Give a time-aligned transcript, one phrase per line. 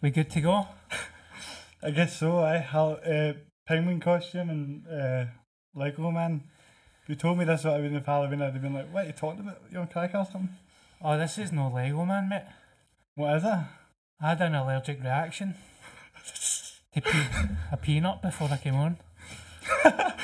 [0.00, 0.66] We good to go?
[1.82, 2.40] I guess so.
[2.40, 3.32] I have uh,
[3.66, 5.24] penguin costume and uh,
[5.74, 6.44] Lego man.
[7.02, 9.04] If you told me this would have been in Halloween, I'd have been like, "What
[9.04, 9.58] are you talking about?
[9.72, 10.50] You on crack or something?"
[11.02, 12.42] Oh, this is no Lego man, mate.
[13.14, 13.48] What is it?
[14.20, 15.54] I had an allergic reaction
[16.94, 18.96] to pe- a peanut before I came on.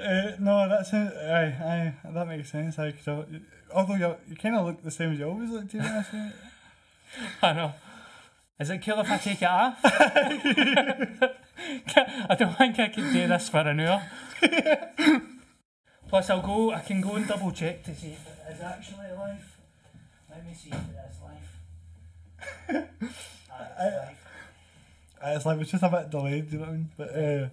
[0.00, 1.12] Uh, no, that's it.
[1.12, 2.78] Aye, aye, that makes sense.
[2.78, 3.40] Aye, 'cause I-
[3.74, 6.10] although you you kind of look the same as you always look, to be honest.
[7.42, 7.72] I know.
[8.60, 9.78] Is it cool if I take it off?
[9.84, 11.30] I
[12.36, 14.02] don't think I can do this for an hour.
[16.08, 16.72] Plus, I'll go.
[16.72, 19.56] I can go and double check to see if it is actually live.
[20.30, 21.48] Let me see if it is live.
[22.68, 24.16] Ah, it's live.
[25.22, 26.88] Uh, It's like it's just a bit delayed, you know what I mean?
[26.96, 27.48] But uh,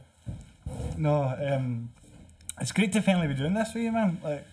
[0.97, 1.89] no, um,
[2.59, 4.17] it's great to finally be doing this with you, man.
[4.23, 4.43] Like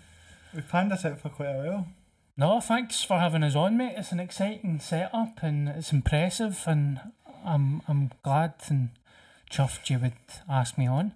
[0.54, 1.86] we've planned this out for quite a while.
[2.36, 3.94] No, thanks for having us on, mate.
[3.96, 7.00] It's an exciting setup and it's impressive, and
[7.44, 8.90] I'm I'm glad and
[9.50, 10.12] chuffed you would
[10.48, 11.12] ask me on.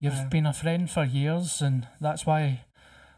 [0.00, 0.24] You've Yeah.
[0.28, 2.60] been a friend for years, and that's why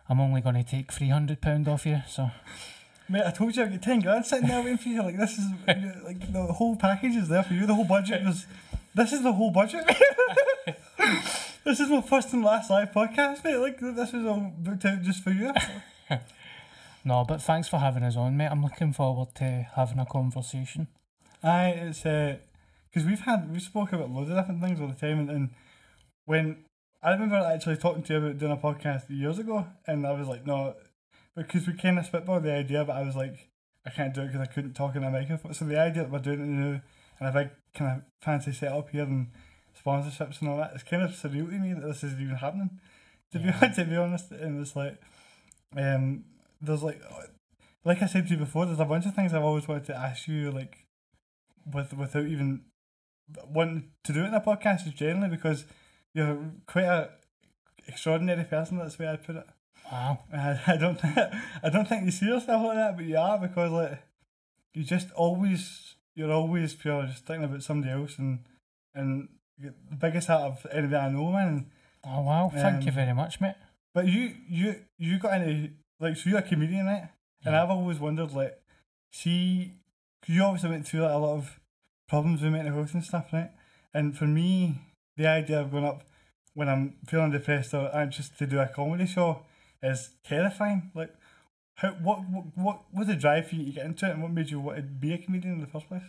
[0.08, 2.02] I'm only going to take three hundred pound off you.
[2.08, 2.30] So
[3.08, 5.02] Mate, I told you I'd get ten grand sitting there waiting for you.
[5.02, 5.44] Like this is
[6.04, 7.66] like the whole package is there for you.
[7.66, 8.46] The whole budget was.
[8.94, 9.84] This is the whole budget.
[11.64, 13.56] this is my first and last live podcast, mate.
[13.56, 15.52] Like this was all booked out just for you.
[17.04, 18.48] No, but thanks for having us on, mate.
[18.50, 20.88] I'm looking forward to having a conversation.
[21.42, 25.18] Aye, it's because we've had we spoke about loads of different things all the time,
[25.20, 25.50] and, and
[26.26, 26.64] when
[27.02, 30.28] I remember actually talking to you about doing a podcast years ago, and I was
[30.28, 30.74] like, no,
[31.34, 33.48] because we kind of spitballed the idea, but I was like,
[33.84, 35.54] I can't do it because I couldn't talk in a microphone.
[35.54, 36.80] So the idea that we're doing it now
[37.18, 39.28] and a big kind of fancy setup here and
[39.84, 42.78] sponsorships and all that, it's kind of surreal to me that this is even happening.
[43.32, 43.66] To Yeah.
[43.68, 45.00] be to be honest, and it's like,
[45.76, 46.24] um,
[46.62, 47.02] there's like,
[47.84, 49.96] like I said to you before, there's a bunch of things I've always wanted to
[49.96, 50.86] ask you, like
[51.72, 52.62] with without even
[53.48, 55.64] wanting to do it in a podcast is generally because
[56.14, 57.10] you're quite a
[57.88, 58.78] extraordinary person.
[58.78, 59.46] That's the way I'd put it.
[59.90, 60.20] Wow.
[60.32, 61.16] I, I don't think
[61.62, 63.98] I don't think you see yourself like that, but you are because like
[64.74, 68.40] you just always you're always pure just thinking about somebody else and
[68.94, 71.66] and the biggest heart of anybody I know, man.
[72.04, 72.50] Oh wow.
[72.52, 73.54] Thank you Um, very much, mate.
[73.94, 75.70] But you you you got into
[76.02, 77.08] like so you're a comedian, right?
[77.44, 77.62] And Yeah.
[77.62, 78.54] I've always wondered like,
[79.12, 79.72] see,
[80.20, 81.60] 'cause you obviously went through like, a lot of
[82.08, 83.50] problems with mental health and stuff, right?
[83.94, 84.74] And for me,
[85.16, 86.02] the idea of going up
[86.54, 89.44] when I'm feeling depressed or anxious to do a comedy show
[89.82, 90.90] is terrifying.
[90.94, 91.14] Like,
[91.76, 94.30] how what what what was the drive for you to get into it, and what
[94.32, 96.02] made you want to be a comedian in the first place?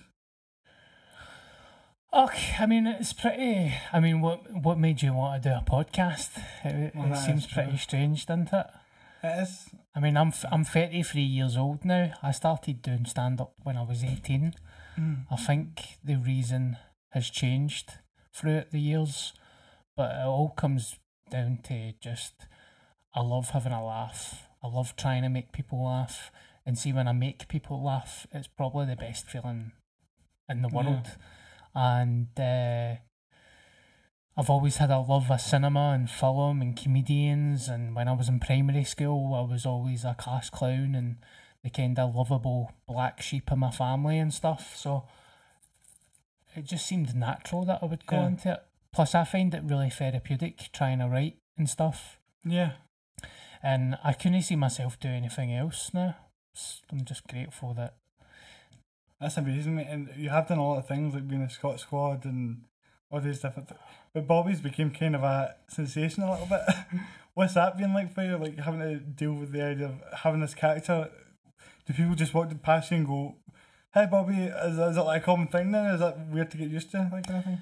[2.14, 3.74] Okay, I mean it's pretty.
[3.92, 6.30] I mean, what what made you want to do a podcast?
[6.64, 8.68] It, Well, it seems pretty strange, doesn't it?
[9.24, 9.70] It is.
[9.96, 12.14] I mean, I'm I'm 33 years old now.
[12.24, 14.54] I started doing stand up when I was 18.
[15.00, 15.26] Mm.
[15.30, 16.78] I think the reason
[17.12, 17.94] has changed
[18.36, 19.34] throughout the years,
[19.96, 20.98] but it all comes
[21.30, 22.34] down to just
[23.14, 24.48] I love having a laugh.
[24.64, 26.32] I love trying to make people laugh,
[26.66, 29.74] and see when I make people laugh, it's probably the best feeling
[30.50, 30.76] in the Yeah.
[30.76, 31.08] world.
[31.76, 32.96] And uh,
[34.36, 37.68] I've always had a love of cinema and film and comedians.
[37.68, 41.18] And when I was in primary school, I was always a class clown and
[41.64, 44.76] the kind of lovable black sheep of my family and stuff.
[44.76, 45.06] So
[46.56, 48.28] it just seemed natural that I would go Yeah.
[48.28, 48.66] into it.
[48.92, 52.20] Plus, I find it really therapeutic trying to write and stuff.
[52.44, 52.74] Yeah.
[53.62, 56.16] And I couldn't see myself do anything else now.
[56.92, 57.96] I'm just grateful that.
[59.20, 59.88] That's amazing, mate.
[59.90, 62.66] And you have done a lot of things like being a Scot Squad and
[63.14, 63.70] all these different.
[63.70, 63.80] Th-
[64.14, 66.62] but Bobby's became kind of a sensation a little bit.
[67.36, 68.38] What's that been like for you?
[68.38, 71.10] Like having to deal with the idea of having this character.
[71.86, 73.36] Do people just walk past you and go,
[73.94, 74.46] "Hey, Bobby"?
[74.46, 75.94] Is, is it like a common thing now?
[75.94, 77.10] Is that weird to get used to?
[77.12, 77.62] That kind of thing.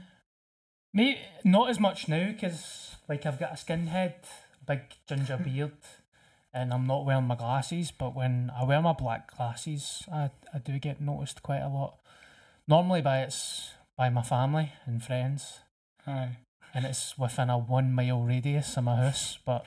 [0.93, 4.15] Maybe not as much now because like I've got a skinhead,
[4.65, 5.73] big ginger beard,
[6.53, 7.91] and I'm not wearing my glasses.
[7.91, 11.97] But when I wear my black glasses, I, I do get noticed quite a lot.
[12.67, 13.71] Normally by it's
[14.01, 15.59] by my family and friends,
[16.07, 16.37] Aye.
[16.73, 19.37] and it's within a one mile radius of my house.
[19.45, 19.63] But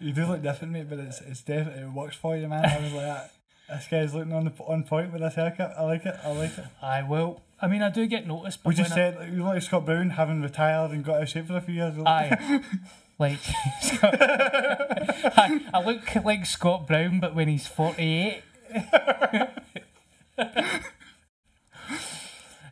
[0.00, 2.64] You do look different, mate, but it's it's definitely it works for you, man.
[2.64, 3.28] I was like, "Ah,
[3.76, 5.74] this guy's looking on the on point with this haircut.
[5.78, 6.16] I like it.
[6.24, 6.64] I like it.
[6.82, 7.40] I will.
[7.62, 8.64] I mean, I do get noticed.
[8.64, 11.22] But We just I- said you look like Scott Brown having retired and got out
[11.22, 11.94] of shape for a few years.
[12.04, 12.60] Aye.
[13.20, 13.38] like
[13.80, 18.42] Scott, I, I look like Scott Brown, but when he's forty eight.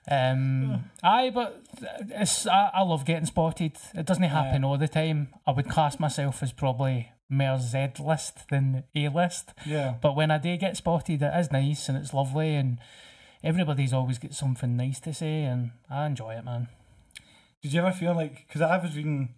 [0.08, 1.62] Um, aye, but
[2.11, 3.73] it's I, I love getting spotted.
[3.94, 5.29] It doesn't happen all the time.
[5.47, 9.53] I would class myself as probably more Z list than A list.
[9.64, 9.94] Yeah.
[10.00, 12.79] But when I do get spotted, it is nice and it's lovely and
[13.43, 16.69] everybody's always got something nice to say, and I enjoy it, man.
[17.62, 19.35] Did you ever feel like because I was reading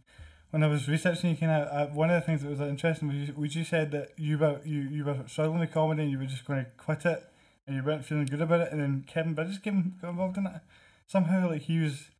[0.50, 3.08] when I was researching you, kind of uh, one of the things that was interesting
[3.08, 6.10] was you, was you said that you were you, you were struggling with comedy and
[6.10, 7.24] you were just going to quit it
[7.68, 10.46] and you weren't feeling good about it, and then Kevin Bridges came got involved in
[10.46, 10.60] it
[11.06, 11.48] somehow.
[11.48, 12.10] Like he was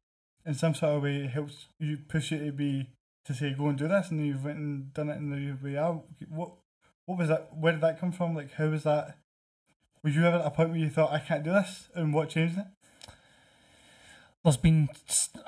[0.47, 2.91] in some sort of way helps you push you to be
[3.25, 5.77] to say go and do this, and you've went and done it in the way.
[5.77, 6.01] are.
[6.29, 6.53] What
[7.07, 7.57] what was that?
[7.57, 8.35] Where did that come from?
[8.37, 9.17] Like how was that?
[10.05, 12.29] Was you ever at a point where you thought I can't do this, and what
[12.29, 12.67] changed it?
[14.45, 14.89] there's been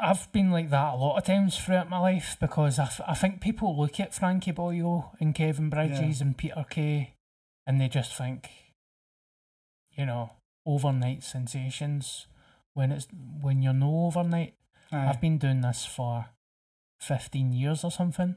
[0.03, 3.15] I've been like that a lot of times throughout my life because I, f- I
[3.15, 6.27] think people look at Frankie Boyle and Kevin Bridges Yeah.
[6.27, 7.15] and Peter Kay
[7.67, 8.51] and they just think
[10.01, 10.31] you know
[10.65, 12.27] overnight sensations
[12.73, 13.07] when it's
[13.43, 14.55] when you're no overnight.
[14.93, 15.09] Aye.
[15.09, 16.27] I've been doing this for
[17.01, 18.37] 15 years or something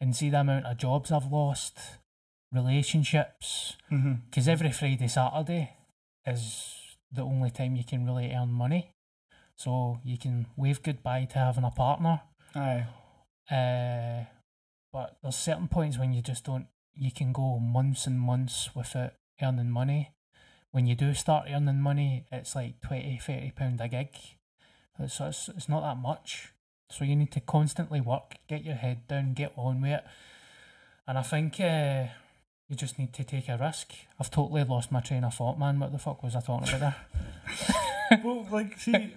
[0.00, 1.78] and see the amount of jobs I've lost
[2.52, 3.76] relationships
[4.30, 5.72] because every Friday Saturday
[6.26, 8.92] is the only time you can really earn money.
[9.56, 12.20] So you can wave goodbye to having a partner.
[12.54, 12.86] Aye.
[13.50, 14.24] uh,
[14.92, 19.12] but there's certain points when you just don't you can go months and months without
[19.42, 20.12] earning money
[20.70, 24.08] when you do start earning money it's like 20 30 pound a gig.
[25.08, 26.52] So it's, it's not that much.
[26.90, 30.04] So you need to constantly work get your head down get on with it.
[31.06, 32.06] And i think uh,
[32.68, 33.92] you just need to take a risk.
[34.20, 35.78] I've totally lost my train of thought man.
[35.80, 36.96] What the fuck was i talking about there?
[38.24, 39.14] Well, like, see,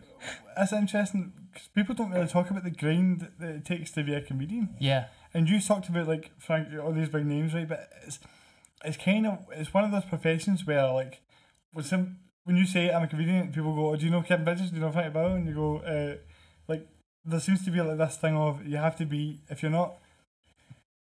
[0.55, 4.13] that's interesting because people don't really talk about the grind that it takes to be
[4.13, 4.75] a comedian.
[4.79, 5.05] yeah.
[5.33, 7.67] And you talked about like Frank, all these big names, right?
[7.67, 8.19] But it's
[8.83, 11.21] it's kind of it's one of those professions where like
[11.73, 14.45] when some when you say I'm a comedian, people go, oh, "Do you know Kevin
[14.45, 14.69] Bridges?
[14.69, 16.15] Do you know Frankie Boyle?" And you go, uh,
[16.67, 16.87] like
[17.23, 19.97] there seems to be like this thing of you have to be if you're not,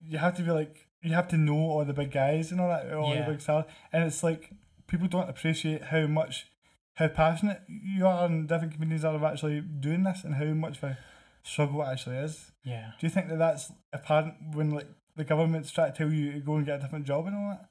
[0.01, 2.69] you have to be like you have to know all the big guys and all
[2.69, 3.25] that, all Yeah.
[3.27, 4.51] the big stars, and it's like
[4.87, 6.47] people don't appreciate how much
[6.95, 10.77] how passionate you are and different comedians are of actually doing this and how much
[10.79, 10.99] of a
[11.43, 12.53] struggle it actually is.
[12.63, 14.87] yeah Do you think that that's apparent when like
[15.17, 17.51] the government's trying to tell you to go and get a different job and all
[17.51, 17.69] that?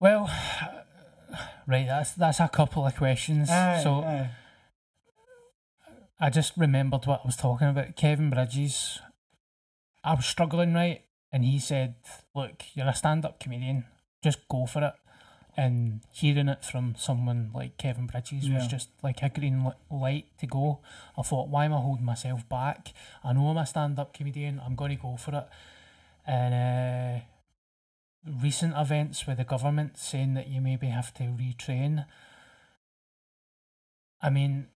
[0.00, 0.30] Well
[1.66, 4.30] right that's that's a couple of questions Aye, so aye.
[6.20, 7.94] I just remembered what I was talking about.
[7.94, 8.98] Kevin Bridges.
[10.02, 11.02] I was struggling, right?
[11.30, 11.94] And he said,
[12.34, 13.84] Look, you're a stand up comedian,
[14.24, 14.94] just go for it.
[15.56, 20.46] And hearing it from someone like Kevin Bridges was just like a green light to
[20.46, 20.80] go.
[21.16, 22.92] I thought, why am I holding myself back?
[23.24, 25.48] I know I'm a stand up comedian, I'm going to go for it.
[26.26, 27.24] And uh,
[28.42, 32.06] recent events with the government saying that you maybe have to retrain.
[34.20, 34.68] I mean,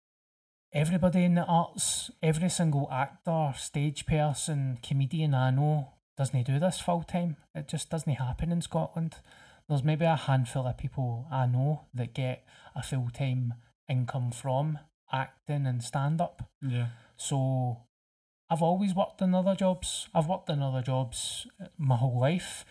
[0.73, 6.81] everybody in the arts, every single actor, stage person, comedian I know doesn't do this
[6.81, 7.37] full time.
[7.55, 9.17] It just doesn't happen in Scotland.
[9.69, 12.45] There's maybe a handful of people I know that get
[12.75, 13.55] a full time
[13.89, 14.79] income from
[15.13, 16.51] acting and stand up.
[16.61, 16.87] Yeah.
[17.17, 17.79] So
[18.51, 20.09] I've always worked in other jobs.
[20.15, 22.65] I've worked in other jobs uh, my whole life.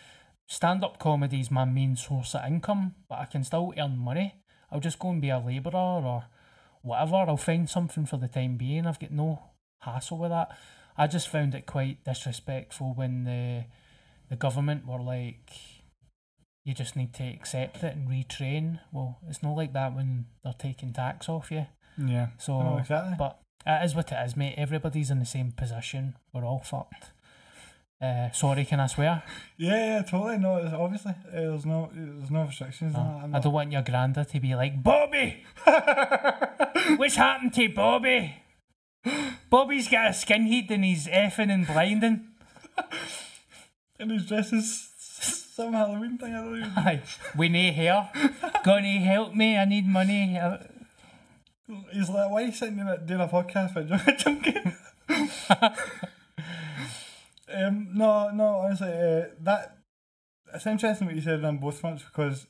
[0.46, 4.34] Stand up comedy is my main source of income, but I can still earn money.
[4.70, 6.24] I'll just go and be a labourer or
[6.82, 7.16] whatever.
[7.16, 8.86] I'll find something for the time being.
[8.86, 9.42] I've got no
[9.80, 10.56] hassle with that.
[10.96, 13.64] I just found it quite disrespectful when the
[14.28, 15.50] the government were like,
[16.64, 18.80] you just need to accept it and retrain.
[18.92, 21.66] Well, it's not like that when they're taking tax off you.
[21.98, 22.28] Yeah.
[22.38, 23.14] So, Oh, exactly.
[23.18, 24.54] but it is what it is, mate.
[24.56, 26.16] Everybody's in the same position.
[26.32, 27.10] We're all fucked.
[28.02, 29.22] Uh, sorry, can I swear?
[29.56, 30.36] Yeah, yeah, totally.
[30.36, 32.94] No, it's obviously uh, there's no there's no restrictions.
[32.94, 35.44] No, I don't want your granda to be like, Bobby!
[36.96, 38.42] What's happened to Bobby?
[39.48, 42.26] Bobby's got a skin heat and he's effing and blinding.
[44.00, 44.88] and his dress is
[45.54, 46.34] some Halloween thing.
[46.34, 46.72] I don't even.
[46.76, 47.02] Aye,
[47.36, 48.10] we need hair.
[48.64, 49.56] Gonna help me?
[49.56, 50.40] I need money.
[51.92, 54.58] He's like, why are you sitting there doing a podcast for Junkie?
[57.54, 59.76] Um, no, no, honestly, uh, that
[60.54, 62.46] it's interesting what you said on both fronts because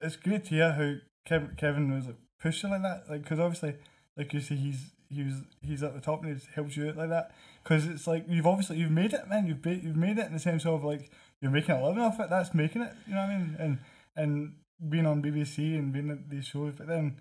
[0.00, 3.04] it's great to hear how Kevin, Kevin was like, pushing like that.
[3.08, 3.74] Like, because obviously,
[4.16, 6.96] like you see, he's he was he's at the top and he helps you out
[6.96, 7.32] like that.
[7.62, 9.46] Because it's like you've obviously you've made it, man.
[9.46, 12.20] You've ba- you've made it in the sense of like you're making a living off
[12.20, 12.30] it.
[12.30, 12.92] That's making it.
[13.06, 13.56] You know what I mean?
[13.58, 13.78] And
[14.16, 14.54] and
[14.88, 17.20] being on BBC and being at these shows, but then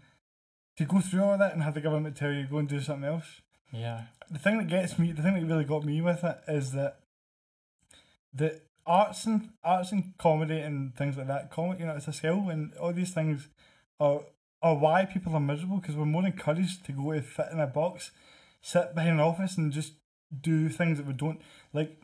[0.77, 3.09] to go through all that and have the government tell you go and do something
[3.09, 3.41] else.
[3.71, 6.71] yeah, The thing that gets me, the thing that really got me with it is
[6.73, 6.99] that
[8.33, 12.13] the arts and arts and comedy and things like that, comedy, you know, it's a
[12.13, 13.47] skill, and all these things
[13.99, 14.21] are
[14.61, 17.67] are why people are miserable because we're more encouraged to go to fit in a
[17.67, 18.11] box,
[18.61, 19.93] sit behind an office, and just
[20.41, 21.41] do things that we don't
[21.73, 22.01] like.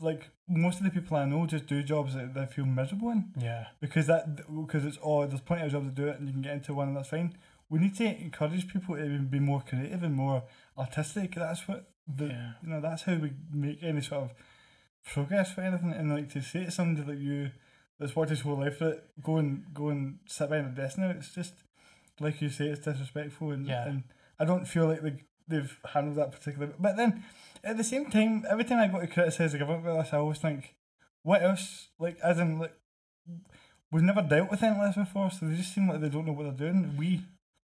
[0.00, 3.32] like most of the people I know just do jobs that they feel miserable in
[3.38, 3.66] Yeah.
[3.80, 4.24] because that
[4.64, 6.72] because it's oh there's plenty of jobs to do it and you can get into
[6.72, 7.36] one and that's fine.
[7.68, 10.44] We need to encourage people to be more creative and more
[10.78, 11.34] artistic.
[11.34, 12.52] That's what the Yeah.
[12.62, 14.30] you know that's how we make any sort of
[15.12, 15.92] progress for anything.
[15.92, 17.50] And like to say to somebody like you
[17.98, 20.98] that's worked his whole life for it, go and go and sit behind a desk
[20.98, 21.10] now.
[21.10, 21.54] It's just
[22.20, 23.86] like you say, it's disrespectful and Yeah.
[23.88, 24.02] and
[24.38, 25.14] I don't feel like they,
[25.48, 26.74] they've handled that particularly.
[26.78, 27.24] But then
[27.64, 30.18] at the same time, every time I go to criticise the government with this, I
[30.18, 30.74] always think,
[31.22, 31.88] what else?
[31.98, 32.74] Like as in like
[33.90, 36.26] we've never dealt with anything like this before, so they just seem like they don't
[36.26, 36.94] know what they're doing.
[36.96, 37.22] We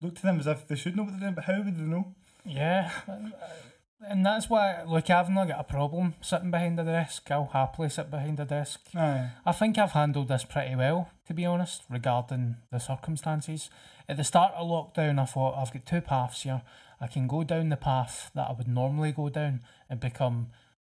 [0.01, 1.81] look to them as if they should know what they're doing, but how would they
[1.83, 2.13] know?
[2.45, 2.91] Yeah,
[4.01, 7.29] and that's why, look, I've not got a problem sitting behind a desk.
[7.31, 8.81] I'll happily sit behind a desk.
[8.95, 9.31] Aye.
[9.45, 13.69] I think I've handled this pretty well, to be honest, regarding the circumstances.
[14.07, 16.61] At the start of lockdown, I thought I've got two paths here.
[17.01, 20.47] I can go down the path that I would normally go down and become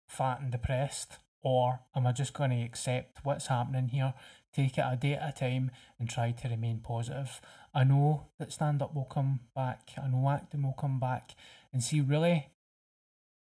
[0.06, 4.14] fat and depressed, or am I just going to accept what's happening here,
[4.52, 7.40] take it a day at a time, and try to remain positive?
[7.74, 11.34] I know that stand up will come back, I know acting will come back,
[11.72, 12.48] and see, really,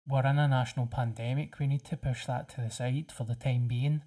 [0.08, 1.58] we're in a national pandemic.
[1.58, 4.02] We need to push that to the side for the time being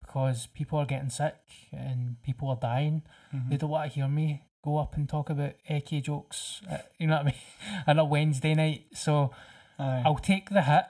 [0.00, 1.36] because people are getting sick
[1.72, 3.02] and people are dying.
[3.34, 3.50] Mhm.
[3.50, 7.06] They don't want to hear me go up and talk about ecchi jokes, uh, you
[7.06, 8.86] know what I mean, on a Wednesday night.
[8.94, 9.30] So
[9.78, 10.02] Aye.
[10.04, 10.86] I'll take the hit,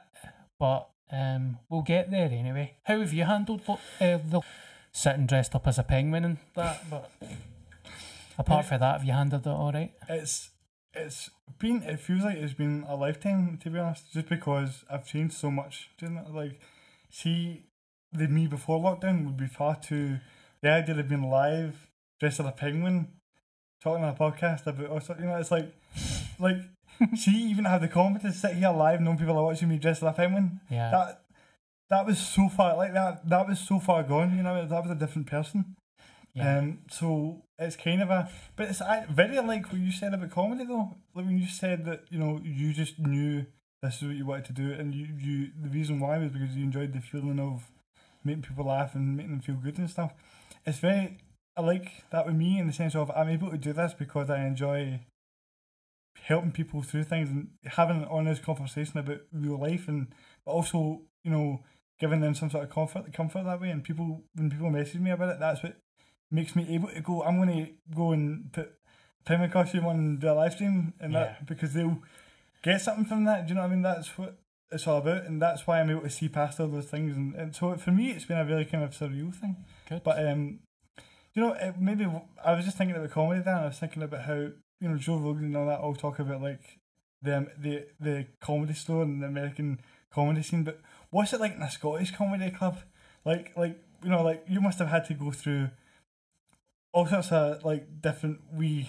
[0.58, 2.76] but um, we'll get there anyway.
[2.84, 4.40] How have you handled uh, the
[4.92, 6.88] sitting dressed up as a penguin and that?
[6.88, 7.10] But
[8.38, 9.92] apart from that, have you handled it all right?
[10.08, 10.50] it's
[10.96, 15.06] it's been it feels like it's been a lifetime to be honest just because i've
[15.06, 15.90] changed so much.
[16.00, 16.60] It like
[17.10, 17.64] see
[18.12, 20.18] the me before lockdown would be far too
[20.62, 21.88] the idea of being live
[22.18, 23.08] dressed as a penguin
[23.82, 25.72] talking on a podcast about or something you know it's like
[26.38, 26.56] like
[27.14, 30.02] see even have the confidence to sit here live knowing people are watching me dressed
[30.02, 30.60] as a penguin.
[30.70, 30.90] Yeah.
[30.90, 31.22] that
[31.90, 34.90] that was so far like that that was so far gone you know that was
[34.90, 35.76] a different person
[36.36, 36.58] yeah.
[36.58, 40.64] um, so it's kind of a, but it's very like what you said about comedy
[40.64, 40.96] though.
[41.14, 43.46] Like when you said that you know you just knew
[43.82, 46.54] this is what you wanted to do, and you, you the reason why was because
[46.54, 47.70] you enjoyed the feeling of
[48.22, 50.12] making people laugh and making them feel good and stuff.
[50.66, 51.18] It's very
[51.56, 54.28] I like that with me in the sense of I'm able to do this because
[54.28, 55.00] I enjoy
[56.22, 60.08] helping people through things and having an honest conversation about real life and
[60.44, 61.60] but also you know
[61.98, 65.10] giving them some sort of comfort comfort that way and people when people message me
[65.10, 65.76] about it that's what
[66.30, 68.72] makes me able to go I'm gonna go and put
[69.24, 71.20] penguin costume on the live stream and Yeah.
[71.20, 72.02] that because they'll
[72.62, 74.38] get something from that do you know what I mean that's what
[74.72, 77.34] it's all about and that's why I'm able to see past all those things and,
[77.34, 79.56] and so for me it's been a really kind of surreal thing
[79.88, 80.02] Good.
[80.04, 80.60] but um
[81.34, 82.06] you know it maybe
[82.44, 85.16] I was just thinking about comedy then I was thinking about how you know Joe
[85.18, 86.78] Rogan and all that all talk about like
[87.22, 89.80] the the the comedy store and the American
[90.12, 90.80] comedy scene but
[91.10, 92.78] what's it like in a Scottish comedy club
[93.24, 95.68] like like you know like you must have had to go through
[96.96, 98.88] all sorts of like different wee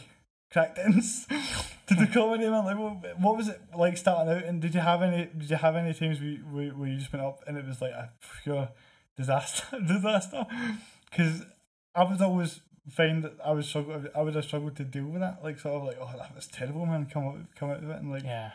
[0.53, 1.27] crackdowns
[1.87, 2.63] to the comedy man.
[2.63, 4.45] Like, what, what was it like starting out?
[4.45, 5.25] And did you have any?
[5.37, 7.81] Did you have any times where, where, where you just went up and it was
[7.81, 8.11] like a
[8.43, 8.69] pure
[9.17, 9.77] disaster?
[9.87, 10.45] disaster?
[11.09, 11.43] Because
[11.93, 14.01] I was always find that I was struggle.
[14.15, 15.43] I would have struggled to deal with that.
[15.43, 17.07] Like sort of like, oh, that was terrible, man.
[17.11, 18.51] Come out, come out of it, and like, yeah.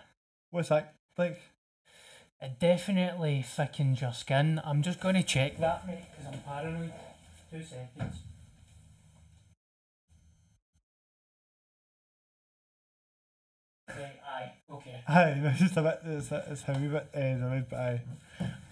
[0.50, 1.38] what's that like?
[2.40, 4.62] It definitely thickens your skin.
[4.64, 6.92] I'm just going to check that, mate, because I'm paranoid.
[7.52, 8.16] Two seconds.
[13.98, 15.02] Right, aye, okay.
[15.08, 16.00] Aye, it's just a bit.
[16.04, 18.02] It's, it's heavy, but uh, delayed, but aye.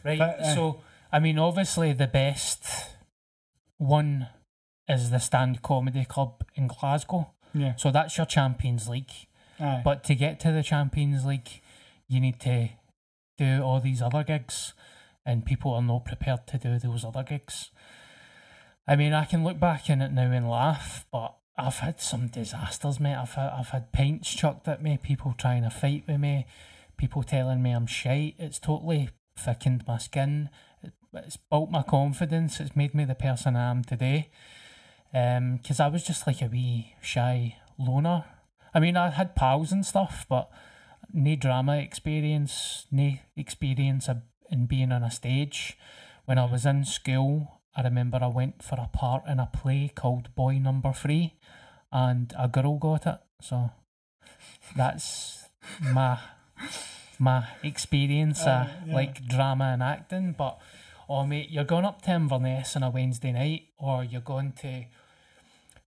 [0.05, 0.81] Right, But, uh, so,
[1.13, 2.65] I mean, obviously the best
[3.79, 4.29] one
[4.89, 7.31] is the Stand Comedy Club in Glasgow.
[7.55, 7.75] Yeah.
[7.77, 9.13] So that's your Champions League.
[9.59, 9.83] Aye.
[9.85, 11.61] But to get to the Champions League,
[12.09, 12.71] you need to
[13.39, 14.75] do all these other gigs,
[15.25, 17.71] and people are not prepared to do those other gigs.
[18.87, 22.29] I mean, I can look back in it now and laugh, but I've had some
[22.29, 23.17] disasters, mate.
[23.17, 26.47] I've had, I've had pints chucked at me, people trying to fight with me,
[26.97, 28.35] people telling me I'm shite.
[28.39, 30.51] It's totally thickened my skin.
[31.13, 32.61] It's built my confidence.
[32.61, 34.31] It's made me the person I am today.
[35.13, 38.25] Um, 'cause I was just like a wee shy loner.
[38.73, 40.51] I mean, I had pals and stuff, but
[41.13, 44.09] no drama experience, no experience
[44.51, 45.77] in being on a stage.
[46.27, 49.89] When I was in school, I remember I went for a part in a play
[49.89, 51.35] called Boy Number Three,
[51.93, 53.19] and a girl got it.
[53.41, 53.71] So
[54.77, 55.49] that's
[55.93, 56.19] my
[57.19, 58.95] my experience Uh, of yeah.
[58.95, 60.33] like drama and acting.
[60.33, 60.59] But
[61.09, 64.85] oh mate, you're going up to Inverness on a Wednesday night, or you're going to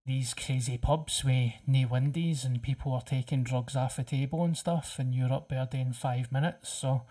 [0.06, 4.58] these crazy pubs with no windies and people are taking drugs off the table and
[4.58, 6.70] stuff, and you're up there doing five minutes.
[6.70, 7.04] So,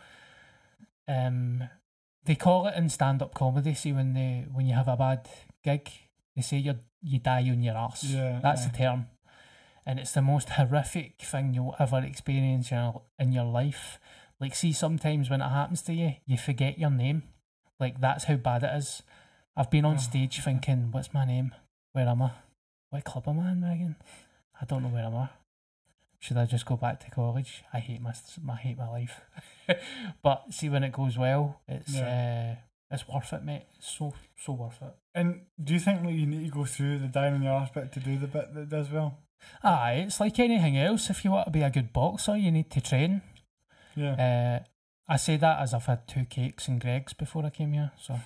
[1.08, 1.70] um,
[2.24, 3.74] they call it in stand up comedy.
[3.74, 5.26] See when they when you have a bad
[5.64, 5.88] gig,
[6.36, 8.04] they say you you die on your ass.
[8.04, 8.68] Yeah, that's aye.
[8.70, 9.06] the term,
[9.84, 12.70] and it's the most horrific thing you'll ever experience
[13.18, 13.98] in your, life.
[14.40, 17.22] Like, see, sometimes when it happens to you, you forget your name.
[17.78, 19.02] Like that's how bad it is.
[19.56, 21.52] I've been on stage thinking, "What's my name?
[21.92, 22.30] Where am I?
[22.90, 23.96] What club am I in, Megan?
[24.60, 25.28] I don't know where am I.
[26.20, 27.64] Should I just go back to college?
[27.72, 28.14] I hate my
[28.48, 29.20] I hate my life."
[30.22, 32.54] but see, when it goes well, it's uh,
[32.90, 33.66] it's worth it, mate.
[33.76, 34.94] It's so so worth it.
[35.14, 37.70] And do you think like you need to go through the dying on your arse
[37.70, 39.18] bit to do the bit that does well?
[39.62, 41.10] Aye, it's like anything else.
[41.10, 43.22] If you want to be a good boxer, you need to train.
[43.94, 44.14] Yeah.
[44.60, 44.64] Uh,
[45.12, 47.90] I say that as I've had two cakes and Greggs before I came here.
[48.00, 48.20] So,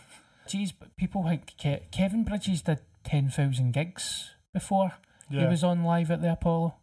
[0.46, 4.92] geez, but people think Ke- Kevin Bridges did ten thousand gigs before
[5.30, 5.40] yeah.
[5.40, 6.74] he was on live at the Apollo.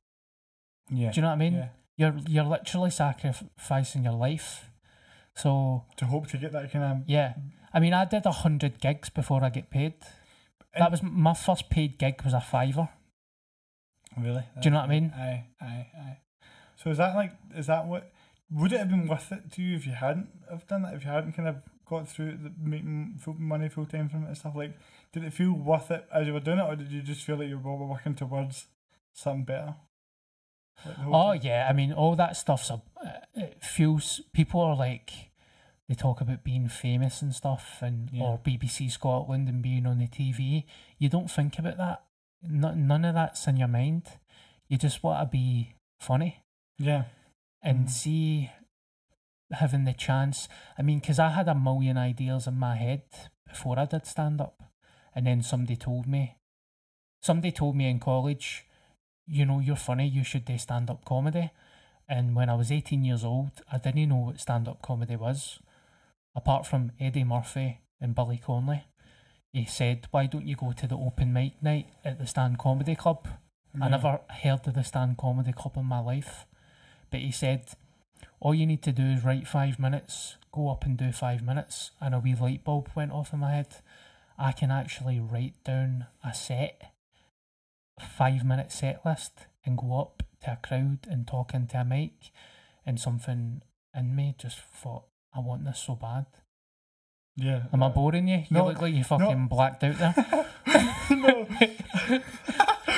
[0.89, 1.11] yeah.
[1.11, 1.53] Do you know what I mean?
[1.53, 1.67] yeah.
[1.95, 4.69] You're you're literally sacrificing your life.
[5.35, 6.97] So To hope to get that kind of.
[7.09, 7.33] yeah,
[7.73, 9.93] I mean, I did a hundred gigs before I get paid.
[10.73, 12.89] And- That was my first paid gig was a fiver.
[14.17, 14.43] Really?
[14.61, 15.11] Do you know what I mean?
[15.15, 16.17] Aye, aye, aye.
[16.75, 18.11] So is that like, is that what,
[18.51, 21.03] would it have been worth it to you if you hadn't have done that, if
[21.03, 21.55] you hadn't kind of
[21.87, 24.77] got through the making full money full time from it and stuff like,
[25.11, 27.37] did it feel worth it as you were doing it or did you just feel
[27.37, 28.67] like you were working towards
[29.13, 29.75] something better?
[30.85, 31.41] Like Oh thing?
[31.43, 32.81] yeah, I mean all that stuff's a.
[33.35, 35.11] It feels people are like,
[35.87, 38.23] they talk about being famous and stuff, and Yeah.
[38.23, 40.65] or BBC Scotland and being on the TV.
[40.97, 42.05] You don't think about that.
[42.41, 44.19] No, none of that's in your mind.
[44.67, 46.43] You just want to be funny
[46.77, 47.05] Yeah.
[47.61, 47.89] and Mhm.
[47.89, 48.51] see
[49.51, 50.49] having the chance.
[50.77, 53.03] I mean, because I had a million ideas in my head
[53.45, 54.63] before I did stand up,
[55.13, 56.37] and then somebody told me,
[57.21, 58.65] somebody told me in college,
[59.27, 61.51] you know, you're funny, you should do stand up comedy.
[62.07, 65.59] And when I was 18 years old, I didn't know what stand up comedy was,
[66.35, 68.83] apart from Eddie Murphy and Billy Connolly.
[69.51, 72.95] He said, Why don't you go to the open mic night at the Stand Comedy
[72.95, 73.27] Club?
[73.79, 76.45] I never heard of the Stand Comedy Club in my life.
[77.09, 77.69] But he said,
[78.43, 81.91] all you need to do is write five minutes, go up and do five minutes,
[82.01, 83.75] and a wee light bulb went off in my head.
[84.37, 86.91] I can actually write down a set,
[87.97, 91.85] a five minute set list, and go up to a crowd and talk into a
[91.85, 92.31] mic,
[92.85, 93.61] and something
[93.95, 96.25] in me just thought, I want this so bad.
[97.35, 97.63] Yeah.
[97.73, 98.37] Am I boring you?
[98.37, 100.45] You No, look like you fucking blacked out there.
[101.09, 101.47] no.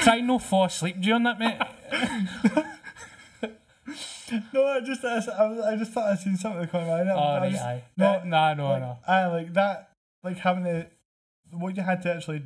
[0.01, 1.57] Try no fall asleep during that, mate.
[4.53, 5.17] No, I just, I,
[5.71, 7.07] I, just thought I'd seen something come out.
[7.07, 7.83] Oh, I right, just- aye.
[7.95, 8.97] no, No, nah, no, like, no.
[9.07, 9.91] I like that,
[10.23, 10.87] like having to,
[11.51, 12.43] what you had to actually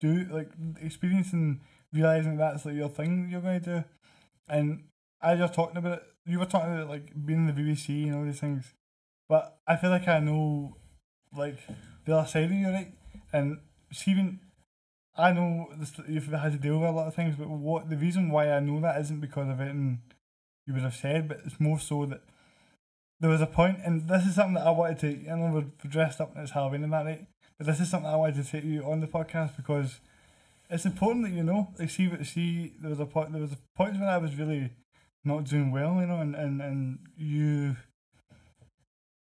[0.00, 1.60] do, like experiencing,
[1.92, 3.84] realizing that's like your thing you're going to do,
[4.48, 4.84] and
[5.20, 6.04] I just talking about it.
[6.26, 8.72] You were talking about like being in the BBC and all these things,
[9.30, 10.76] but I feel like I know,
[11.32, 11.60] like
[12.04, 12.92] the other side of you, right?
[13.32, 13.58] And
[13.92, 14.40] Stephen,
[15.16, 17.96] I know this, you've had to deal with a lot of things, but what the
[17.96, 20.02] reason why I know that isn't because of anything
[20.66, 22.22] you would have said, but it's more so that
[23.20, 25.30] there was a point, and this is something that I wanted to.
[25.30, 27.24] I know we're dressed up it's Halloween and that, right?
[27.56, 30.00] But this is something I wanted to to you on the podcast because
[30.68, 31.68] it's important that you know.
[31.78, 33.30] Like, see, see, there was a point.
[33.30, 34.72] There was a point when I was really
[35.24, 37.76] not doing well, you know, and and and you,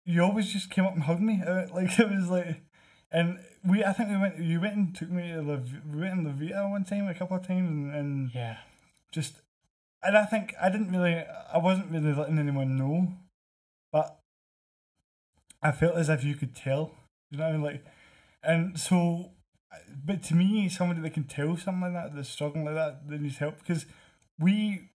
[0.04, 1.42] you always just came up and hugged me.
[1.46, 2.62] uh, Like it was like,
[3.10, 3.84] and we.
[3.84, 4.38] I think we went.
[4.38, 5.62] You went and took me to the.
[5.92, 8.56] We went in the Vita one time, a couple of times, and, and Yeah.
[9.12, 9.34] just
[10.02, 13.08] and I think I didn't really I wasn't really letting anyone know,
[13.92, 14.18] but
[15.62, 16.92] I felt as if you could tell.
[17.30, 17.62] You know what I mean?
[17.62, 17.84] Like
[18.42, 19.30] and so
[20.04, 23.20] but to me somebody that can tell something like that, that's struggling like that, that
[23.20, 23.86] needs help because
[24.38, 24.90] we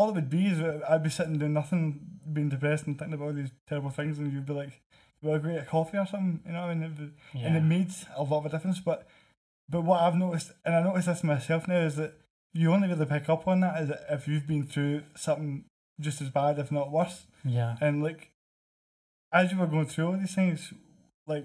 [0.00, 2.00] all it would be is that I'd be sitting doing nothing,
[2.32, 4.80] being depressed and thinking about all these terrible things and you'd be like,
[5.22, 7.46] Well go get a coffee or something, you know, and it, would- Yeah.
[7.48, 8.80] and it made a lot of a difference.
[8.80, 9.06] But
[9.68, 12.14] but what I've noticed, and I noticed this myself now, is that
[12.52, 15.64] you only really pick up on that is if you've been through something
[16.00, 17.26] just as bad, if not worse.
[17.44, 17.76] yeah.
[17.80, 18.30] And like,
[19.32, 20.72] as you were going through all these things,
[21.26, 21.44] like,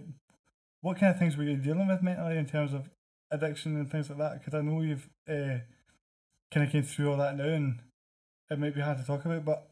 [0.82, 2.89] what kind of things were you dealing with mentally in terms of
[3.32, 4.39] addiction and things like that?
[4.39, 5.60] Because I know you've uh,
[6.52, 7.80] kind of came through all that now, and
[8.50, 9.44] it might be hard to talk about.
[9.46, 9.68] But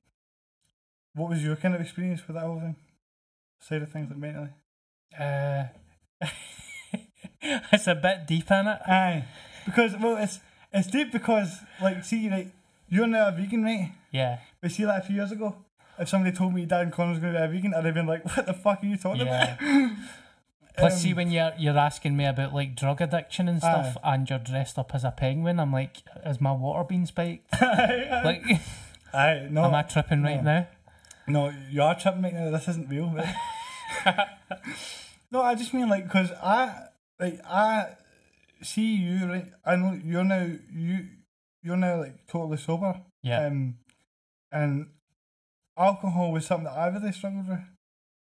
[1.13, 2.75] what was your kind of experience with that whole thing?
[3.59, 4.49] Side of things, like mentally.
[5.17, 5.65] Uh,
[7.71, 8.79] it's a bit deep in it.
[8.87, 9.25] Aye,
[9.65, 10.39] because well, it's
[10.71, 12.47] it's deep because like, see, like
[12.89, 13.91] you're now a vegan, right?
[14.11, 14.39] Yeah.
[14.61, 15.55] But see, like a few years ago,
[15.99, 18.25] if somebody told me Dan Connor's going to be a vegan, I'd have been like,
[18.25, 19.55] "What the fuck are you talking Yeah.
[19.55, 19.91] about?"
[20.77, 24.27] Plus, Um, see, when you're you're asking me about like drug addiction and stuff, and
[24.29, 27.47] you're dressed up as a penguin, I'm like, is my water being spiked?
[27.61, 28.43] aye, Like,
[29.13, 30.67] aye, no, am I tripping right now?
[31.27, 32.49] no, you are tripping right now.
[32.51, 33.13] This isn't real.
[35.31, 36.87] No, I just mean like because I
[37.19, 37.95] like I
[38.61, 39.47] see you right.
[39.65, 41.07] I know you're now you
[41.63, 43.01] you're now like totally sober.
[43.23, 43.47] Yeah.
[43.47, 43.75] Um,
[44.51, 44.87] and
[45.75, 47.59] alcohol was something that I really struggled with,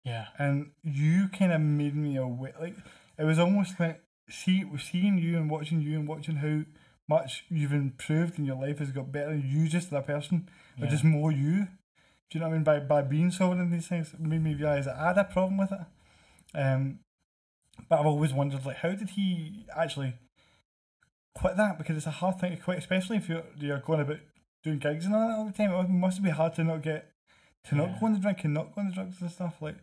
[0.03, 0.27] yeah.
[0.37, 2.53] and you kind of made me aware.
[2.59, 2.75] Like
[3.17, 6.61] it was almost like see seeing you and watching you and watching how
[7.07, 9.35] much you've improved and your life has got better.
[9.35, 10.91] You just a person, but Yeah.
[10.91, 11.67] just more you.
[12.29, 12.63] Do you know what I mean?
[12.63, 15.57] By by being sober and these things made me realise that I had a problem
[15.57, 16.57] with it.
[16.57, 16.99] Um,
[17.89, 20.15] but I've always wondered like how did he actually
[21.35, 21.77] quit that?
[21.77, 24.19] Because it's a hard thing to quit, especially if you're you're going about
[24.63, 25.71] doing gigs and all that all the time.
[25.71, 27.11] It must be hard to not get
[27.65, 27.99] to not Yeah.
[27.99, 29.61] go on the drink and not go on the drugs and stuff.
[29.61, 29.77] Like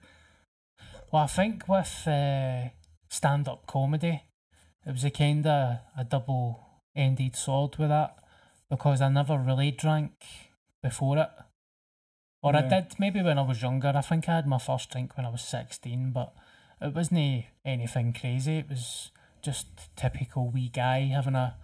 [1.13, 2.69] Well, I think with uh,
[3.09, 4.23] stand up comedy,
[4.87, 6.65] it was a kind of a double
[6.95, 8.17] ended sword with that
[8.69, 10.13] because I never really drank
[10.83, 11.31] before it.
[12.43, 13.93] Or I did maybe when I was younger.
[13.95, 16.33] I think I had my first drink when I was 16, but
[16.81, 18.59] it wasn't anything crazy.
[18.59, 19.11] It was
[19.43, 19.67] just
[19.97, 21.57] typical wee guy having a,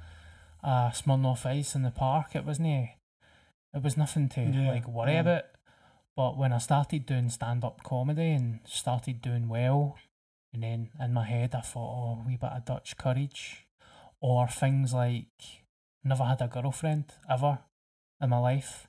[0.63, 2.35] a Smirnoff Ice in the park.
[2.37, 2.91] It wasn't.
[3.73, 5.21] It was nothing to Yeah, like worry yeah.
[5.21, 5.45] about.
[6.17, 9.99] But when I started doing stand up comedy and started doing well,
[10.53, 13.67] and then in my head I thought, oh, a wee bit of Dutch courage,
[14.21, 15.27] or things like
[16.03, 17.59] never had a girlfriend ever
[18.21, 18.89] in my life.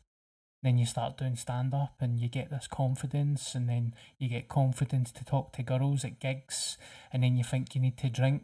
[0.64, 4.48] Then you start doing stand up and you get this confidence, and then you get
[4.48, 6.78] confidence to talk to girls at gigs,
[7.12, 8.44] and then you think you need to drink,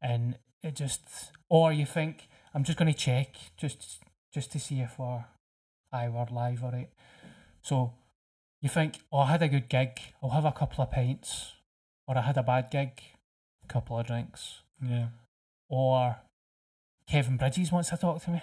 [0.00, 4.00] and it just, or you think I'm just going to check just
[4.32, 5.24] just to see if we're
[5.92, 6.90] I were live or right.
[7.62, 7.92] So
[8.60, 11.52] you think, oh, I had a good gig, I'll have a couple of pints,
[12.06, 13.00] or I had a bad gig,
[13.64, 15.08] a couple of drinks, yeah,
[15.68, 16.16] or
[17.08, 18.42] Kevin Bridges wants to talk to me,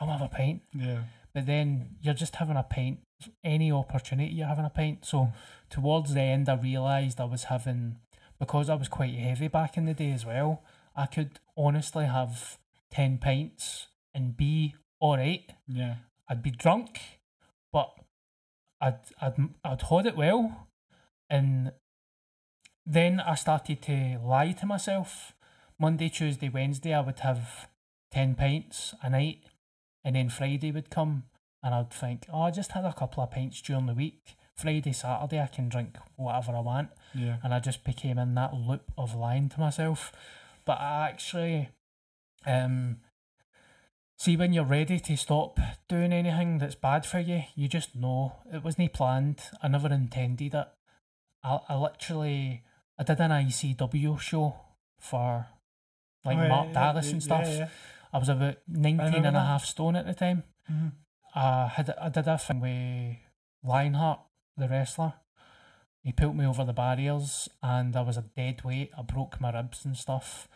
[0.00, 0.62] I'll have a pint.
[0.74, 1.02] yeah,
[1.34, 3.00] But then you're just having a pint,
[3.44, 5.04] any opportunity you're having a pint.
[5.04, 5.32] So
[5.70, 7.96] towards the end, I realised I was having,
[8.38, 10.62] because I was quite heavy back in the day as well,
[10.96, 12.58] I could honestly have
[12.90, 15.50] 10 pints and be alright.
[15.66, 15.96] yeah,
[16.28, 17.00] I'd be drunk,
[17.72, 17.90] but
[18.80, 20.68] I'd I'd I'd hold it well,
[21.28, 21.72] and
[22.86, 25.34] then I started to lie to myself.
[25.78, 27.68] Monday, Tuesday, Wednesday, I would have
[28.10, 29.44] ten pints a night,
[30.04, 31.24] and then Friday would come,
[31.62, 34.36] and I'd think, oh, I just had a couple of pints during the week.
[34.56, 38.54] Friday, Saturday, I can drink whatever I want, yeah, and I just became in that
[38.54, 40.12] loop of lying to myself.
[40.64, 41.68] But I actually,
[42.44, 42.98] um,
[44.18, 48.34] see when you're ready to stop doing anything that's bad for you, you just know
[48.52, 49.40] it wasn't planned.
[49.62, 50.66] I never intended it.
[51.44, 52.64] I, I literally,
[52.98, 54.56] I did an ICW show
[54.98, 55.46] for
[56.24, 57.46] like Oh, Mark yeah, Dallas yeah, and stuff.
[57.46, 57.68] Yeah.
[58.12, 60.42] I was about 19 and a half stone at the time.
[60.70, 60.92] Mhm.
[61.34, 63.16] I had I did a thing with
[63.62, 64.20] Lionheart,
[64.56, 65.12] the wrestler.
[66.02, 68.90] He put me over the barriers, and I was a dead weight.
[68.98, 70.48] I broke my ribs and stuff,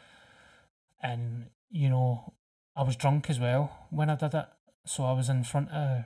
[1.02, 2.32] and you know,
[2.76, 4.46] I was drunk as well when I did it.
[4.86, 6.04] So I was in front of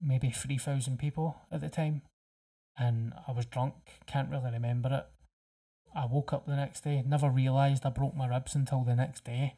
[0.00, 2.02] maybe three thousand people at the time,
[2.78, 3.74] and I was drunk.
[4.06, 5.06] Can't really remember it.
[5.94, 9.24] I woke up the next day, never realised I broke my ribs until the next
[9.24, 9.54] day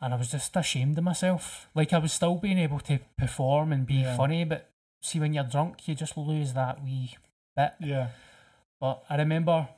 [0.00, 1.68] and I was just ashamed of myself.
[1.74, 4.16] Like I was still being able to perform and be Yeah.
[4.16, 4.70] funny, but
[5.02, 7.16] see when you're drunk, you just lose that wee
[7.56, 7.72] bit.
[7.80, 8.10] Yeah,
[8.80, 9.68] But I remember,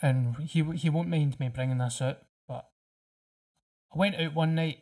[0.00, 2.25] and he he won't mind me bringing this out, but
[3.96, 4.80] I went out one night,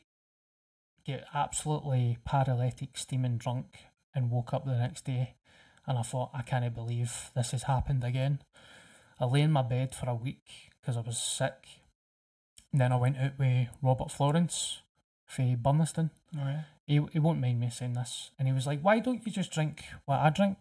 [1.07, 3.67] get absolutely paralytic, steaming drunk,
[4.13, 5.37] and woke up the next day,
[5.87, 8.41] and I thought I can't believe this has happened again.
[9.21, 11.55] I lay in my bed for a week because I was sick.
[12.73, 14.83] And then I went out with Robert Florence
[15.27, 16.63] for Burnistoun oh, yeah.
[16.85, 18.33] he, he won't mind me saying this.
[18.37, 20.59] And he was like, Why don't you just drink what I drink?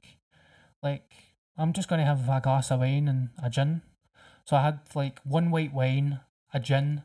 [0.84, 1.12] Like,
[1.58, 3.82] I'm just going to have a glass of wine and a gin.
[4.46, 6.20] So I had like one white wine,
[6.54, 7.02] a gin,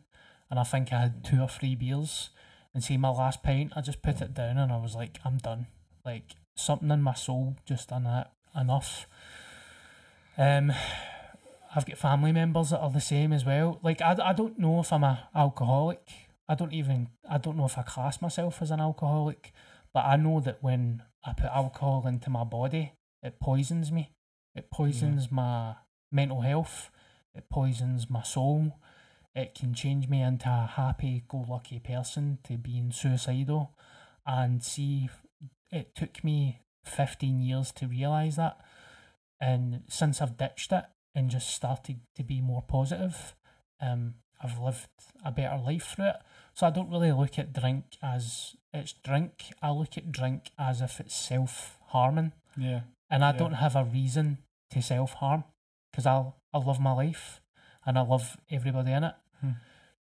[0.51, 2.31] and I think I had two or three beers.
[2.75, 5.39] And see, my last pint, I just put it down and I was like, I'm
[5.39, 5.67] done.
[6.05, 9.07] Like, something in my soul just done that enough.
[10.37, 10.73] Um,
[11.75, 13.81] I've got family members that are the same as well.
[13.83, 16.01] Like, I, I don't know if I'm a alcoholic.
[16.49, 19.53] I don't even I don't know if I class myself as an alcoholic,
[19.93, 24.13] but I know that when I put alcohol into my body, it poisons me.
[24.55, 25.75] It poisons my
[26.11, 26.91] mental health.
[27.35, 28.79] It poisons my soul.
[29.35, 33.75] It can change me into a happy-go-lucky person to being suicidal.
[34.27, 35.09] And see,
[35.71, 38.61] it took me fifteen years to realize that,
[39.41, 43.35] and since I've ditched it and just started to be more positive,
[43.81, 44.89] um, I've lived
[45.25, 46.17] a better life through it.
[46.55, 49.53] So I don't really look at drink as it's drink.
[49.63, 53.39] I look at drink as if it's self harming, Yeah, and I Yeah.
[53.39, 54.39] don't have a reason
[54.71, 55.45] to self harm
[55.91, 57.41] because I I love my life,
[57.89, 59.15] and I love everybody in it.
[59.41, 59.51] Hmm.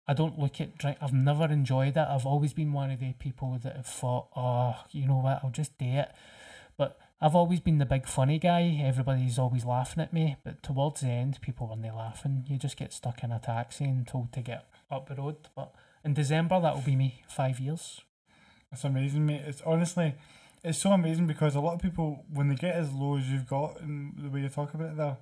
[0.08, 0.98] I don't look at drink.
[1.00, 2.06] I've never enjoyed it.
[2.10, 5.52] I've always been one of the people that have thought, oh, you know what, I'll
[5.52, 6.10] just do it.
[6.76, 8.82] But I've always been the big funny guy.
[8.84, 10.36] Everybody's always laughing at me.
[10.42, 12.44] But towards the end, people weren't laughing.
[12.48, 15.36] You just get stuck in a taxi and told to get up the road.
[15.54, 15.72] But
[16.04, 18.00] in December, that will be me five years.
[18.72, 19.42] It's amazing, mate.
[19.46, 20.16] It's honestly,
[20.64, 23.46] it's so amazing because a lot of people, when they get as low as you've
[23.46, 25.18] got and the way you talk about it there,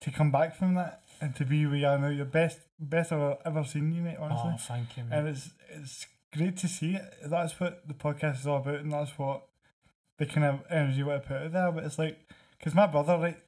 [0.00, 3.12] to come back from that and to be where you are now, you're best, best
[3.12, 4.16] I've ever seen you, mate.
[4.20, 5.18] Honestly, Oh, thank you, man.
[5.18, 7.02] and it's it's great to see it.
[7.26, 9.42] That's what the podcast is all about, and that's what
[10.18, 11.72] the kind of energy what I put out there.
[11.72, 12.18] But it's like,
[12.58, 13.40] because my brother, like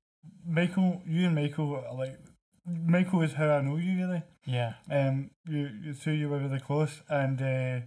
[0.46, 2.18] Michael, you and Michael are like,
[2.66, 4.22] Michael is how I know you really.
[4.44, 4.74] yeah.
[4.90, 7.80] Um, you, you two, you were really close, and uh,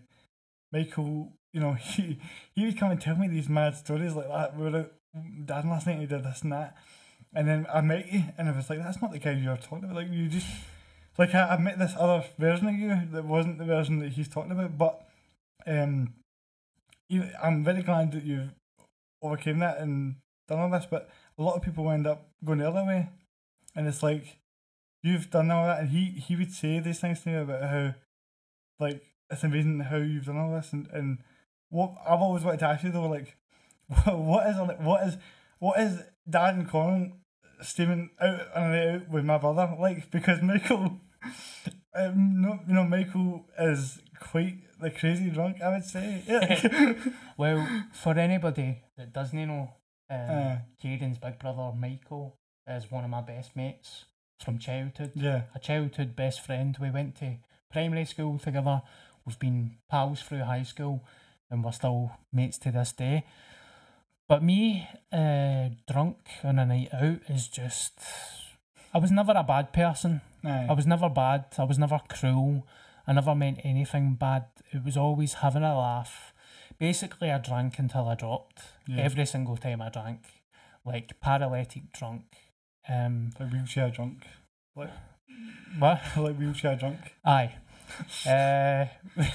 [0.71, 2.19] Michael, you know, he
[2.53, 4.57] he would come and tell me these mad stories like that.
[4.57, 4.91] We were out
[5.45, 6.75] dad last night, he did this and that,
[7.35, 9.57] and then I met you, and I was like, that's not the guy you were
[9.57, 9.95] talking about.
[9.95, 10.47] Like you just,
[11.17, 14.27] like I, I met this other version of you that wasn't the version that he's
[14.27, 15.07] talking about, but
[15.65, 16.13] um,
[17.09, 18.51] you, I'm very glad that you've
[19.21, 20.15] overcame that and
[20.47, 20.85] done all this.
[20.89, 23.09] But a lot of people end up going the other way,
[23.75, 24.37] and it's like
[25.01, 27.95] you've done all that, and he he would say these things to me about how,
[28.79, 31.17] like, it's amazing how you've done all this, and and
[31.69, 33.35] what I've always wanted to ask you though, like,
[34.05, 35.17] what, is what is
[35.57, 37.13] what is and Colin
[37.63, 40.11] steaming out on a out with my brother like?
[40.11, 40.99] Because Michael,
[41.95, 46.23] um, no, you know, Michael is quite the crazy drunk, I would say.
[46.27, 46.93] Yeah.
[47.37, 49.71] Well, for anybody that doesn't know,
[50.09, 50.55] um, Uh.
[50.83, 54.05] Jaden's big brother Michael is one of my best mates
[54.39, 55.11] from childhood.
[55.15, 55.43] yeah.
[55.55, 56.77] A childhood best friend.
[56.79, 57.37] We went to
[57.71, 58.81] primary school together.
[59.25, 61.03] We've been pals through high school,
[61.49, 63.25] and we're still mates to this day.
[64.27, 67.93] But me, uh, drunk on a night out is just.
[68.93, 70.21] I was never a bad person.
[70.45, 70.67] Aye.
[70.69, 71.45] I was never bad.
[71.57, 72.65] I was never cruel.
[73.07, 74.45] I never meant anything bad.
[74.71, 76.33] It was always having a laugh.
[76.79, 78.61] Basically, I drank until I dropped.
[78.87, 79.01] Yeah.
[79.01, 80.21] Every single time I drank,
[80.85, 82.23] like paralytic drunk.
[82.87, 84.25] Um, like wheelchair drunk.
[84.73, 84.91] what?
[86.17, 86.99] like wheelchair drunk.
[87.25, 87.55] Aye.
[88.27, 88.85] Uh,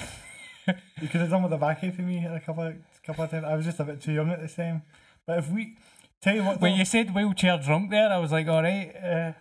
[1.00, 2.74] You could have done with the backache for me a couple of,
[3.08, 3.44] couple of times.
[3.44, 4.82] I was just a bit too young at the time.
[5.26, 5.76] But if we
[6.20, 8.94] tell you what, when you said wheelchair drunk there, I was like, all right.
[8.94, 9.32] Uh,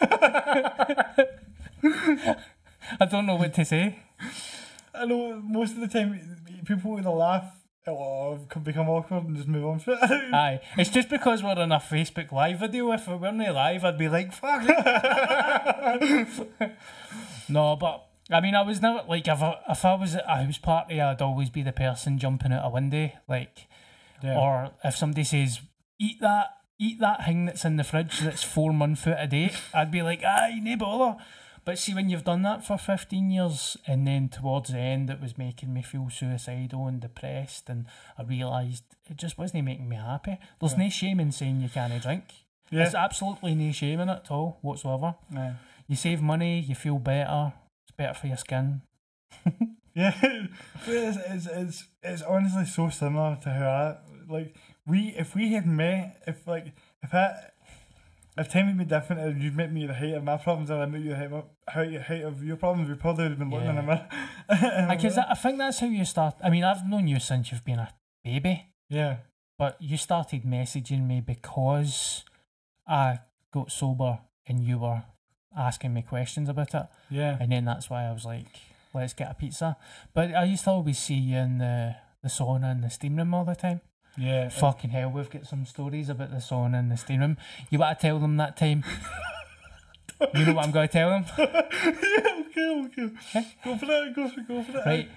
[3.00, 3.98] I don't know what to say.
[4.94, 6.20] I know most of the time
[6.66, 7.50] people either laugh
[7.86, 9.98] or could become awkward and just move on from it.
[10.34, 12.92] Aye, it's just because we're on a Facebook Live video.
[12.92, 14.62] If we weren't live, I'd be like, fuck.
[17.48, 20.44] no, but I mean, I was never like if I, if I was at a
[20.44, 23.66] house party, I'd always be the person jumping out a window, like,
[24.22, 24.38] Yeah.
[24.38, 25.60] or if somebody says,
[25.98, 29.54] "Eat that." Eat that thing that's in the fridge that's four months out of date.
[29.72, 31.16] I'd be like, aye, no bother.
[31.64, 35.20] But see, when you've done that for 15 years, and then towards the end, it
[35.20, 37.86] was making me feel suicidal and depressed, and
[38.18, 40.36] I realised it just wasn't making me happy.
[40.60, 42.24] There's no shame in saying you can't drink.
[42.70, 42.80] yeah.
[42.80, 45.14] There's absolutely no shame in it at all, whatsoever.
[45.34, 45.54] Aye.
[45.86, 47.52] You save money, you feel better,
[47.96, 48.82] better for your skin.
[49.94, 50.12] Yeah,
[50.88, 55.66] it's, it's it's it's honestly so similar to how I like we if we had
[55.66, 57.50] met if like if I
[58.36, 60.70] if time had been different and you'd met me at the height of my problems
[60.70, 63.30] and I met you at the height of, height, of your problems, we probably would
[63.30, 64.08] have been looking in a mirror.
[64.90, 66.34] Because I think that's how you start.
[66.42, 69.18] I mean, I've known you since you've been a baby, yeah,
[69.56, 72.24] but you started messaging me because
[72.88, 73.20] I
[73.52, 75.04] got sober and you were
[75.56, 76.86] asking me questions about it.
[77.10, 78.46] yeah, And then that's why I was like,
[78.92, 79.76] let's get a pizza.
[80.12, 83.34] But I used to always see you in the, the sauna and the steam room
[83.34, 83.80] all the time.
[84.16, 84.48] yeah.
[84.48, 87.36] Fucking hell, we've got some stories about the sauna and the steam room.
[87.70, 88.84] You want to tell them that time?
[90.34, 91.24] you know what I'm going to tell them?
[91.38, 93.46] yeah, okay, okay.
[93.64, 94.86] Go for it, go for it, go for it.
[94.86, 95.08] Right.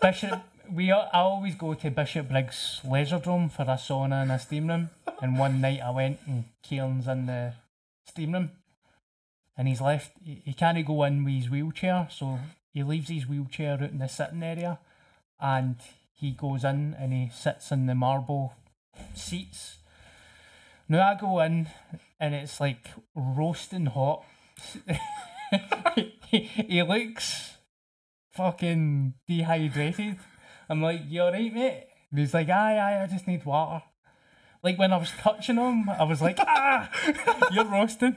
[0.00, 4.38] Bishop, we are, I always go to Bishopbriggs Leisure Dome for a sauna and a
[4.38, 4.90] steam room.
[5.20, 7.54] And one night I went and Kieran's in the
[8.08, 8.50] steam room.
[9.56, 12.38] And he's left, he, can't go in with his wheelchair, so
[12.72, 14.78] he leaves his wheelchair out in the sitting area.
[15.40, 15.76] And
[16.14, 18.54] he goes in and he sits in the marble
[19.14, 19.78] seats.
[20.88, 21.68] Now I go in
[22.18, 24.24] and it's like roasting hot.
[26.30, 27.56] he, he looks
[28.32, 30.18] fucking dehydrated.
[30.68, 31.86] I'm like, you alright, mate?
[32.10, 33.82] And he's like, aye, aye, I just need water.
[34.62, 36.88] Like when I was touching him, I was like, ah,
[37.52, 38.16] you're roasting.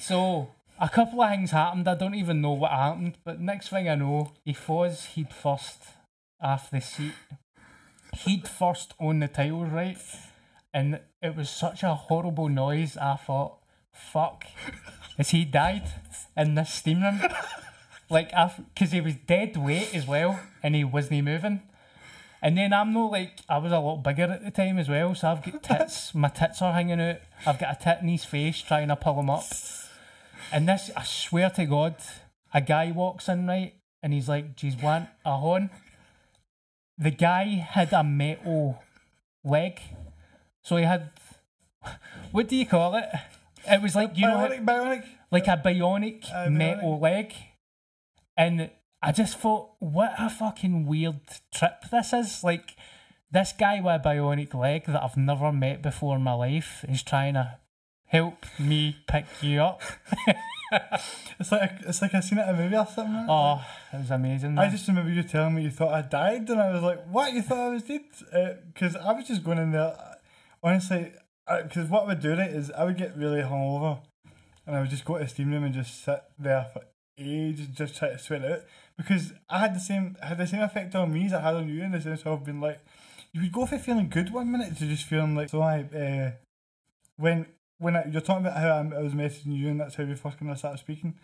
[0.00, 0.48] So
[0.80, 1.86] a couple of things happened.
[1.86, 5.82] I don't even know what happened, but next thing I know, he falls he'd first
[6.40, 7.12] off the seat.
[8.24, 9.98] He'd first on the tiles, right?
[10.72, 12.96] And it was such a horrible noise.
[12.96, 13.58] I thought,
[13.92, 14.44] fuck,
[15.18, 15.84] has he died
[16.36, 17.20] in this steam room?
[18.08, 18.32] Like,
[18.74, 21.62] because he was dead weight as well, and he wasn't moving.
[22.42, 25.14] And then I'm not like I was a lot bigger at the time as well,
[25.14, 26.14] so I've got tits.
[26.14, 27.18] my tits are hanging out.
[27.46, 29.44] I've got a tit in his face trying to pull him up.
[30.52, 31.96] And this, I swear to God,
[32.52, 35.70] a guy walks in right, and he's like, "Geez, want a horn?"
[36.98, 38.82] The guy had a metal
[39.44, 39.80] leg,
[40.62, 41.10] so he had.
[42.30, 43.06] What do you call it?
[43.66, 45.04] It was like you bionic, know, bionic.
[45.30, 47.34] like a bionic Uh, metal leg,
[48.36, 48.70] and
[49.02, 51.20] I just thought, what a fucking weird
[51.54, 52.44] trip this is.
[52.44, 52.76] Like,
[53.30, 57.02] this guy with a bionic leg that I've never met before in my life is
[57.02, 57.59] trying to
[58.10, 59.80] help me pick you up.
[61.40, 63.26] It's like it's like I seen it in a movie or something.
[63.28, 63.60] Oh,
[63.92, 64.56] it was amazing.
[64.58, 67.32] I just remember you telling me you thought I died, and I was like, "What?
[67.32, 68.02] You thought I was dead?"
[68.72, 69.96] Because I was just going in there.
[70.62, 71.12] Honestly,
[71.62, 74.00] because what I would do right is I would get really hungover,
[74.66, 76.82] and I would just go to the steam room and just sit there for
[77.18, 78.60] ages, just try to sweat it out.
[78.96, 81.68] Because I had the same had the same effect on me as I had on
[81.68, 82.80] you in the sense of being like,
[83.32, 85.62] you would go from feeling good one minute to just feeling like so.
[85.62, 86.30] I uh,
[87.16, 87.46] when
[87.80, 90.14] when I, you're talking about how I, I was messaging you and that's how we
[90.14, 91.14] first kind of started speaking,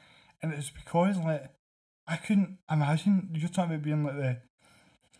[0.42, 1.44] and it's because like
[2.08, 4.38] I couldn't imagine you're talking about being like the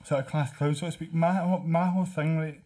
[0.04, 1.12] sort of class clown, so to speak.
[1.14, 2.62] My whole- my whole thing, like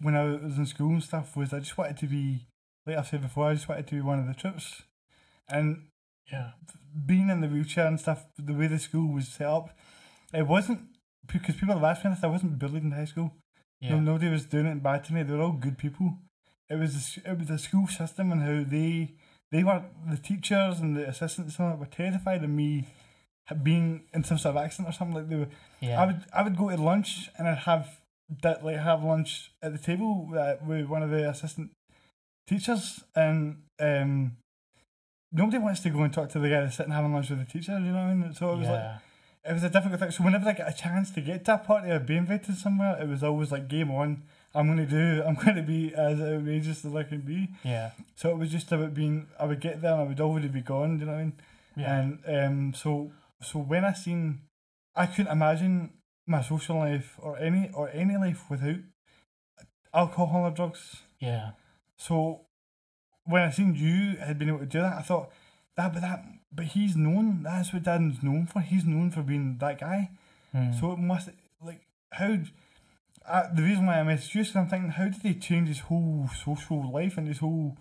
[0.00, 2.46] when I was in school and stuff, was I just wanted to be,
[2.86, 4.82] like I've said before, I just wanted to be one of the troops,
[5.48, 5.88] and
[6.32, 6.52] yeah.
[7.06, 9.76] being in the wheelchair and stuff, the way the school was set up,
[10.32, 10.80] it wasn't
[11.26, 12.24] because people have asked me this.
[12.24, 13.32] I wasn't bullied in high school.
[13.80, 13.90] Yeah.
[13.90, 15.22] No, nobody was doing it bad to me.
[15.22, 16.18] They were all good people.
[16.70, 19.12] It was the, it was the school system and how they
[19.50, 22.86] they were the teachers and the assistants and all that were terrified of me
[23.62, 25.48] being in some sort of accident or something like they were.
[25.80, 26.00] yeah.
[26.00, 28.00] I would I would go to lunch and I'd have
[28.42, 31.72] that like have lunch at the table uh, with one of the assistant
[32.46, 34.36] teachers and um
[35.32, 37.44] nobody wants to go and talk to the guy that's sitting having lunch with the
[37.44, 37.72] teacher.
[37.72, 38.34] You know what I mean?
[38.34, 39.00] So it was like
[39.44, 40.10] it was a difficult thing.
[40.10, 42.98] So whenever I get a chance to get to a party or be invited somewhere,
[43.00, 44.22] it was always like game on.
[44.54, 45.22] I'm gonna do.
[45.26, 47.48] I'm gonna be as outrageous as I can be.
[47.64, 47.90] yeah.
[48.16, 49.28] So it was just about being.
[49.38, 50.96] I would get there and I would already be gone.
[50.96, 51.32] Do you know what I mean?
[51.76, 52.00] Yeah.
[52.00, 54.42] And um, so so when I seen,
[54.94, 55.92] I couldn't imagine
[56.26, 58.80] my social life or any or any life without
[59.94, 61.02] alcohol or drugs.
[61.18, 61.50] yeah.
[61.96, 62.46] So
[63.24, 65.30] when I seen you had been able to do that, I thought
[65.76, 67.42] that, but that, but he's known.
[67.42, 68.60] That's what Dan's known for.
[68.60, 70.10] He's known for being that guy.
[70.54, 70.78] Mm.
[70.78, 71.28] So it must
[71.64, 71.82] like
[72.12, 72.38] how.
[73.26, 75.80] Uh, the reason why I messaged you is I'm thinking, how did he change his
[75.80, 77.76] whole social life and his whole?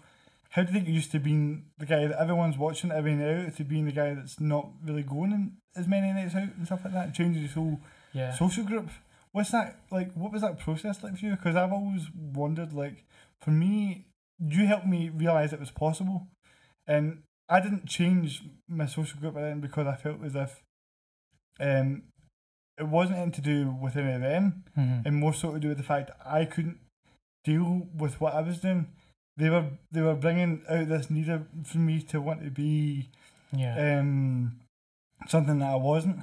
[0.49, 3.63] How did he get used to being the guy that everyone's watching every night to
[3.63, 6.93] being the guy that's not really going in as many nights out and stuff like
[6.93, 7.13] that?
[7.13, 7.80] Changes his whole
[8.13, 8.34] yeah.
[8.34, 8.89] social group.
[9.32, 10.12] What's that like?
[10.13, 11.32] What was that process like for you?
[11.32, 12.73] Because I've always wondered.
[12.73, 13.06] Like
[13.39, 14.08] for me,
[14.39, 16.28] you helped me realize it was possible,
[16.88, 20.63] and I didn't change my social group then because I felt as if
[21.60, 22.04] um
[22.80, 25.06] it wasn't anything to do with any of them, Mhm.
[25.06, 26.80] and more so to do with the fact that I couldn't
[27.44, 28.88] deal with what I was doing.
[29.38, 31.28] They were they were bringing out this need
[31.65, 33.10] for me to want to be
[33.52, 34.00] yeah.
[34.00, 34.60] um
[35.28, 36.20] something that I wasn't.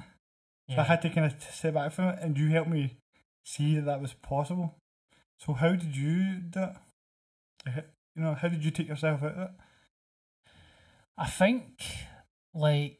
[0.69, 0.81] So.
[0.81, 2.97] I had to kind of step back from it, and you helped me
[3.45, 4.75] see that that was possible.
[5.39, 6.63] So how did you do
[7.65, 7.89] it?
[8.15, 9.51] You know, how did you take yourself out of it?
[11.17, 11.83] I think
[12.53, 12.99] like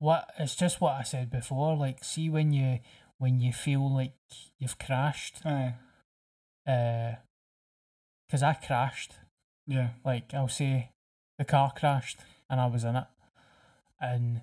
[0.00, 1.76] what it's just what I said before.
[1.76, 2.80] Like, see when you
[3.18, 4.14] when you feel like
[4.58, 5.74] you've crashed, Aye,
[6.66, 7.16] Uh,
[8.26, 9.14] because I crashed.
[9.66, 10.90] yeah, Like I'll say,
[11.38, 13.06] the car crashed and I was in it,
[14.00, 14.40] and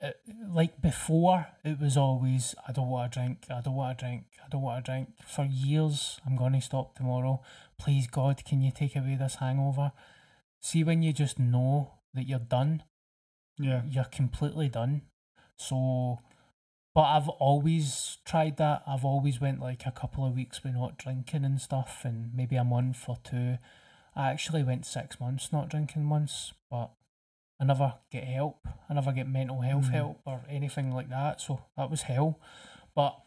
[0.00, 0.16] it,
[0.48, 4.24] like before, it was always I don't want to drink, I don't want to drink,
[4.44, 5.08] I don't want to drink.
[5.26, 7.42] For years, I'm gonna stop tomorrow.
[7.76, 9.92] Please God, can you take away this hangover?
[10.62, 12.84] See when you just know that you're done,
[13.60, 15.02] yeah, you're completely done.
[15.56, 16.20] So,
[16.94, 18.82] but I've always tried that.
[18.86, 22.56] I've always went like a couple of weeks with not drinking and stuff, and maybe
[22.56, 23.58] a month or two.
[24.16, 26.90] I actually went six months not drinking once, but
[27.60, 28.66] I never get help.
[28.88, 29.92] I never get mental health Mhm.
[29.92, 31.40] help or anything like that.
[31.40, 32.40] So that was hell.
[32.94, 33.20] But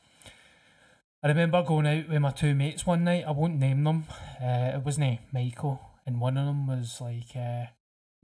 [1.22, 3.24] I remember going out with my two mates one night.
[3.26, 4.06] I won't name them.
[4.42, 7.68] Uh, it wasn't Michael, and one of them was like, uh,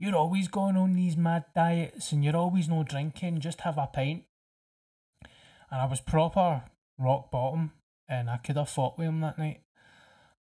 [0.00, 3.40] "You're always going on these mad diets, and you're always no drinking.
[3.40, 4.24] Just have a pint."
[5.70, 6.64] And I was proper
[6.98, 7.72] rock bottom,
[8.08, 9.62] and I could have fought with him that night.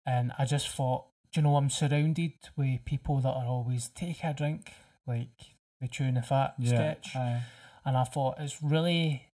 [0.04, 4.22] And I just thought, do you know, I'm surrounded with people that are always take
[4.22, 4.72] a drink,
[5.06, 6.68] like the tuna fat yeah.
[6.68, 7.42] sketch, Aye.
[7.84, 9.30] and I thought it's really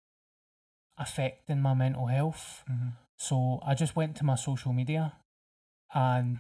[0.98, 2.64] affecting my mental health.
[2.70, 2.94] Mhm.
[3.18, 5.14] So I just went to my social media
[5.94, 6.40] and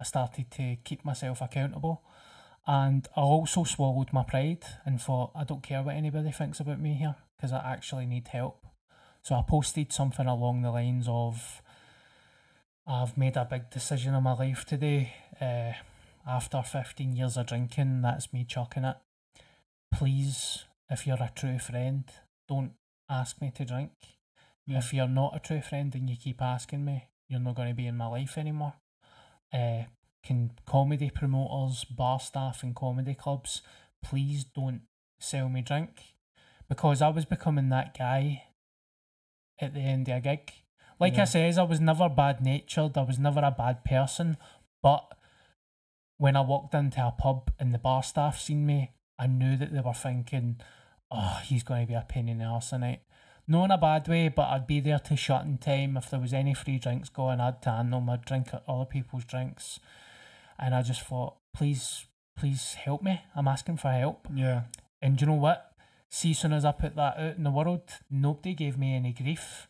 [0.00, 2.02] I started to keep myself accountable.
[2.66, 6.80] And I also swallowed my pride and thought, I don't care what anybody thinks about
[6.80, 8.66] me here because I actually need help.
[9.22, 11.62] So I posted something along the lines of,
[12.86, 15.12] I've made a big decision in my life today.
[15.40, 15.72] Uh,
[16.26, 18.96] after 15 years of drinking, that's me chucking it.
[19.92, 22.04] Please, if you're a true friend,
[22.48, 22.72] don't
[23.08, 23.92] ask me to drink.
[24.66, 24.78] Yeah.
[24.78, 27.74] If you're not a true friend and you keep asking me, you're not going to
[27.74, 28.74] be in my life anymore.
[29.52, 29.84] Uh,
[30.22, 33.62] can comedy promoters, bar staff, and comedy clubs,
[34.02, 34.82] please don't
[35.20, 36.14] sell me drink
[36.68, 38.44] because I was becoming that guy
[39.60, 40.52] at the end of a gig.
[41.00, 41.22] Like Yeah.
[41.22, 42.96] I says, I was never bad natured.
[42.98, 44.36] I was never a bad person,
[44.82, 45.14] but
[46.16, 49.72] when I walked into a pub and the bar staff seen me, I knew that
[49.72, 50.60] they were thinking,
[51.10, 53.02] "Oh, he's going to be a pain in the arse tonight."
[53.46, 55.96] Not in a bad way, but I'd be there to shut in time.
[55.96, 58.10] If there was any free drinks going, I'd tan them.
[58.10, 59.80] I'd drink at other people's drinks,
[60.58, 62.06] and I just thought, "Please,
[62.36, 63.22] please help me.
[63.34, 64.64] I'm asking for help." Yeah.
[65.00, 65.72] And do you know what?
[66.10, 69.68] See, soon as I put that out in the world, nobody gave me any grief.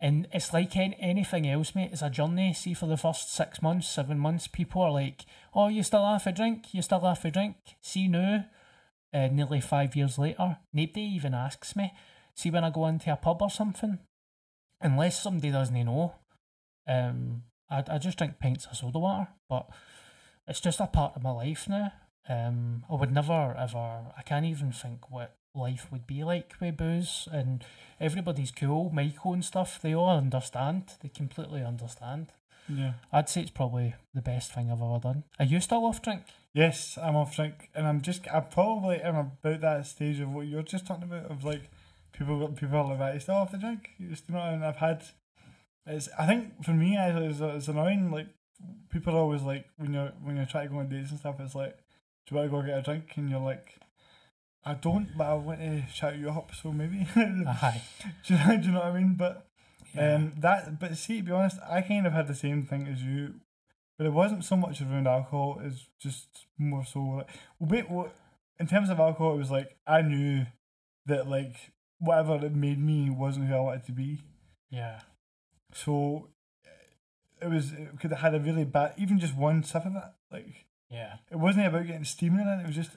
[0.00, 1.90] And it's like an- anything else, mate.
[1.92, 2.54] It's a journey.
[2.54, 6.26] See, for the first six months, seven months, people are like, "Oh, you still have
[6.26, 6.72] a drink?
[6.72, 8.46] You still have a drink?" See now,
[9.12, 11.92] uh, nearly five years later, nobody even asks me.
[12.34, 13.98] See, when I go into a pub or something,
[14.80, 16.14] unless somebody doesn't know,
[16.86, 19.28] um, I I just drink pints of soda water.
[19.50, 19.68] But
[20.46, 21.92] it's just a part of my life now.
[22.28, 24.12] Um, I would never ever.
[24.16, 27.64] I can't even think what life would be like with booze, and
[28.00, 28.90] everybody's cool.
[28.92, 30.92] Michael and stuff, they all understand.
[31.02, 32.32] They completely understand.
[32.68, 32.92] Yeah.
[33.12, 35.24] I'd say it's probably the best thing I've ever done.
[35.38, 36.22] Are you still off drink?
[36.52, 40.46] Yes, I'm off drink, and I'm just I probably am about that stage of what
[40.46, 41.70] you're just talking about of like
[42.12, 43.14] people people are like that.
[43.14, 43.90] You still off the drink?
[43.98, 45.04] You just you know, and I've had.
[45.86, 48.10] It's I think for me it's, it's annoying.
[48.10, 48.28] Like
[48.90, 51.36] people are always like when you're when you're trying to go on dates and stuff.
[51.40, 51.76] It's like,
[52.26, 53.12] do you want to go get a drink?
[53.16, 53.76] And you're like,
[54.64, 56.50] I don't, but I want to chat you up.
[56.54, 57.06] So maybe.
[57.14, 57.82] do, Aye.
[58.26, 59.14] you know, do you know what I mean?
[59.14, 59.46] But
[59.94, 60.14] Yeah.
[60.16, 63.02] um, that, but see, to be honest, I kind of had the same thing as
[63.02, 63.34] you,
[63.98, 65.60] but it wasn't so much around alcohol.
[65.64, 68.14] It's just more so like, well, wait, what?
[68.58, 70.46] In terms of alcohol, it was like I knew
[71.06, 74.20] that like whatever it made me wasn't who I wanted to be.
[74.70, 75.00] yeah.
[75.72, 76.28] So
[77.42, 80.02] it was it could have had a really bad, even just one sip of it.
[80.30, 81.16] Like Yeah.
[81.30, 82.62] it wasn't about getting steaming in it.
[82.62, 82.90] It was just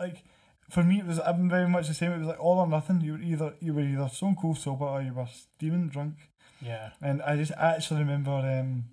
[0.00, 0.24] like
[0.70, 2.12] for me, it was I'm very much the same.
[2.12, 3.00] It was like all or nothing.
[3.00, 6.14] You were either you were either stone cold sober or you were steaming drunk.
[6.60, 6.90] Yeah.
[7.02, 8.84] And I just actually remember um,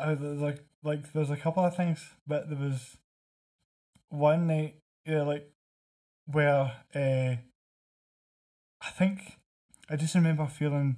[0.00, 2.96] I, like like there's a couple of things, but there was
[4.08, 5.50] one night, yeah, like
[6.26, 7.34] where uh,
[8.80, 9.38] I think
[9.90, 10.96] I just remember feeling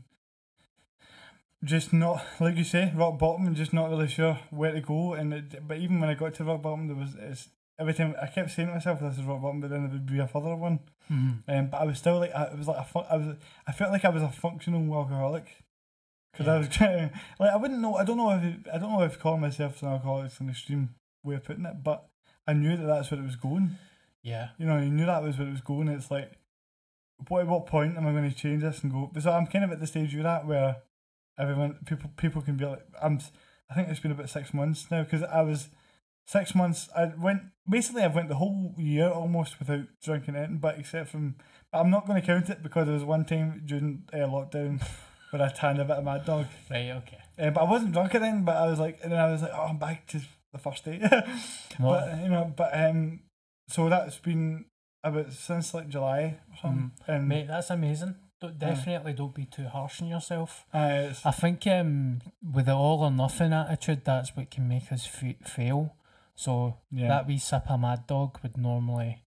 [1.65, 5.15] just not like you say rock bottom and just not really sure where to go.
[5.15, 7.49] And it, but even when I got to rock bottom, there was it's,
[7.79, 10.07] every time I kept saying to myself, "This is rock bottom," but then there would
[10.07, 10.81] be a further one.
[11.11, 11.43] Mhm.
[11.49, 13.37] Um, but I was still like, I, it was like a fun, I was,
[13.67, 15.47] I felt like I was a functional alcoholic.
[16.33, 18.93] Because I was trying, like, I wouldn't know, I don't know if, it, I don't
[18.93, 20.91] know if calling myself an alcoholic is an extreme
[21.25, 22.09] way of putting it, but
[22.47, 23.79] I knew that that's where it was going.
[24.23, 24.49] Yeah.
[24.59, 25.89] You know, I knew that was where it was going.
[25.89, 26.33] It's like,
[27.29, 29.11] what, at what point am I going to change this and go?
[29.21, 30.77] So I'm kind of at the stage you're at where
[31.39, 33.21] everyone, people, people can be like, I'm,
[33.71, 35.69] I think it's been about six months now because I was
[36.27, 36.89] six months.
[36.97, 38.03] I went basically.
[38.03, 41.37] I went the whole year almost without drinking anything, but except from.
[41.73, 44.83] But I'm not going to count it because there was one time during uh, lockdown
[45.31, 46.47] where I tanned a bit of Mad Dog.
[46.71, 46.91] Right.
[46.91, 47.19] Okay.
[47.39, 48.45] Uh, but I wasn't drunk then.
[48.45, 50.21] But I was like, and then I was like, oh, I'm back to
[50.53, 51.01] the first day.
[51.79, 53.21] But you know, but um,
[53.69, 54.65] so that's been
[55.05, 56.93] about since like July or something.
[57.07, 58.15] And Mate, that's amazing.
[58.51, 60.65] Definitely don't be too harsh on yourself.
[60.73, 65.07] uh, I think um, with the all or nothing attitude, that's what can make us
[65.07, 65.95] f- fail.
[66.35, 69.23] So yeah, that wee sip of Mad Dog would normally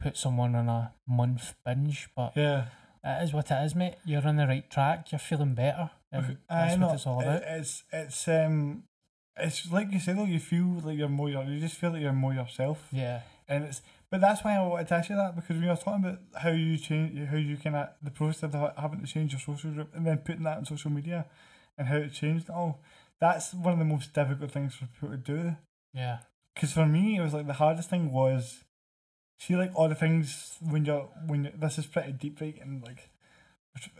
[0.00, 2.66] put someone on a month binge, but yeah.
[3.04, 3.96] it is what it is, mate.
[4.04, 5.10] You're on the right track.
[5.10, 6.86] You're feeling better, I that's know.
[6.86, 7.42] what it's all about.
[7.42, 8.84] It's it's um,
[9.36, 10.24] it's like you said, though.
[10.24, 11.28] You feel like you're more.
[11.28, 12.86] You just feel like you're more yourself.
[12.92, 15.76] yeah, and it's but that's why I wanted to ask you that because we were
[15.76, 19.32] talking about how you change how you can uh, the process of having to change
[19.32, 21.26] your social group and then putting that on social media
[21.76, 22.80] and how it changed it all.
[23.20, 25.56] That's one of the most difficult things for people to do.
[25.92, 26.18] yeah,
[26.54, 28.64] Because for me, it was like the hardest thing was
[29.38, 32.82] see like all the things when you're when you're, this is pretty deep right and
[32.82, 33.10] like,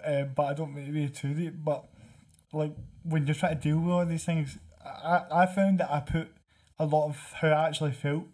[0.06, 1.54] uh, but I don't mean to be too deep.
[1.64, 1.84] But
[2.52, 6.00] like when you're trying to deal with all these things, I I found that I
[6.00, 6.28] put
[6.78, 8.24] a lot of how I actually felt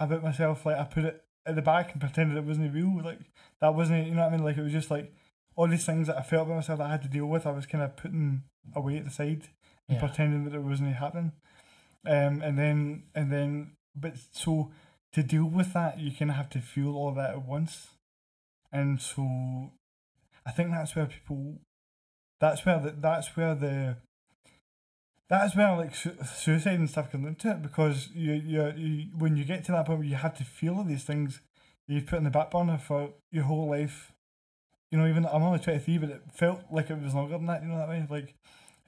[0.00, 0.66] about myself.
[0.66, 3.00] Like I put it at the back and pretended it wasn't real.
[3.02, 3.20] Like
[3.60, 4.44] that wasn't you know what I mean.
[4.44, 5.12] Like it was just like
[5.56, 7.46] all these things that I felt about myself that I had to deal with.
[7.46, 8.42] I was kind of putting
[8.74, 9.48] away at the side
[9.88, 10.00] and Yeah.
[10.00, 11.32] pretending that it wasn't happening.
[12.06, 14.70] Um, and then and then, but so
[15.12, 17.88] to deal with that, you kind of have to feel all that at once,
[18.72, 19.72] and so
[20.46, 21.58] I think that's where people,
[22.40, 23.96] that's where the, that's where the.
[25.30, 29.36] That's where like su- suicide and stuff comes into it because you, you you when
[29.36, 31.40] you get to that point where you have to feel all these things
[31.86, 34.12] you've put in the back burner for your whole life.
[34.90, 37.46] You know, even I'm only twenty three, but it felt like it was longer than
[37.46, 37.62] that.
[37.62, 38.34] You know that way, like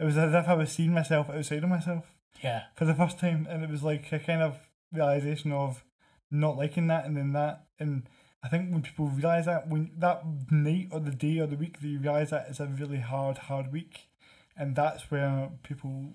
[0.01, 2.05] it was as if I was seeing myself outside of myself
[2.43, 2.63] Yeah.
[2.75, 4.59] for the first time, and it was like a kind of
[4.93, 5.85] realization of
[6.31, 8.09] not liking that, and then that, and
[8.43, 11.79] I think when people realize that, when that night or the day or the week
[11.81, 14.09] that you realize that it's a really hard, hard week,
[14.57, 16.15] and that's where people,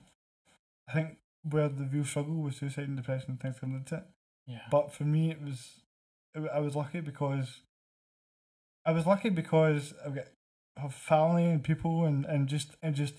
[0.88, 4.04] I think, where the real struggle was suicide and depression and things into it.
[4.48, 4.62] Yeah.
[4.72, 5.82] But for me, it was,
[6.36, 7.62] it, I was lucky because,
[8.86, 10.28] I was lucky because I've got
[10.78, 13.16] have family and people and, and just and just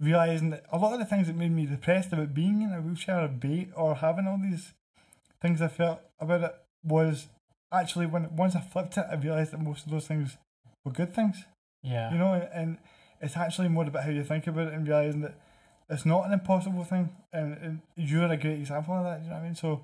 [0.00, 2.80] realizing that a lot of the things that made me depressed about being in a
[2.80, 4.72] wheelchair or bait or having all these
[5.40, 6.54] things I felt about it
[6.84, 7.28] was
[7.72, 10.36] actually when once I flipped it, I realized that most of those things
[10.84, 11.44] were good things.
[11.82, 12.12] Yeah.
[12.12, 12.78] You know, and, and
[13.20, 15.34] it's actually more about how you think about it and realizing that
[15.90, 19.22] it's not an impossible thing, and, and you're a great example of that.
[19.22, 19.54] You know what I mean?
[19.54, 19.82] So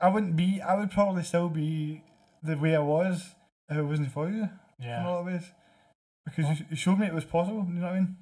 [0.00, 0.60] I wouldn't be.
[0.60, 2.02] I would probably still be
[2.42, 3.34] the way I was
[3.68, 4.48] if it wasn't for you
[4.80, 5.00] Yeah.
[5.00, 5.50] in a lot of ways,
[6.24, 7.66] because you, you showed me it was possible.
[7.68, 8.16] You know what I mean?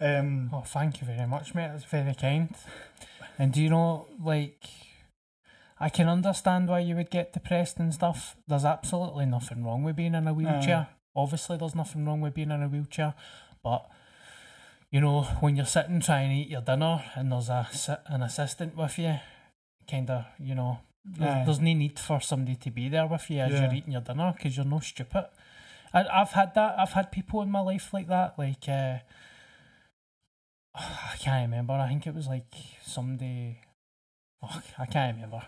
[0.00, 1.68] Um, Oh, thank you very much, mate.
[1.72, 2.54] That's very kind.
[3.38, 4.64] And do you know, like,
[5.80, 8.36] I can understand why you would get depressed and stuff.
[8.48, 10.88] There's absolutely nothing wrong with being in a wheelchair.
[11.14, 13.14] Obviously, there's nothing wrong with being in a wheelchair.
[13.62, 13.88] But,
[14.90, 17.68] you know, when you're sitting trying to eat your dinner and there's a
[18.06, 19.16] an assistant with you,
[19.90, 23.40] kind of, you know, there's, there's no need for somebody to be there with you
[23.40, 23.64] as Yeah.
[23.64, 25.26] you're eating your dinner because you're no stupid.
[25.92, 26.78] I, I've had that.
[26.78, 28.38] I've had people in my life like that.
[28.38, 28.98] Like, uh,
[30.74, 31.74] I can't remember.
[31.74, 32.52] I think it was like
[32.84, 33.58] somebody.
[34.42, 35.42] Oh, I can't remember.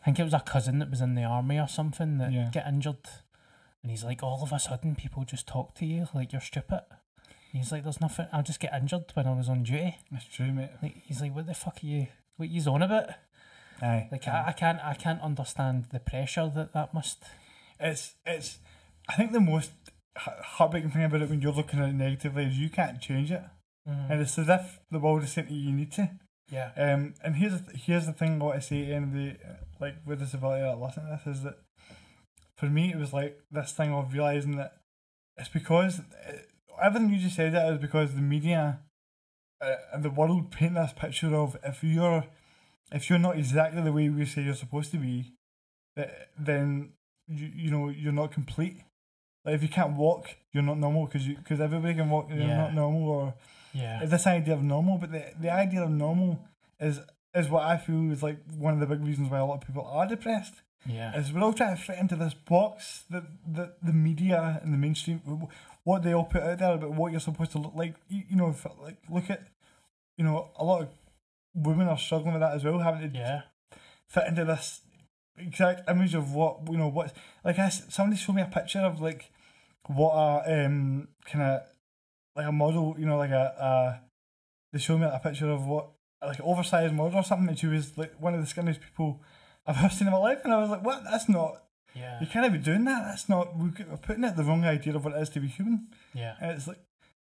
[0.00, 2.50] I think it was a cousin that was in the army or something that Yeah.
[2.52, 3.04] get injured,
[3.82, 6.82] and he's like, all of a sudden, people just talk to you like you're stupid.
[7.56, 8.26] He's like, there's nothing.
[8.32, 9.96] I'll just get injured when I was on duty.
[10.10, 10.70] that's true, mate.
[10.82, 12.06] Like he's like, what the fuck are you?
[12.36, 13.08] What you on about?
[13.82, 14.08] Aye.
[14.12, 14.78] Like I, I can't.
[14.82, 17.22] I can't understand the pressure that that must.
[17.80, 18.58] it's it's.
[19.08, 19.70] I think the most
[20.16, 23.42] heartbreaking thing about it when you're looking at it negatively is you can't change it,
[23.88, 24.10] Mm.
[24.10, 26.10] and it's as if the world is saying to you, you need to.
[26.50, 26.70] Yeah.
[26.76, 29.36] Um, and here's the here's the thing I want to say to anybody
[29.80, 31.58] like with disability that listen to this is that
[32.56, 34.72] for me it was like this thing of realizing that
[35.36, 36.32] it's because uh,
[36.82, 38.80] everything you just said that is because the media
[39.60, 42.24] uh, and the world paint this picture of if you're
[42.92, 45.32] if you're not exactly the way we say you're supposed to be,
[46.38, 46.92] then
[47.28, 48.78] you you know you're not complete.
[49.44, 52.28] Like if you can't walk, you're not normal because you because everybody can walk.
[52.28, 52.56] You're Yeah.
[52.56, 53.34] not normal or
[53.72, 54.04] Yeah.
[54.04, 56.38] this idea of normal, but the, the idea of normal
[56.80, 57.00] is
[57.34, 59.66] is what I feel is like one of the big reasons why a lot of
[59.66, 60.54] people are depressed.
[60.86, 61.16] Yeah.
[61.18, 64.78] Is we're all trying to fit into this box that the, the media and the
[64.78, 65.20] mainstream,
[65.86, 67.94] what they all put out there about what you're supposed to look like.
[68.08, 69.46] You, you know, if, like look at,
[70.18, 70.88] you know, a lot of
[71.54, 73.42] women are struggling with that as well, having to Yeah.
[74.08, 74.80] fit into this
[75.38, 77.14] exact image of what you know what
[77.44, 79.30] like I somebody showed me a picture of like
[79.86, 81.62] what a um kind of
[82.34, 83.98] like a model you know like a uh
[84.72, 85.90] they showed me a picture of what
[86.22, 89.20] like an oversized model or something and she was like one of the skinniest people
[89.66, 91.62] I've ever seen in my life and I was like what that's not
[91.96, 92.20] Yeah.
[92.20, 93.72] you can't be doing that that's not we're
[94.08, 96.34] putting it the wrong idea of what it is to be human Yeah.
[96.40, 96.78] and it's like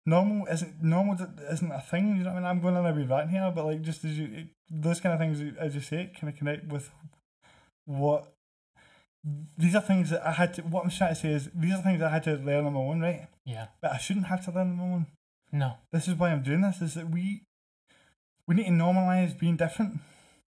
[0.06, 1.18] normal isn't normal
[1.56, 2.06] isn't a thing.
[2.18, 2.46] You know what I mean?
[2.46, 5.14] I'm going on a wee rant here, but like just as you it, those kind
[5.14, 6.90] of things as you say, kind of connect with
[7.86, 8.32] what
[9.58, 10.62] these are things that I had to.
[10.62, 12.80] What I'm trying to say is these are things I had to learn on my
[12.80, 13.28] own, right?
[13.46, 13.68] Yeah.
[13.82, 15.08] But I shouldn't have to learn on my own.
[15.52, 15.74] No.
[15.92, 16.82] This is why I'm doing this.
[16.82, 17.42] Is that we
[18.48, 20.00] we need to normalize being different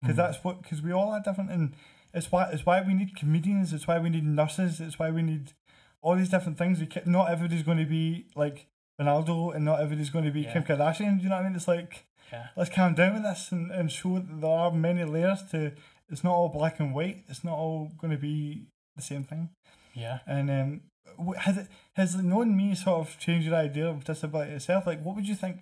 [0.02, 0.18] because Mhm.
[0.18, 1.74] that's what because we all are different and
[2.14, 3.74] it's why it's why we need comedians.
[3.74, 4.80] It's why we need nurses.
[4.80, 5.54] It's why we need
[6.02, 6.80] all these different things.
[6.80, 8.68] We not everybody's going to be like
[9.00, 11.18] Ronaldo, and not everybody's going to be Kim Kardashian.
[11.18, 11.56] Do you know what I mean?
[11.56, 12.48] It's like Yeah.
[12.56, 15.74] let's calm down with this and, and show that there are many layers to.
[16.10, 17.24] It's not all black and white.
[17.28, 19.50] It's not all going to be the same thing.
[19.94, 20.20] Yeah.
[20.26, 20.82] And um,
[21.38, 24.88] has it has knowing me sort of changed your idea of disability itself?
[24.88, 25.58] Like, what would you think?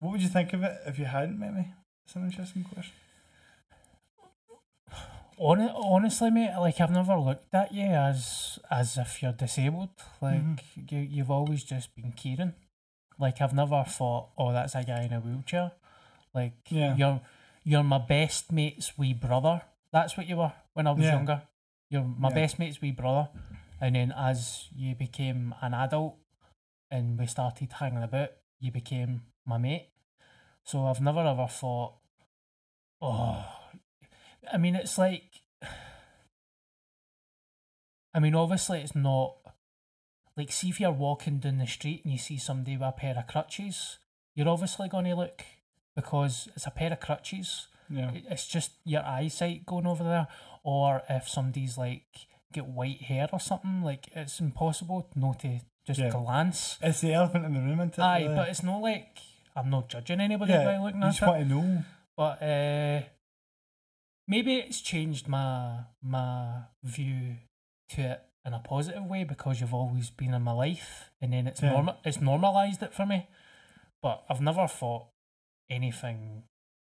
[0.00, 1.72] What would you think of it if you hadn't met me?
[2.04, 2.92] It's an interesting question.
[5.38, 9.90] Hon- honestly, mate, like I've never looked at you as as if you're disabled.
[10.20, 10.90] Like Mhm.
[10.92, 12.54] you, you've always just been Kieran.
[13.18, 15.72] Like I've never thought, oh, that's a guy in a wheelchair.
[16.34, 16.94] Like Yeah.
[16.96, 17.20] you're
[17.64, 19.62] you're my best mate's wee brother.
[19.92, 21.14] That's what you were when I was Yeah.
[21.14, 21.42] younger.
[21.90, 22.34] You're my Yeah.
[22.34, 23.28] best mate's wee brother.
[23.80, 26.16] And then as you became an adult
[26.90, 28.30] and we started hanging about,
[28.60, 29.90] you became my mate.
[30.64, 31.94] So I've never ever thought,
[33.02, 33.44] oh,
[34.52, 35.40] I mean, it's like,
[38.14, 39.36] I mean, obviously, it's not
[40.36, 43.16] like, see, if you're walking down the street and you see somebody with a pair
[43.16, 43.98] of crutches,
[44.34, 45.42] you're obviously going to look
[45.96, 47.68] because it's a pair of crutches.
[47.90, 48.10] Yeah.
[48.30, 50.26] It's just your eyesight going over there,
[50.62, 52.06] or if somebody's like
[52.52, 56.10] get white hair or something, like it's impossible not to just Yeah.
[56.10, 56.78] glance.
[56.80, 57.98] It's the elephant in the room, it?
[57.98, 58.34] Aye, really?
[58.34, 59.18] but it's not like
[59.54, 61.84] I'm not judging anybody yeah, by looking you at just want to know.
[62.16, 63.02] But uh,
[64.26, 67.36] maybe it's changed my my view
[67.90, 71.46] to it in a positive way because you've always been in my life, and then
[71.46, 71.70] it's Yeah.
[71.72, 71.96] normal.
[72.04, 73.28] It's normalized it for me.
[74.02, 75.08] But I've never thought
[75.70, 76.44] anything.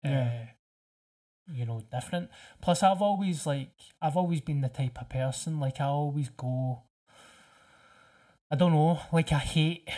[0.03, 0.47] Yeah.
[0.49, 2.30] Uh, you know, different.
[2.62, 6.85] Plus, I've always like I've always been the type of person like I always go.
[8.51, 9.89] I don't know, like I hate.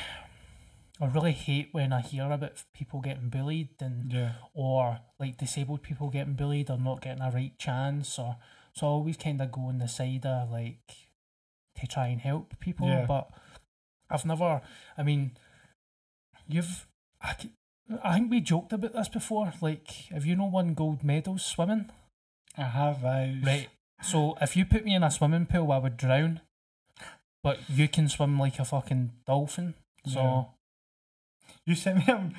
[1.00, 4.32] I really hate when I hear about people getting bullied and Yeah.
[4.52, 8.36] or like disabled people getting bullied or not getting a right chance or
[8.74, 10.86] so I always kind of go on the side of like
[11.80, 13.06] to try and help people Yeah.
[13.06, 13.28] but
[14.08, 14.62] I've never
[14.96, 15.32] I mean
[16.48, 16.86] you've
[17.20, 17.32] I
[18.14, 21.90] think we joked about this before like have you no won gold medals swimming
[22.56, 23.42] I have eyes.
[23.42, 23.68] right
[24.00, 26.40] so if you put me in a swimming pool I would drown
[27.42, 29.74] but you can swim like a fucking dolphin
[30.06, 30.44] so Yeah.
[31.66, 32.30] You sent me a,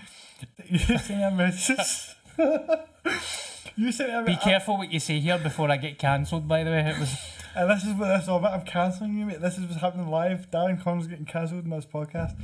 [0.69, 2.15] you sent me a message.
[3.75, 6.63] you sent me a be careful what you say here before I get cancelled by
[6.63, 7.13] the way it was
[7.55, 8.53] And this is what this is all about.
[8.53, 9.39] I'm cancelling you, mate.
[9.39, 10.51] This is what's happening live.
[10.51, 12.35] Darren Connell's getting cancelled in this podcast.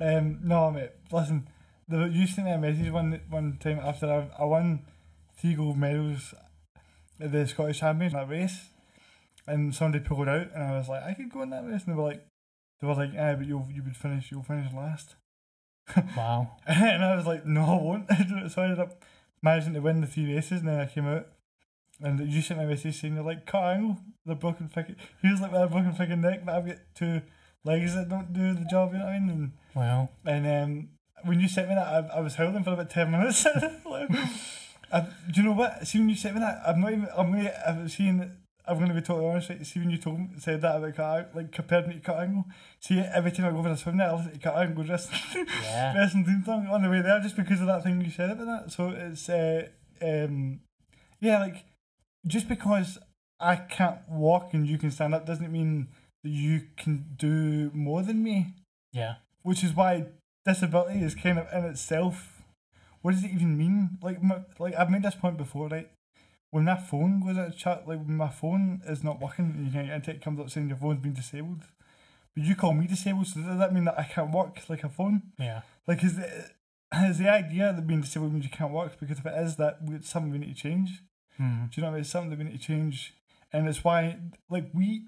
[0.00, 0.90] Um, no, mate.
[1.10, 1.48] Listen,
[1.88, 4.82] the, you sent me a message one one time after I, I won
[5.36, 6.32] three gold medals
[7.20, 8.70] at the Scottish Champions that race,
[9.48, 11.94] and somebody pulled out, and I was like, I could go in that race, and
[11.94, 12.24] they were like,
[12.80, 15.16] they were like, ah, but you'll you would finish, you'll finish last,
[16.16, 18.08] wow and I was like, no, I won't.
[18.52, 19.02] so I ended up
[19.42, 21.26] managing to win the three races, and then I came out.
[22.00, 24.96] And you sent me a message saying you're like Kurt Angle, the broken fucking.
[25.20, 27.22] He was like a broken fucking neck, but I've got two
[27.64, 28.92] legs that don't do the job.
[28.92, 29.52] You know what I mean?
[29.74, 30.88] wow And and um,
[31.24, 33.46] when you sent me that, I, I was howling for about ten minutes.
[33.84, 34.08] Like,
[34.92, 35.86] I, do you know what?
[35.86, 37.08] See when you sent me that, I'm not even.
[37.16, 37.50] I'm really.
[37.50, 38.36] I've seen.
[38.66, 39.50] I'm going to be totally honest.
[39.50, 39.66] Right?
[39.66, 42.44] See when you told me said that about cut, like compared me to Kurt Angle.
[42.80, 45.10] See every time I go for a swim, net, I listen to Kurt Angle just
[45.34, 48.30] yeah wrestling theme song on the way there just because of that thing you said
[48.30, 48.72] about that.
[48.72, 49.68] So it's uh,
[50.00, 50.60] um,
[51.20, 51.64] yeah, like
[52.26, 52.98] just because
[53.40, 55.88] I can't walk and you can stand up doesn't mean
[56.22, 58.54] that you can do more than me.
[58.92, 60.06] yeah Which is why
[60.46, 62.42] disability is kind of in itself.
[63.00, 63.98] What does it even mean?
[64.00, 65.90] Like, my, like I've made this point before, right?
[66.52, 69.66] When my phone goes out of chat, like when my phone is not working, and
[69.66, 71.62] you can't get into it, comes up saying your phone's been disabled.
[72.34, 74.90] But you call me disabled, so does that mean that I can't work like a
[74.90, 75.22] phone?
[75.38, 76.50] yeah Like, is the,
[77.08, 79.00] is the idea that being disabled means you can't work?
[79.00, 81.02] Because if it is, that it's something we need to change.
[81.38, 81.64] Hmm.
[81.70, 82.00] Do you know what I mean?
[82.02, 83.14] It's something that we need to change,
[83.50, 84.18] and it's why,
[84.50, 85.06] like, we,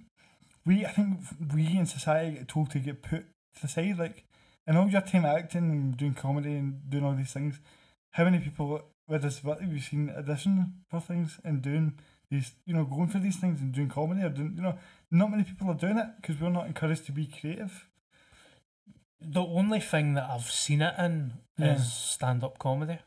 [0.65, 1.21] we, I think
[1.55, 3.27] we in society get told to get put
[3.57, 3.99] to the side.
[3.99, 4.25] Like,
[4.67, 7.61] in all your time acting and doing comedy and doing all these things,
[8.13, 11.95] how many people with disability we've seen audition for things and doing
[12.31, 14.79] these, you know, going for these things and doing comedy or doing, you know,
[15.11, 17.87] not many people are doing it because we're not encouraged to be creative.
[19.21, 21.75] The only thing that I've seen it in Yeah.
[21.75, 22.99] is stand up comedy.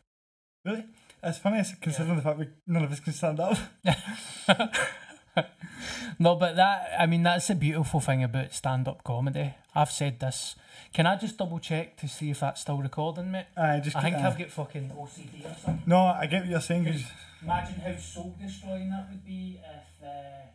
[0.65, 0.85] Really,
[1.23, 3.57] it's funny considering the fact we none of us can stand up.
[6.19, 9.53] No, but that I mean that's the beautiful thing about stand up comedy.
[9.75, 10.55] I've said this.
[10.93, 13.45] Can I just double check to see if that's still recording, mate?
[13.55, 15.83] I just, I think uh, I've got fucking OCD or something.
[15.85, 16.85] No, I get what you're saying.
[16.85, 17.03] 'cause-
[17.43, 20.47] Imagine how soul destroying that would be if uh,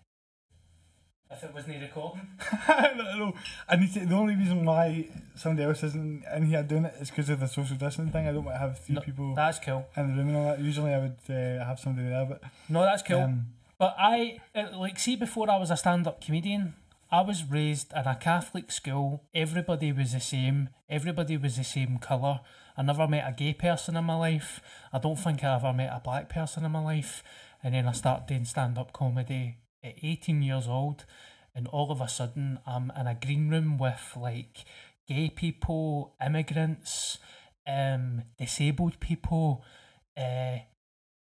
[1.31, 2.27] if it wasn't recording.
[2.69, 3.35] I don't know.
[3.69, 4.05] I need to.
[4.05, 7.47] The only reason why somebody else isn't in here doing it is because of the
[7.47, 8.27] social distancing thing.
[8.27, 9.87] I don't want to have three No, people That's cool.
[9.97, 10.59] in the room and all that.
[10.61, 13.21] Usually, I would uh, have somebody there, but No, that's cool.
[13.21, 13.47] um,
[13.83, 14.39] But I
[14.77, 16.75] like see before I was a stand-up comedian,
[17.11, 19.25] I was raised in a Catholic school.
[19.35, 20.69] Everybody was the same.
[20.89, 22.43] Everybody was the same colour.
[22.77, 24.61] I never met a gay person in my life.
[24.93, 27.25] I don't think I ever met a black person in my life.
[27.61, 31.05] And then I started doing stand-up comedy at 18 years old,
[31.53, 34.65] and all of a sudden I'm in a green room with like
[35.09, 37.19] gay people, immigrants,
[37.67, 39.65] um, disabled people,
[40.17, 40.59] uh,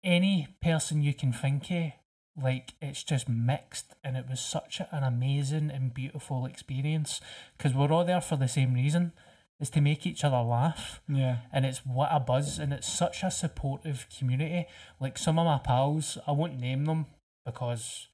[0.05, 1.93] any person you can think of
[2.41, 7.21] like it's just mixed and it was such an amazing and beautiful experience
[7.57, 9.13] because we're all there for the same reason
[9.61, 11.01] is to make each other laugh.
[11.09, 14.67] Yeah, and it's what a buzz and it's such a supportive community.
[15.01, 17.07] Like some of my pals i won't name them
[17.47, 18.09] because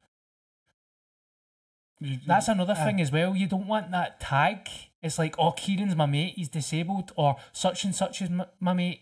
[2.26, 3.34] that's another uh, thing as well.
[3.34, 4.68] You don't want that tag.
[5.02, 8.74] It's like oh kieran's my mate he's disabled or such and such is my, my
[8.74, 9.00] mate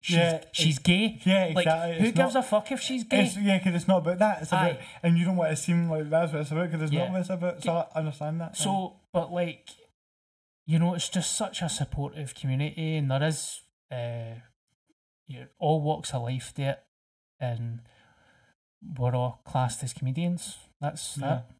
[0.00, 1.20] she's, Yeah, she's gay.
[1.24, 1.98] Yeah, Like, exactly.
[1.98, 3.24] who It's gives not- a fuck if she's gay?
[3.24, 4.42] It's, yeah, because it's not about that.
[4.42, 4.78] It's about, Aye.
[5.02, 7.04] and you don't want to seem like that's what it's about because it's Yeah.
[7.04, 7.62] not what it's about.
[7.62, 8.56] So I understand that.
[8.56, 9.68] So, but like,
[10.66, 14.34] you know, it's just such a supportive community, and there is uh,
[15.26, 16.78] you know, all walks of life there,
[17.40, 17.80] and
[18.98, 20.58] we're all classed as comedians.
[20.80, 21.26] That's Yeah.
[21.26, 21.50] that.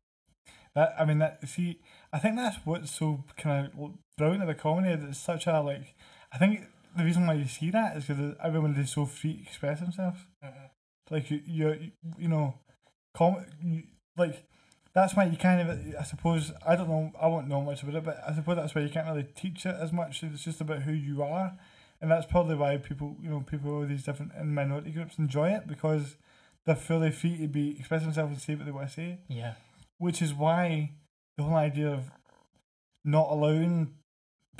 [0.77, 1.81] That I mean, that see,
[2.13, 4.91] I think that's what's so kind of brilliant about comedy.
[4.93, 5.95] is It's such a like.
[6.33, 9.43] I think the reason why you see that is because everyone is so free to
[9.43, 10.19] express themselves.
[11.11, 12.55] Like you, you, you know,
[13.15, 13.83] com, you,
[14.17, 14.45] like
[14.95, 15.79] that's why you kind of.
[15.99, 17.13] I suppose I don't know.
[17.21, 19.67] I won't know much about it, but I suppose that's why you can't really teach
[19.67, 20.23] it as much.
[20.23, 21.57] It's just about who you are,
[22.01, 25.51] and that's probably why people, you know, people of these different and minority groups enjoy
[25.51, 26.17] it because
[26.67, 29.55] they're fully free to be express themselves and say what they want to say Yeah,
[29.99, 30.93] which is why
[31.37, 32.11] the whole idea of
[33.05, 33.95] not allowing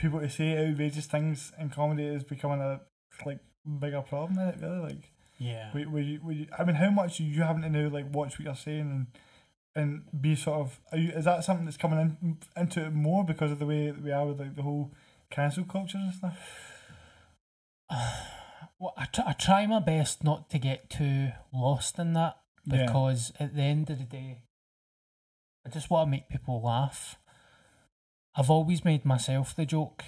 [0.01, 2.81] people to say outrageous things in comedy is becoming a
[3.27, 3.39] like
[3.79, 7.23] bigger problem in it really like yeah, you, where you, I mean how much are
[7.23, 9.07] you having to now like watch what you're saying and
[9.75, 13.25] and be sort of are you is that something that's coming in, into it more
[13.25, 14.93] because of the way that we are with like the whole
[15.31, 16.39] cancel culture and stuff
[18.79, 22.87] well, I, tr- I try my best not to get too lost in that Yeah.
[22.87, 24.43] because at the end of the day,
[25.67, 27.19] I just want to make people laugh.
[28.41, 30.03] I've always made myself the joke,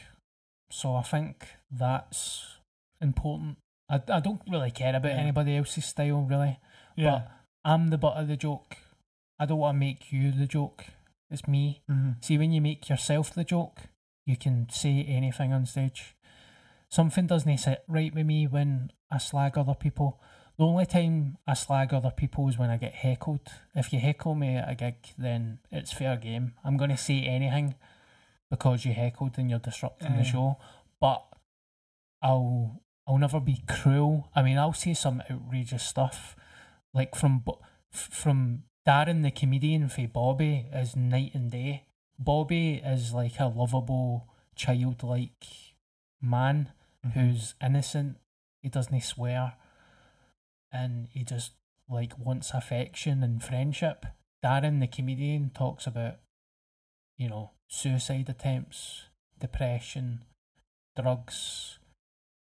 [0.71, 2.57] so I think that's
[2.99, 3.59] important.
[3.91, 5.19] I, I don't really care about Yeah.
[5.19, 6.59] anybody else's style, really.
[6.97, 7.31] yeah But
[7.71, 8.79] I'm the butt of the joke.
[9.39, 10.87] I don't want to make you the joke.
[11.31, 11.83] It's me.
[11.91, 12.13] mm-hmm.
[12.23, 13.81] See, when you make yourself the joke,
[14.25, 16.17] you can say anything on stage.
[16.91, 20.21] Something doesn't sit right with me when I slag other people.
[20.57, 23.47] The only time I slag other people is when I get heckled.
[23.75, 26.55] If you heckle me at a gig, then it's fair game.
[26.65, 27.75] I'm going to say anything
[28.53, 30.59] because you heckled and you're disrupting the show.
[31.01, 31.25] But
[32.21, 34.29] I'll I'll never be cruel.
[34.37, 36.37] I mean, I'll say some outrageous stuff,
[36.93, 37.43] like from
[37.91, 41.85] from Darren the comedian for Bobby is night and day.
[42.19, 45.47] Bobby is like a lovable, childlike
[46.21, 46.71] man
[47.05, 47.19] Mm-hmm.
[47.19, 48.19] who's innocent.
[48.63, 49.55] He doesn't swear,
[50.73, 51.51] and he just
[51.89, 54.07] like wants affection and friendship.
[54.45, 56.19] Darren the comedian talks about,
[57.23, 59.05] you know, suicide attempts,
[59.39, 60.23] depression,
[60.97, 61.79] drugs,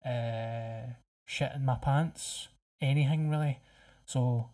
[0.05, 0.93] uh,
[1.25, 2.47] shit in my pants,
[2.81, 3.59] anything really.
[4.05, 4.49] So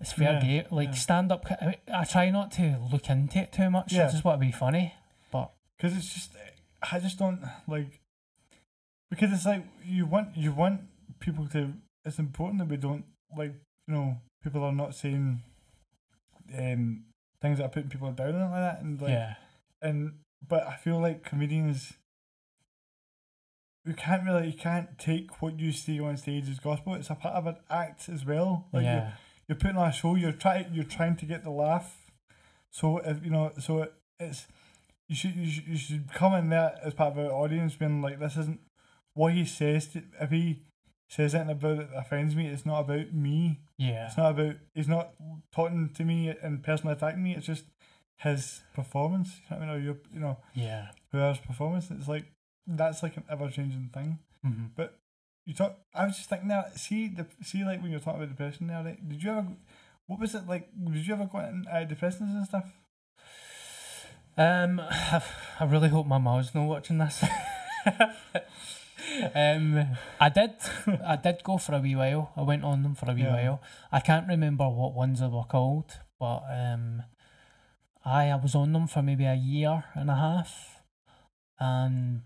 [0.00, 0.64] it's fair Yeah, game.
[0.70, 0.94] Like yeah.
[0.94, 1.44] stand up.
[1.50, 3.92] I, I try not to look into it too much.
[3.92, 4.06] Yeah.
[4.06, 4.94] I just want to be funny.
[5.30, 6.30] But because it's just
[6.90, 8.00] I just don't like
[9.10, 10.82] because it's like you want you want
[11.18, 11.72] people to.
[12.04, 13.04] It's important that we don't
[13.36, 13.54] like
[13.86, 15.42] you know people are not saying
[16.56, 17.04] um
[17.40, 19.34] things that are putting people down and like that and like yeah,
[19.82, 20.14] and
[20.46, 21.94] but I feel like comedians
[23.84, 26.94] you can't really you can't take what you see on stage as gospel.
[26.94, 28.66] It's a part of an act as well.
[28.72, 29.12] Like you're, yeah,
[29.48, 30.14] you're putting on a show.
[30.16, 31.96] You're trying you're trying to get the laugh.
[32.70, 34.46] So if you know, so it, it's
[35.08, 38.02] you should, you should you should come in there as part of our audience being
[38.02, 38.60] like this isn't
[39.14, 39.86] what he says.
[39.88, 40.62] To, if he
[41.08, 43.60] says anything about it that offends me, it's not about me.
[43.80, 45.12] Yeah, It's not about he's not
[45.54, 47.34] talking to me and personally attacking me.
[47.34, 47.64] It's just
[48.18, 49.40] his performance.
[49.50, 49.74] You know I mean?
[49.74, 50.88] Or your you know yeah.
[51.10, 51.90] whoever's performance.
[51.90, 52.26] It's like
[52.66, 54.18] that's like an ever changing thing.
[54.46, 54.82] Mm-hmm.
[55.46, 55.78] You talk.
[55.94, 56.66] I was just thinking now.
[56.76, 58.84] See the see like when you're talking about depression now.
[58.84, 59.08] Right?
[59.08, 59.48] Did you ever?
[60.06, 60.68] What was it like?
[60.92, 62.70] Did you ever go in uh, depressions and stuff?
[64.36, 65.22] Um, I,
[65.60, 67.24] I really hope my mom's not watching this.
[69.34, 69.86] um,
[70.20, 70.52] I did,
[71.06, 72.32] I did go for a wee while.
[72.36, 73.32] I went on them for a wee Yeah.
[73.32, 73.62] while.
[73.92, 77.02] I can't remember what ones they were called, but um,
[78.04, 80.82] I I was on them for maybe a year and a half,
[81.58, 82.22] and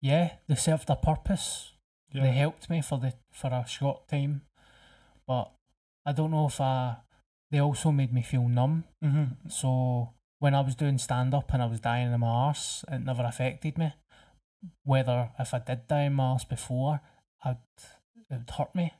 [0.00, 1.72] yeah, they served a purpose.
[2.12, 2.22] Yeah.
[2.22, 4.42] They helped me for the for a short time,
[5.26, 5.50] but
[6.06, 6.96] I don't know if I.
[7.50, 8.84] They also made me feel numb.
[9.02, 9.48] Mm-hmm.
[9.48, 12.98] So when I was doing stand up and I was dying in my arse, it
[13.04, 13.94] never affected me.
[14.84, 17.00] Whether if I did die in my arse before,
[17.44, 17.58] I'd
[18.30, 18.92] it would hurt me,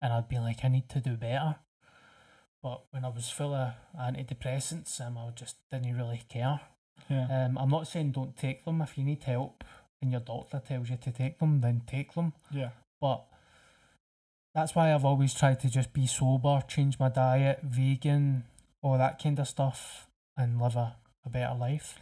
[0.00, 1.56] and I'd be like, I need to do better.
[2.62, 6.60] But when I was full of antidepressants, um, I just didn't really care.
[7.08, 7.26] Yeah.
[7.30, 8.80] Um, I'm not saying don't take them.
[8.80, 9.64] If you need help
[10.00, 12.32] and your doctor tells you to take them, then take them.
[12.50, 12.70] Yeah.
[13.00, 13.24] But
[14.54, 18.44] that's why I've always tried to just be sober, change my diet, vegan,
[18.80, 21.98] all that kind of stuff, and live a, a better life.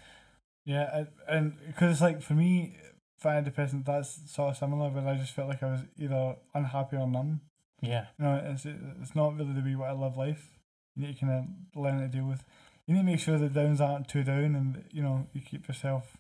[0.65, 1.05] Yeah.
[1.29, 2.77] And- because it's like for me,
[3.19, 4.89] for antidepressant, that's sort of similar.
[4.91, 7.41] Where I just felt like I was either unhappy or numb.
[7.83, 10.59] Yeah, You know, it's it's not really the way what I live life.
[10.97, 11.33] You need to kind
[11.75, 12.45] of learn to deal with.
[12.87, 15.67] You need to make sure the downs aren't too down, and you know you keep
[15.67, 16.17] yourself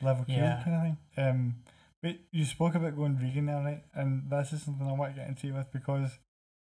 [0.00, 0.62] level keel Yeah.
[0.64, 0.96] kind of thing.
[1.26, 1.54] Um,
[2.02, 3.84] But you spoke about going vegan there, right?
[3.92, 6.18] And this is something I want to get into with because,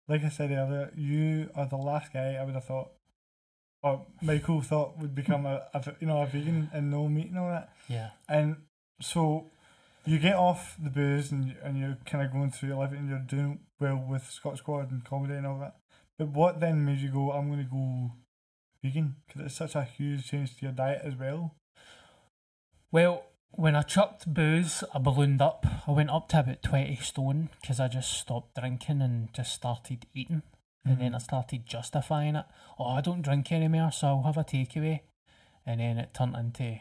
[0.10, 2.92] like I said earlier, you are the last guy I would have thought,
[3.84, 7.40] or Michael thought would become a, a you know a vegan and no meat and
[7.40, 7.70] all that.
[7.88, 8.12] Yeah.
[8.30, 8.58] And
[9.02, 9.52] so
[10.06, 13.10] you get off the booze and and you're kind of going through your life and
[13.10, 15.78] you're doing well with Scot Squad and comedy and all that.
[16.18, 17.32] But what then made you go?
[17.32, 18.12] I'm going to go
[18.84, 21.56] vegan because it's such a huge change to your diet as well.
[22.92, 25.66] Well, when I chucked booze, I ballooned up.
[25.88, 30.06] I went up to about 20 stone because I just stopped drinking and just started
[30.14, 30.44] eating.
[30.84, 32.46] And then I started justifying it.
[32.80, 35.02] Oh, I don't drink anymore, so I'll have a takeaway.
[35.66, 36.80] And then it turned into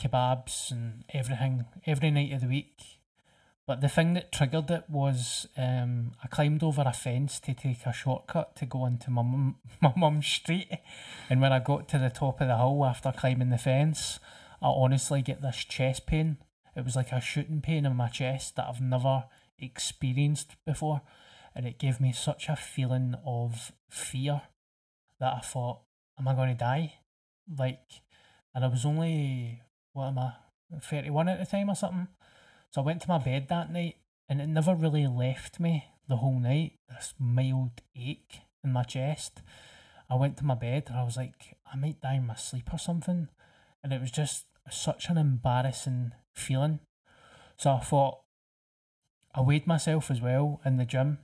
[0.00, 3.00] kebabs and everything every night of the week.
[3.66, 7.84] But the thing that triggered it was um, I climbed over a fence to take
[7.84, 10.68] a shortcut to go into my mum, my mum's street.
[11.28, 14.20] And when I got to the top of the hill after climbing the fence,
[14.62, 16.38] I honestly get this chest pain.
[16.76, 19.24] It was like a shooting pain in my chest that I've never
[19.58, 21.02] experienced before.
[21.56, 24.42] And it gave me such a feeling of fear
[25.18, 25.80] that I thought,
[26.18, 26.96] am I going to die?
[27.58, 28.02] Like,
[28.54, 29.62] and I was only,
[29.94, 30.32] what am I,
[30.82, 32.08] 31 at the time or something.
[32.70, 33.96] So I went to my bed that night
[34.28, 36.72] and it never really left me the whole night.
[36.90, 39.40] This mild ache in my chest.
[40.10, 42.68] I went to my bed and I was like, I might die in my sleep
[42.70, 43.28] or something.
[43.82, 46.80] And it was just such an embarrassing feeling.
[47.56, 48.18] So I thought,
[49.34, 51.18] I weighed myself as well in the gym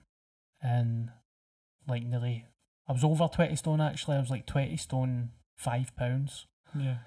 [0.62, 1.10] and
[1.88, 2.46] like nearly,
[2.88, 4.16] I was over 20 stone actually.
[4.16, 6.46] I was like 20 stone, five pounds.
[6.78, 6.98] Yeah.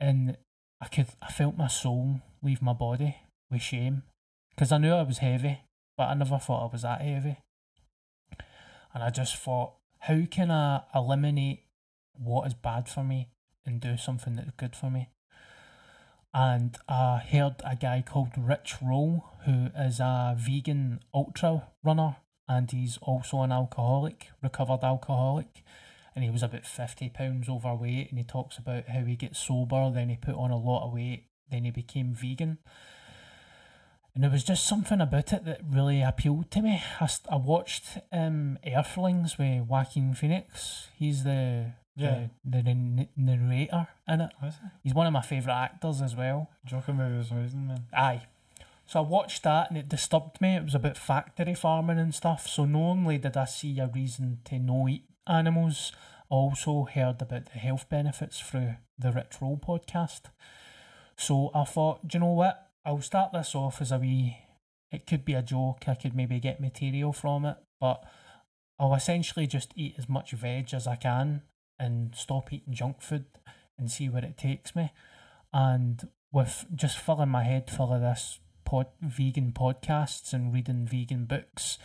[0.00, 0.36] And
[0.80, 3.16] I could, I felt my soul leave my body
[3.50, 4.02] with shame
[4.50, 5.60] because I knew I was heavy,
[5.96, 7.38] but I never thought I was that heavy.
[8.94, 11.64] And I just thought, how can I eliminate
[12.14, 13.28] what is bad for me
[13.64, 15.08] and do something that's good for me?
[16.34, 22.16] And I heard a guy called Rich Roll, who is a vegan ultra runner,
[22.56, 25.62] and he's also an alcoholic, recovered alcoholic.
[26.14, 29.90] And he was about 50 pounds overweight, and he talks about how he gets sober,
[29.90, 32.58] then he put on a lot of weight, then he became vegan
[34.14, 36.82] and there was just something about it that really appealed to me.
[37.00, 40.88] I, I watched um, Earthlings with Joaquin Phoenix.
[40.98, 42.26] He's the Yeah.
[42.44, 44.30] the, the narrator in it?
[44.82, 46.50] He's one of my favourite actors as well.
[46.66, 47.84] Joker movie was amazing, man.
[47.94, 48.22] Aye.
[48.92, 50.54] So I watched that and it disturbed me.
[50.54, 52.46] It was about factory farming and stuff.
[52.46, 55.92] So not only did I see a reason to no eat animals,
[56.30, 60.24] I also heard about the health benefits through the Rich Roll podcast.
[61.16, 62.68] So I thought, do you know what?
[62.84, 64.36] I'll start this off as a wee.
[64.90, 65.84] It could be a joke.
[65.86, 68.04] I could maybe get material from it, but
[68.78, 71.40] I'll essentially just eat as much veg as I can
[71.78, 73.24] and stop eating junk food
[73.78, 74.92] and see where it takes me.
[75.50, 78.38] And with just filling my head full of this
[78.72, 81.76] pod, vegan podcasts and reading vegan books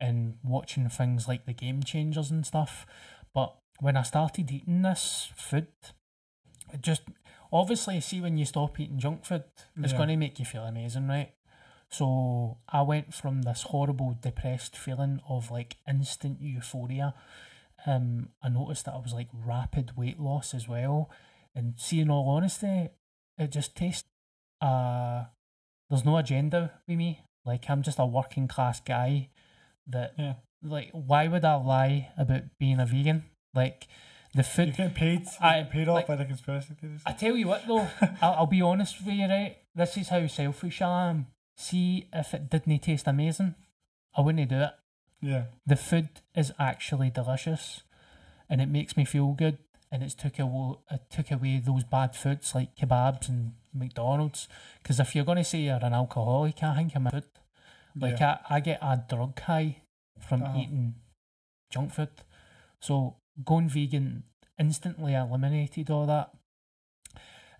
[0.00, 2.84] and watching things like the Game Changers and stuff.
[3.32, 5.68] But when I started eating this food,
[6.72, 7.02] it just
[7.52, 9.44] obviously see when you stop eating junk food,
[9.76, 9.98] it's Yeah.
[9.98, 11.32] going to make you feel amazing, right?
[11.88, 17.14] So I went from this horrible depressed feeling of like instant euphoria.
[17.86, 21.08] Um, I noticed that I was like rapid weight loss as well,
[21.54, 22.88] and see, in all honesty,
[23.38, 24.08] it just tastes.
[24.60, 25.26] Uh,
[25.92, 27.20] there's no agenda with me.
[27.44, 29.28] Like I'm just a working class guy.
[29.86, 30.34] That Yeah.
[30.62, 33.24] like, why would I lie about being a vegan?
[33.54, 33.88] Like,
[34.34, 35.20] the food You get paid.
[35.20, 37.02] You I- get paid off like- by the conspiracy theories.
[37.04, 37.88] I tell you what though,
[38.22, 39.56] I'll, I'll be honest with you, right?
[39.74, 41.26] This is how selfish I am.
[41.56, 43.54] See, if it didn't taste amazing,
[44.16, 44.70] I wouldn't do it.
[45.20, 45.44] yeah.
[45.66, 47.82] The food is actually delicious,
[48.48, 49.58] and it makes me feel good.
[49.92, 54.48] And it's took away, it took away those bad foods like kebabs and McDonald's.
[54.82, 57.24] Because if you're gonna say you're an alcoholic, I think I'm a food.
[57.94, 58.38] Like yeah.
[58.48, 59.82] I, I get a drug high
[60.18, 60.58] from Uh-huh.
[60.58, 60.94] eating
[61.70, 62.08] junk food.
[62.80, 64.24] So going vegan
[64.58, 66.30] instantly eliminated all that.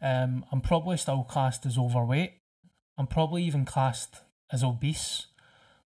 [0.00, 2.34] Um, I'm probably still classed as overweight.
[2.98, 5.26] I'm probably even classed as obese.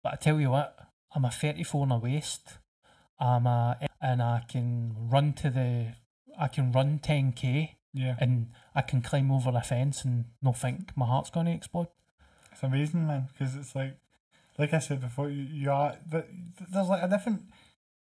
[0.03, 0.77] But I tell you what,
[1.15, 2.59] I'm a 34 in a waist.
[3.19, 5.95] I'm a, and I can run to the,
[6.39, 8.17] I can run 10k yeah.
[8.19, 11.89] and I can climb over a fence and not think my heart's going to explode.
[12.51, 13.97] It's amazing, man, because it's like,
[14.59, 16.29] like I said before, you, you are, but
[16.71, 17.43] there's like a different,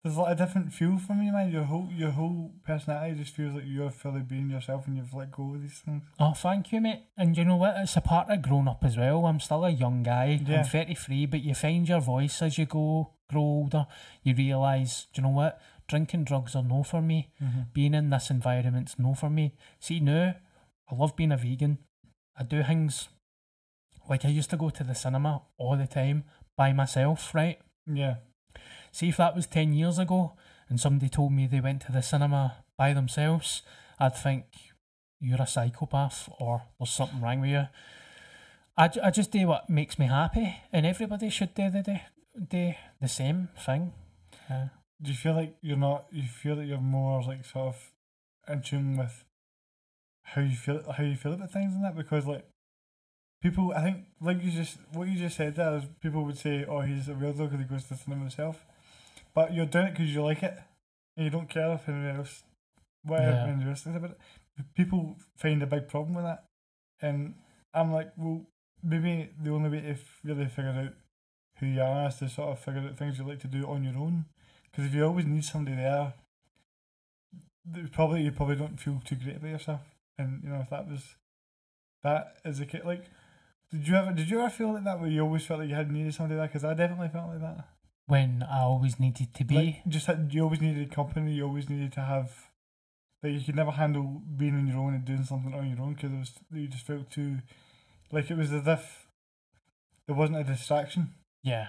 [0.03, 1.51] there's like a different feel from you, man.
[1.51, 5.31] Your whole, your whole personality just feels like you're fully being yourself, and you've let
[5.31, 6.03] go of these things.
[6.19, 7.03] Oh, thank you, mate.
[7.17, 7.75] And you know what?
[7.77, 9.25] It's a part of growing up as well.
[9.25, 10.39] I'm still a young guy.
[10.45, 10.59] Yeah.
[10.59, 13.87] I'm 33, but you find your voice as you go, grow older.
[14.23, 15.61] You realise, do you know what?
[15.89, 17.29] Drinking drugs are no for me.
[17.43, 17.61] Mm-hmm.
[17.73, 19.55] Being in this environment's no for me.
[19.79, 20.35] See, now,
[20.89, 21.79] I love being a vegan.
[22.37, 23.09] I do things
[24.07, 26.23] like I used to go to the cinema all the time
[26.55, 27.59] by myself, right?
[27.85, 28.15] Yeah.
[28.91, 30.33] See if that was ten years ago
[30.69, 33.63] and somebody told me they went to the cinema by themselves,
[33.99, 34.45] I'd think
[35.19, 37.67] you're a psychopath or there's something wrong with you.
[38.77, 41.97] I, I just do what makes me happy, and everybody should do the do,
[42.47, 43.91] do the same thing.
[44.49, 44.67] Uh,
[45.01, 46.07] Do you feel like you're not?
[46.11, 47.91] You feel that you're more like sort of
[48.47, 49.23] in tune with
[50.23, 52.45] how you feel how you feel about things and that because like
[53.41, 56.65] people, I think like you just what you just said there is people would say,
[56.67, 58.65] oh, he's a weirdo because he goes to the cinema himself,
[59.33, 60.57] but you're doing it because you like it
[61.15, 62.43] and you don't care if anyone else
[63.03, 63.43] whatever Yeah.
[63.47, 64.19] anyone else thinks about it.
[64.75, 66.43] People find a big problem with that,
[67.01, 67.35] and
[67.73, 68.45] I'm like, well,
[68.83, 69.95] maybe the only way to
[70.25, 70.93] really figure out
[71.59, 73.85] who you are is to sort of figure out things you like to do on
[73.85, 74.25] your own.
[74.71, 76.13] Because if you always need somebody there,
[77.73, 79.81] th- probably you probably don't feel too great about yourself.
[80.17, 81.15] And you know if that was
[82.03, 83.05] that is a kid like.
[83.71, 85.75] Did you ever did you ever feel like that where you always felt like you
[85.75, 86.47] had needed somebody there?
[86.47, 87.65] Because I definitely felt like that.
[88.07, 89.55] when I always needed to be.
[89.55, 91.33] Like just had, you always needed company.
[91.33, 92.31] You always needed to have.
[93.21, 95.93] Like you could never handle being on your own and doing something on your own
[95.93, 97.37] because it was you just felt too,
[98.11, 99.05] like it was as if
[100.07, 101.13] there wasn't a distraction.
[101.43, 101.67] Yeah.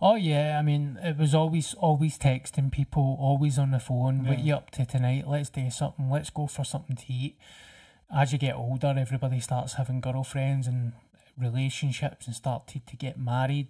[0.00, 4.24] Oh yeah, I mean it was always always texting people, always on the phone.
[4.24, 4.44] What Yeah.
[4.44, 5.26] you up to tonight?
[5.26, 6.10] Let's do something.
[6.10, 7.38] Let's go for something to eat.
[8.14, 10.92] As you get older, everybody starts having girlfriends and
[11.36, 13.68] relationships and started to get married.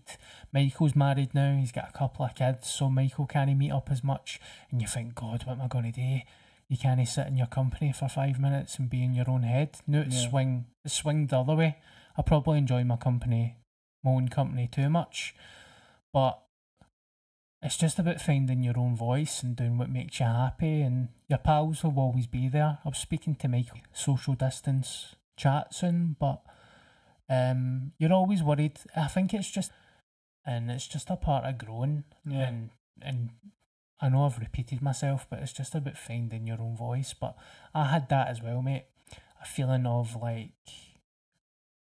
[0.52, 1.56] Michael's married now.
[1.58, 4.40] He's got a couple of kids, so Michael can't meet up as much.
[4.70, 6.20] And you think, God, what am I going to do?
[6.68, 9.78] You can't sit in your company for five minutes and be in your own head.
[9.86, 10.28] No, it's Yeah.
[10.30, 10.66] swing.
[10.84, 11.76] It's swing the other way.
[12.16, 13.56] I probably enjoy my company,
[14.02, 15.34] my own company too much,
[16.16, 16.40] but
[17.60, 20.80] it's just about finding your own voice and doing what makes you happy.
[20.80, 22.78] And your pals will always be there.
[22.82, 26.40] I was speaking to Michael, social distance chat soon, but
[27.28, 28.78] um, you're always worried.
[28.96, 29.72] I think it's just,
[30.46, 32.04] and it's just a part of growing.
[32.24, 32.48] Yeah.
[32.48, 32.70] And
[33.02, 33.30] and
[34.00, 37.12] I know I've repeated myself, but it's just about finding your own voice.
[37.12, 37.36] But
[37.74, 38.86] I had that as well, mate.
[39.42, 40.54] A feeling of like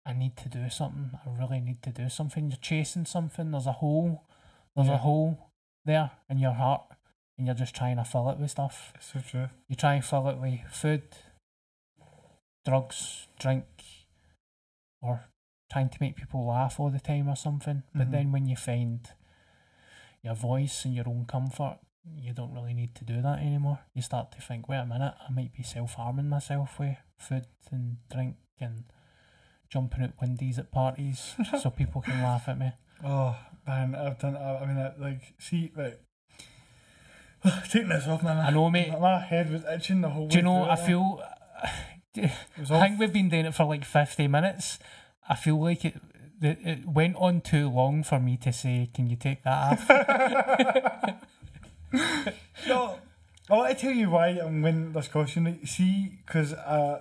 [0.07, 1.19] I need to do something.
[1.25, 2.51] I really need to do something.
[2.51, 3.51] You're chasing something.
[3.51, 4.25] There's a hole.
[4.77, 4.95] There's Yeah.
[4.95, 5.51] a hole
[5.85, 6.83] there in your heart,
[7.39, 8.93] and you're just trying to fill it with stuff.
[8.97, 9.49] It's so true.
[9.69, 11.03] You try and fill it with food,
[12.65, 13.67] drugs, drink,
[15.01, 15.29] or
[15.71, 17.83] trying to make people laugh all the time or something.
[17.95, 18.11] But Mhm.
[18.11, 19.11] then when you find
[20.23, 23.81] your voice and your own comfort, you don't really need to do that anymore.
[23.95, 27.47] You start to think, wait a minute, I might be self harming myself with food
[27.71, 28.85] and drink and
[29.75, 32.71] jumping out windies at parties so people can laugh at me.
[33.05, 34.37] Oh man, I've done.
[34.37, 35.99] I, I mean, I, like, see, right.
[37.69, 38.39] Taking this off, man.
[38.39, 38.95] I know, mate.
[38.99, 41.21] My head was itching the whole Do you know, I feel.
[42.17, 44.79] I think we've been doing it for like 50 minutes.
[45.29, 46.01] I feel like it,
[46.41, 51.21] it, went on too long for me to say, can you take that off?
[52.67, 52.99] No,
[53.51, 55.15] I want to tell you why I'm winning this.
[55.15, 57.01] Like, see, because uh,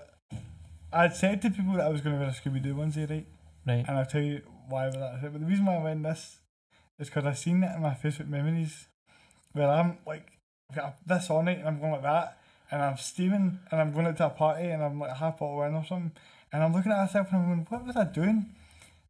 [0.93, 3.25] I'd said to people that I was going to wear a Scooby Doo onesie, right?
[3.65, 3.85] right.
[3.87, 5.21] And I'll tell you why with that.
[5.21, 6.37] But the reason why I'm wearing this
[6.99, 8.87] is because I've seen it in my Facebook memories
[9.53, 10.27] where I'm like,
[10.69, 12.37] I've got this on it and I'm going like that.
[12.71, 15.39] And I'm steaming and I'm going out to a party and I'm like a half
[15.39, 16.11] bottle in or something.
[16.51, 18.53] And I'm looking at myself and I'm going, what was I doing?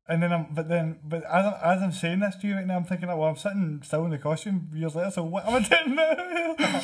[0.07, 2.67] And then I'm, but then, but as, I'm- as I'm saying this to you right
[2.67, 5.45] now, I'm thinking, oh, well, I'm sitting still in the costume years later, so what
[5.47, 6.81] am I doing now?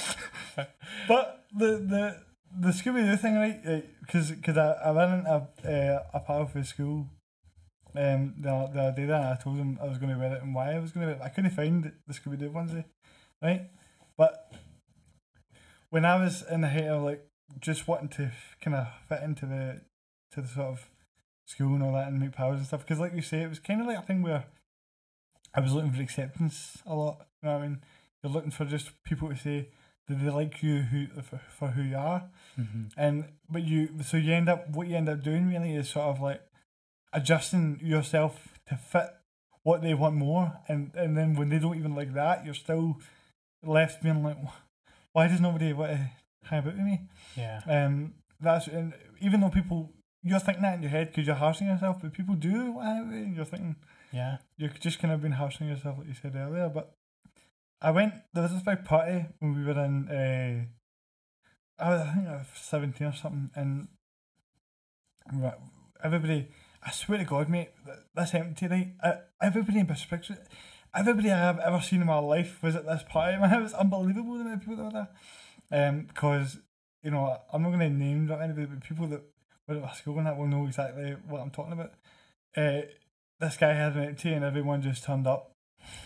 [1.08, 2.18] but the, the,
[2.58, 3.84] the Scooby Doo thing, right?
[4.02, 7.08] Because cause I, I went into a, uh, a pal for school
[7.96, 10.44] um, the, the other day and I told him I was going to wear it
[10.44, 11.26] and why I was going to wear it.
[11.26, 12.86] I couldn't find the Scooby Doo onesie,
[13.42, 13.70] right?
[14.18, 14.52] But
[15.90, 17.26] when I was in the height of like
[17.60, 18.32] just wanting to
[18.62, 19.82] kind of fit into the
[20.34, 20.90] to the sort of
[21.48, 23.60] school and all that and make pals and stuff, because like you say, it was
[23.60, 24.46] kind of like a thing where
[25.54, 27.26] I was looking for acceptance a lot.
[27.42, 27.82] You know what I mean?
[28.22, 29.70] You're looking for just people to say
[30.10, 32.24] that they like you who for, for who you are
[32.60, 32.84] Mm-hmm.
[32.98, 36.08] and but you so you end up what you end up doing really is sort
[36.08, 36.42] of like
[37.14, 39.10] adjusting yourself to fit
[39.64, 42.98] what they want more and and then when they don't even like that you're still
[43.64, 44.38] left being like
[45.14, 46.10] why does nobody want to
[46.44, 47.02] hang out with me
[47.36, 47.62] Yeah.
[47.68, 49.92] um that's and even though people
[50.24, 52.90] you're thinking that in your head because you're harshing yourself but people do want to
[52.90, 53.76] hang out with you and you're thinking
[54.12, 54.38] Yeah.
[54.58, 56.94] you're just kind of been harshing yourself like you said earlier but
[57.82, 62.14] I went there was this big party when we were in uh, I, was, I
[62.14, 63.88] think I was 17 or something and
[66.04, 66.48] everybody
[66.84, 70.32] I swear to God mate th- this empty right uh, everybody in Bishop's
[70.96, 73.54] everybody I have ever seen in my life was at this party man.
[73.60, 75.08] It was unbelievable the amount of people that were
[75.72, 75.90] there.
[75.90, 76.60] Um because
[77.04, 79.22] you know I'm not going to name drop anybody but people that
[79.68, 81.94] were at my school and that will know exactly what I'm talking about.
[82.58, 82.82] Uh,
[83.40, 85.56] this guy had an empty and everyone just turned up.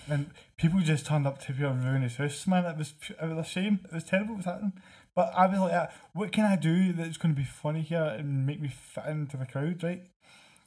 [0.10, 2.66] And people just turned up to be ruin his house, man.
[2.66, 3.80] It was it was a shame.
[3.86, 4.74] It was terrible what was happening.
[5.16, 8.04] But I was like, "Ah, what can I do that's going to be funny here
[8.04, 10.04] and make me fit into the crowd, right?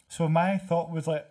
[0.08, 1.26] So my thought was like,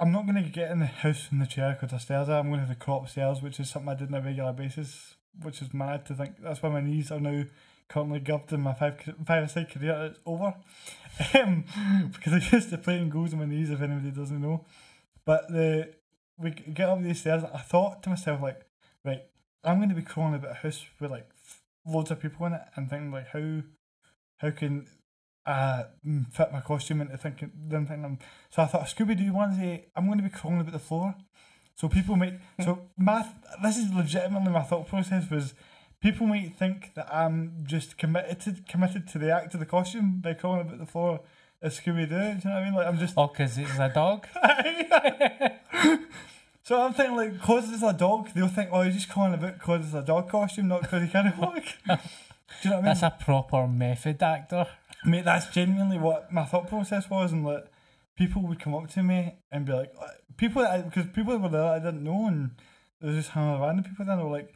[0.00, 2.40] I'm not going to get in the house in the chair because the stairs are.
[2.40, 4.52] I'm going to have the crop stairs, which is something I did on a regular
[4.52, 6.36] basis, which is mad to think.
[6.42, 7.44] That's why my knees are now
[7.86, 10.10] currently gubbed in my five five side career.
[10.10, 10.54] It's over.
[11.34, 11.64] Um,
[12.14, 14.64] because I used to play in goals on my knees, if anybody doesn't know.
[15.26, 15.92] But the
[16.40, 17.44] we get up these stairs.
[17.44, 18.60] I thought to myself like,
[19.04, 19.22] right,
[19.62, 21.28] I'm going to be crawling about a house with like
[21.86, 23.62] loads of people in it, and thinking like, how
[24.38, 24.86] how can
[25.46, 28.18] I mm, fit my costume into thinking them thinking I'm
[28.50, 31.14] so I thought Scooby Doo onesie, I'm going to be crawling about the floor.
[31.74, 33.26] So people might so my
[33.62, 35.54] this is legitimately my thought process was
[36.02, 40.20] people might think that I'm just committed to, committed to the act of the costume
[40.20, 41.20] by crawling about the floor
[41.62, 42.16] as Scooby Doo.
[42.16, 42.74] Do you know what I mean?
[42.74, 44.26] Like I'm just Oh, because it's a dog.
[46.62, 49.54] so I'm thinking like cause it's a dog, they'll think oh he's just crawling about
[49.54, 51.54] because it's a dog costume, not because he can't walk.
[51.54, 52.84] Do you know what I mean?
[52.84, 54.66] That's a proper method actor.
[55.04, 57.64] Mate, that's genuinely what my thought process was, and like
[58.16, 61.62] people would come up to me and be like, uh, people because people were there
[61.62, 62.50] that I didn't know, and
[63.00, 64.52] there was just hanging random people there, and they were like,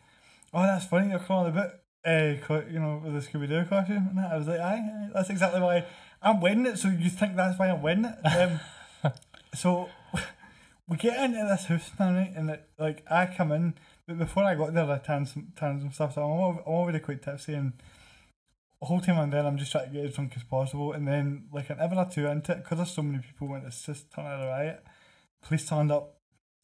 [0.53, 4.09] "Oh, that's funny, you're calling a bit, uh, you know, with the Scooby Doo costume."
[4.09, 4.33] And that.
[4.33, 5.85] I was like, "Aye, aye, that's exactly why
[6.25, 8.27] I'm winning it." So you think that's why I'm winning it?
[8.27, 9.13] Um,
[9.55, 9.89] so
[10.89, 13.75] we get into this house now, right, and it, like I come in,
[14.07, 16.99] but before I got there, I tanned some, tanned some stuff, so I'm, I'm already
[16.99, 17.75] quite tipsy and
[18.85, 20.93] the whole time I'm there, I'm just trying to get as drunk as possible.
[20.93, 23.65] And then, like an hour or two into it, because there's so many people, when
[23.65, 24.85] it's just turning out a riot,
[25.43, 26.19] police turned up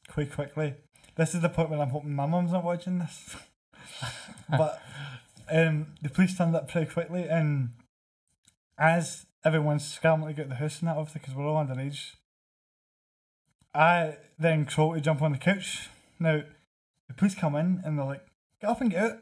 [0.07, 0.75] quite quickly.
[1.17, 3.37] This is the point where I'm hoping my mum's not watching this.
[4.51, 4.83] but
[5.51, 7.71] um, the police turned up pretty quickly, and
[8.79, 12.13] as everyone's scrambling to get the house and that, obviously, because we're all underage,
[13.75, 15.89] I then crawl to jump on the couch.
[16.19, 16.43] Now,
[17.09, 18.27] the police come in and they're like,
[18.61, 19.19] get up and get out.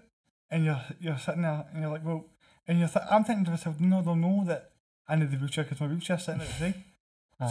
[0.51, 2.25] And you're, you're sitting there and you're like, well,
[2.66, 4.71] and you're th- I'm thinking to myself, no, they'll know that
[5.07, 6.75] I need the wheelchair because my wheelchair's sitting at the side.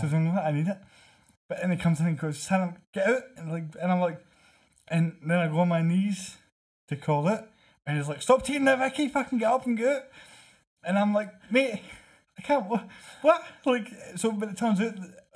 [0.01, 0.77] So they know that I need it.
[1.47, 3.21] But then he comes in and goes, Sam, get out.
[3.37, 4.21] And, like, and I'm like,
[4.89, 6.35] and then I go on my knees
[6.89, 7.41] to call it.
[7.85, 10.03] And he's like, stop teasing that, Vicky, fucking get up and get out.
[10.83, 11.81] And I'm like, mate,
[12.37, 12.87] I can't, what?
[13.21, 13.43] what?
[13.65, 14.93] Like, so, but it turns out,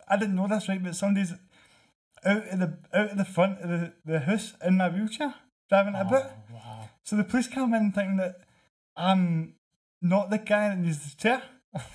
[0.08, 0.82] I didn't know this, right?
[0.82, 1.34] But somebody's
[2.24, 5.34] out of the out of the front of the, the house in my wheelchair,
[5.70, 6.26] driving it about.
[6.26, 6.90] Oh, wow.
[7.04, 8.42] So the police come in thinking that
[8.96, 9.56] I'm
[10.02, 11.42] not the guy that needs the chair,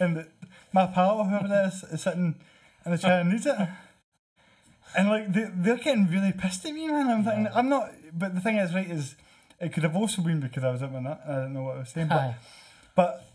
[0.00, 0.28] and that
[0.72, 2.34] my pal or whoever it is is sitting
[2.84, 3.56] in the chair and needs it.
[4.96, 7.08] And like they they're getting really pissed at me, man.
[7.08, 7.52] I'm thinking Yeah.
[7.54, 7.92] I'm not.
[8.12, 9.14] But the thing is, right, is
[9.60, 11.62] it could have also been because I was up my nut and I didn't know
[11.62, 12.08] what I was saying.
[12.08, 12.34] But
[12.94, 13.25] but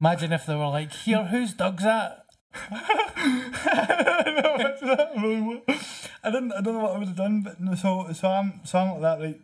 [0.00, 2.24] Imagine if they were like, here, whose dog's that?
[2.70, 5.74] I don't know what I really wa-
[6.24, 6.52] I didn't.
[6.52, 7.42] I don't know what I would have done.
[7.42, 9.20] But no, so so I'm so I'm like that.
[9.20, 9.40] Right,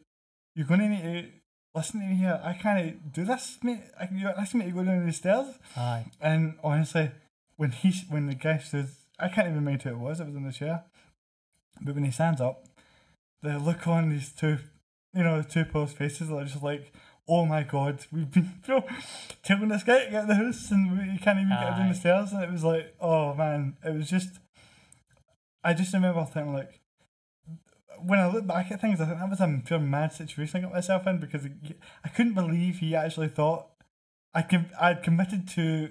[0.54, 1.28] you're going to need to
[1.74, 2.40] listen to me here.
[2.42, 3.82] I can't do this, mate.
[4.00, 5.58] I, you're asking me to go down the stairs.
[5.76, 6.06] Aye.
[6.20, 7.10] And honestly,
[7.56, 8.88] when he when the guy stood,
[9.18, 10.20] I can't even mind who it was.
[10.20, 10.84] It was in the chair.
[11.82, 12.64] But when he stands up,
[13.42, 14.58] the look on these two,
[15.12, 16.92] you know, the two post faces are just like,
[17.28, 18.50] oh my god, we've been
[19.42, 22.32] telling this guy to get the house and we, can't even get down the stairs.
[22.32, 24.30] And it was like, oh man, it was just.
[25.62, 26.80] I just remember thinking like.
[28.00, 30.62] When I look back at things, I think that was a pure mad situation I
[30.64, 31.46] got myself in because
[32.04, 33.68] I couldn't believe he actually thought
[34.34, 35.90] I com- I'd committed to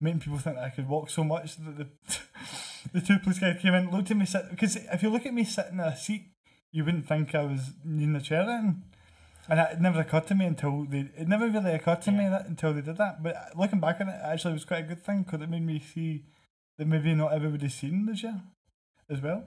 [0.00, 1.88] making people think that I could walk so much that the
[2.92, 5.34] the two police guys came in, looked at me sit because if you look at
[5.34, 6.26] me sitting in a seat,
[6.72, 8.82] you wouldn't think I was needing a chair in.
[9.48, 11.10] And it never occurred to me until they.
[11.16, 13.22] It never really occurred to me that until they did that.
[13.22, 15.50] But uh, looking back on it, actually, it was quite a good thing because it
[15.50, 16.24] made me see
[16.78, 18.40] that maybe not everybody's seen the chair
[19.10, 19.44] as well.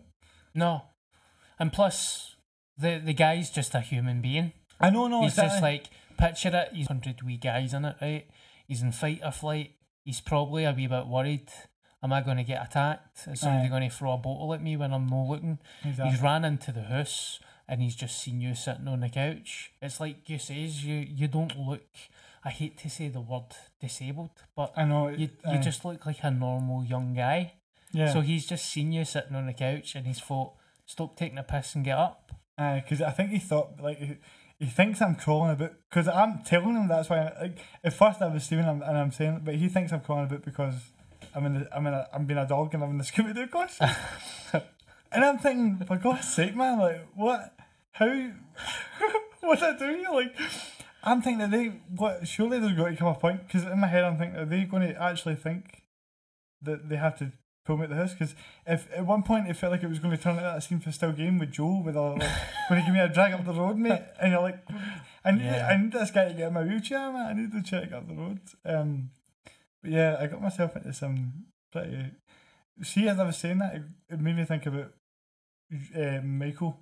[0.54, 0.84] No.
[1.60, 2.36] And plus,
[2.78, 4.54] the, the guy's just a human being.
[4.80, 5.50] I know, no, he's exactly.
[5.50, 5.84] just like,
[6.18, 8.28] picture it, he's 100 wee guys in it, right?
[8.68, 9.72] He's in fight or flight.
[10.04, 11.50] He's probably a wee bit worried.
[12.04, 13.28] Am I going to get attacked?
[13.28, 15.58] Is somebody going to throw a bottle at me when I'm not looking?
[15.84, 16.12] exactly.
[16.12, 19.72] He's ran into the house and he's just seen you sitting on the couch.
[19.82, 21.84] It's like you says, you, you don't look,
[22.44, 25.10] I hate to say the word disabled, but I know.
[25.10, 27.54] you, you just look like a normal young guy.
[27.92, 28.14] yeah.
[28.14, 30.54] So he's just seen you sitting on the couch and he's thought,
[30.86, 32.32] stop taking a piss and get up.
[32.58, 34.18] because I think he thought like he,
[34.60, 37.20] he thinks I'm crawling about because I'm telling him that's why.
[37.20, 40.00] I, like at first I was stealing him and I'm saying, but he thinks I'm
[40.00, 40.74] crawling about because
[41.36, 43.36] I'm in the, I'm in a, I'm being a dog and I'm in the Scooby
[43.36, 43.90] Doo costume.
[45.12, 47.54] and I'm thinking, for God's sake, man, like what?
[47.98, 48.32] How?
[49.42, 50.10] what did I do here?
[50.12, 50.36] Like.
[51.04, 53.88] I'm thinking that they what surely there's got to come a point because in my
[53.88, 55.84] head I'm thinking are they going to actually think
[56.62, 57.32] that they have to
[57.66, 60.00] pull me out the house because if at one point it felt like it was
[60.00, 62.30] going to turn into that scene for Still Game with Joe with a like
[62.70, 64.60] when he gave me a drag up the road, mate, and you're like,
[65.24, 65.68] I need, Yeah.
[65.68, 67.28] I need this guy to get in my wheelchair, man.
[67.28, 68.40] I need to check up the road.
[68.66, 69.12] Um,
[69.82, 72.12] but yeah, I got myself into some pretty.
[72.84, 74.92] See, as I was saying that, it, it made me think about
[75.96, 76.80] uh, Michael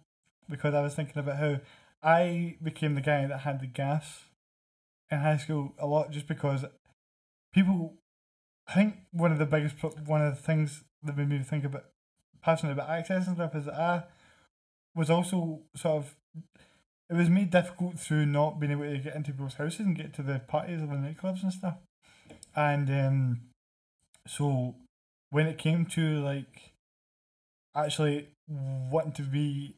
[0.50, 1.60] because I was thinking about how
[2.04, 4.26] I became the guy that had the gas
[5.10, 6.66] in high school a lot just because
[7.54, 7.94] people.
[8.68, 9.76] I think one of the biggest,
[10.08, 11.86] one of the things that made me think about
[12.42, 14.04] passionate about access and stuff is that I
[14.96, 16.16] was also sort of.
[17.08, 20.14] It was made difficult through not being able to get into people's houses and get
[20.16, 21.76] to the parties or the nightclubs and stuff.
[22.56, 23.42] And um,
[24.26, 24.74] so
[25.30, 26.72] when it came to like
[27.76, 29.76] actually wanting to be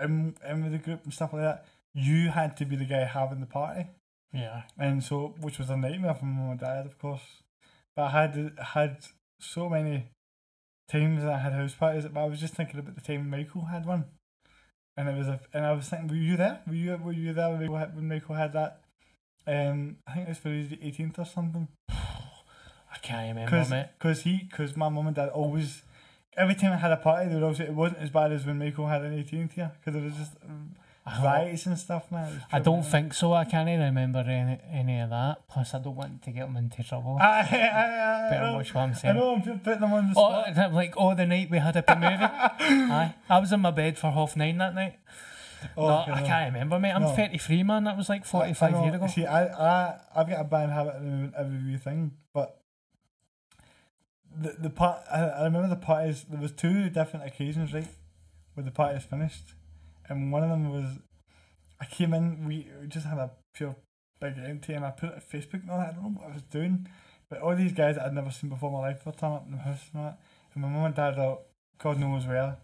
[0.00, 1.64] in, in with the group and stuff like that,
[1.94, 3.86] you had to be the guy having the party.
[4.32, 4.62] Yeah.
[4.78, 7.22] And so, which was a nightmare for my mum and dad, of course.
[7.96, 8.98] But I had had
[9.40, 10.06] so many
[10.88, 12.04] times that I had house parties.
[12.12, 14.04] But I was just thinking about the time Michael had one,
[14.96, 15.40] and it was a.
[15.52, 16.60] And I was thinking, were you there?
[16.66, 18.80] Were you were you there when Michael had, when Michael had that?
[19.46, 21.68] Um, I think it was for his 18th or something.
[21.88, 23.86] I can't remember, Because mate.
[23.98, 25.82] cause he because my mum and dad always
[26.36, 28.86] every time I had a party would always it wasn't as bad as when Michael
[28.86, 30.74] had an 18th here because there was just um,
[31.06, 32.26] I, riots and stuff, man.
[32.34, 33.32] Was I don't think so.
[33.32, 35.48] I can't even remember any, any of that.
[35.48, 37.16] Plus, I don't want to get them into trouble.
[37.20, 39.16] I, I, I, I, Better know, watch what I'm saying.
[39.16, 40.72] I know I'm putting them on the Oh, spot.
[40.74, 42.24] Like, oh, the night we had a movie.
[42.92, 44.98] Aye, I was in my bed for half nine that night.
[45.76, 46.26] Oh, no, okay, I no.
[46.26, 46.92] can't remember, mate.
[46.92, 47.08] I'm No.
[47.14, 47.84] 33, man.
[47.84, 49.06] That was like 45 years ago.
[49.08, 52.12] See, I, I, I've got a bad habit of doing every wee thing,
[54.36, 56.24] the the part I, I remember the parties.
[56.28, 57.88] There was two different occasions, right,
[58.54, 59.54] where the parties finished,
[60.08, 60.98] and one of them was
[61.80, 62.46] I came in.
[62.46, 63.76] We, we just had a pure
[64.20, 65.90] big empty, and I put it on Facebook and all that.
[65.90, 66.88] I don't know what I was doing,
[67.28, 69.46] but all these guys that I'd never seen before in my life were turning up
[69.46, 70.20] in the house and all that,
[70.54, 71.38] and my mum and dad are
[71.78, 72.56] God knows where,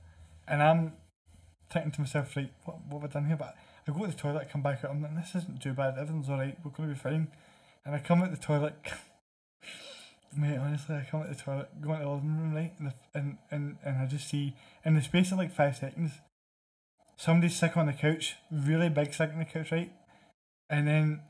[0.49, 0.93] and I'm
[1.71, 3.37] thinking to myself, right, what, what have I done here?
[3.37, 3.55] But
[3.87, 6.29] I go to the toilet, come back out, I'm like, this isn't too bad, everything's
[6.29, 7.29] alright, we're going to be fine.
[7.85, 8.75] And I come out the toilet,
[10.37, 12.73] mate, honestly, I come out the toilet, go into the living room, right,
[13.15, 14.55] and, and, and, I just see,
[14.85, 16.13] in the space of like five seconds,
[17.17, 19.93] somebody's sick on the couch, really big sick on the couch, right?
[20.69, 21.21] And then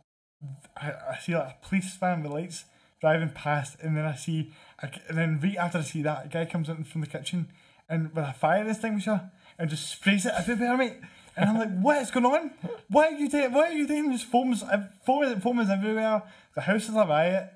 [0.76, 2.64] I, I see like a police van with lights
[3.00, 4.52] driving past, and then I see,
[4.82, 7.48] a, and then right after I see that, a guy comes in from the kitchen
[7.88, 10.96] and with a fire extinguisher and just sprays it everywhere, mate.
[11.36, 12.50] And I'm like, what is going on?
[12.88, 13.52] What are you doing?
[13.52, 14.12] What are you doing?
[14.12, 14.62] Just foams,
[15.04, 16.22] foam, foam is everywhere.
[16.54, 17.52] The house is a riot,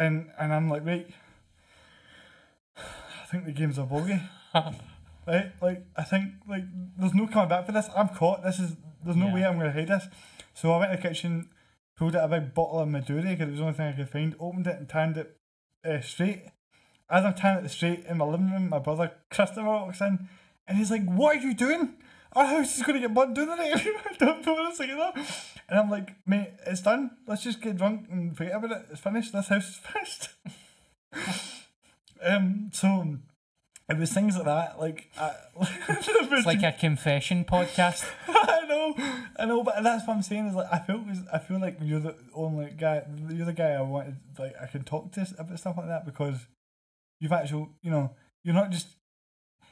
[0.00, 1.06] and and I'm like, right.
[2.76, 4.20] I think the game's a bogey.
[4.54, 5.52] right?
[5.62, 6.64] Like I think like
[6.98, 7.88] there's no coming back for this.
[7.96, 8.42] I'm caught.
[8.42, 9.34] This is there's no Yeah.
[9.34, 10.06] way I'm gonna hide this.
[10.54, 11.48] So I went to the kitchen,
[11.96, 14.08] pulled out a big bottle of Maduri because it was the only thing I could
[14.08, 14.34] find.
[14.40, 15.36] Opened it and tanned it
[15.84, 16.42] uh, straight.
[17.08, 20.28] As I'm tanning it straight in my living room, my brother Christopher walks in,
[20.66, 21.94] and he's like, "What are you doing?
[22.32, 23.86] Our house is gonna get burned down tonight.
[24.18, 25.12] Don't put us together."
[25.68, 27.10] And I'm like, "Mate, it's done.
[27.26, 28.86] Let's just get drunk and forget about it.
[28.90, 29.32] It's finished.
[29.32, 30.28] This house is finished."
[32.22, 32.70] um.
[32.72, 33.18] So
[33.88, 34.78] it was things like that.
[34.78, 35.32] Like, I,
[35.88, 38.04] It's like a confession podcast.
[38.28, 38.94] I know,
[39.36, 41.98] I know, but that's what I'm saying is like I feel I feel like you're
[41.98, 45.76] the only guy, you're the guy I wanted like I can talk to about stuff
[45.76, 46.46] like that because
[47.18, 48.86] you've actually, you know, you're not just.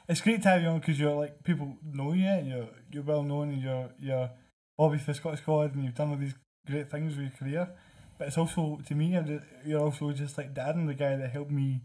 [0.09, 3.03] It's great to have you on because you're like people know you, and you're you're
[3.03, 4.31] well known, and you're you're
[4.75, 6.33] Bobby for Scot Squad, and you've done all these
[6.65, 7.69] great things with your career.
[8.17, 11.29] But it's also to me, you're you're also just like dad and the guy that
[11.29, 11.81] helped me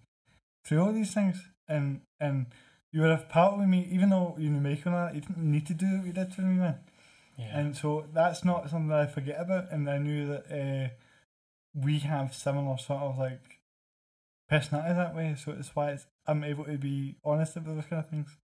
[0.64, 1.36] through all these things,
[1.68, 2.46] and and
[2.92, 5.66] you were a part with me, even though you knew all that, you didn't need
[5.66, 6.78] to do what you did for me, man.
[7.36, 7.59] Yeah.
[7.59, 9.70] And so that's not something that I forget about.
[9.70, 10.94] And I knew that uh,
[11.74, 13.53] we have similar sort of like
[14.49, 15.37] personality that way.
[15.43, 18.37] So it's why it's, I'm able to be honest about those kind of things.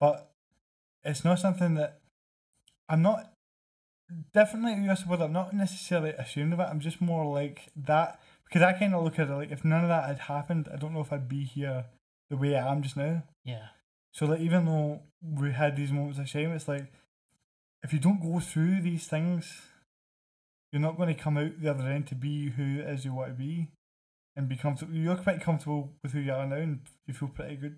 [0.00, 0.30] But
[1.04, 2.00] it's not something that
[2.88, 3.32] I'm not
[4.32, 5.20] definitely US word.
[5.20, 6.68] I'm not necessarily ashamed of it.
[6.70, 9.82] I'm just more like that because I kind of look at it like if none
[9.82, 11.86] of that had happened, I don't know if I'd be here
[12.30, 13.22] the way I am just now.
[13.44, 13.68] yeah.
[14.12, 16.92] So like even though we had these moments of shame, it's like
[17.82, 19.62] if you don't go through these things,
[20.72, 23.14] you're not going to come out the other end to be who it is you
[23.14, 23.68] want to be,
[24.38, 24.94] and be comfortable.
[24.94, 27.76] You're quite comfortable with who you are now, and you feel pretty good.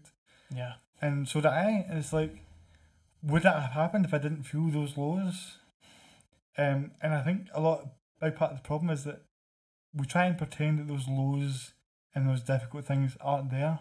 [0.55, 0.74] Yeah.
[1.01, 1.87] And so did I.
[1.89, 2.37] And it's like,
[3.23, 5.57] would that have happened if I didn't feel those lows?
[6.59, 7.87] Um, and I think a lot,
[8.20, 9.23] big part of the problem is that
[9.95, 11.73] we try and pretend that those lows
[12.15, 13.81] and those difficult things aren't there.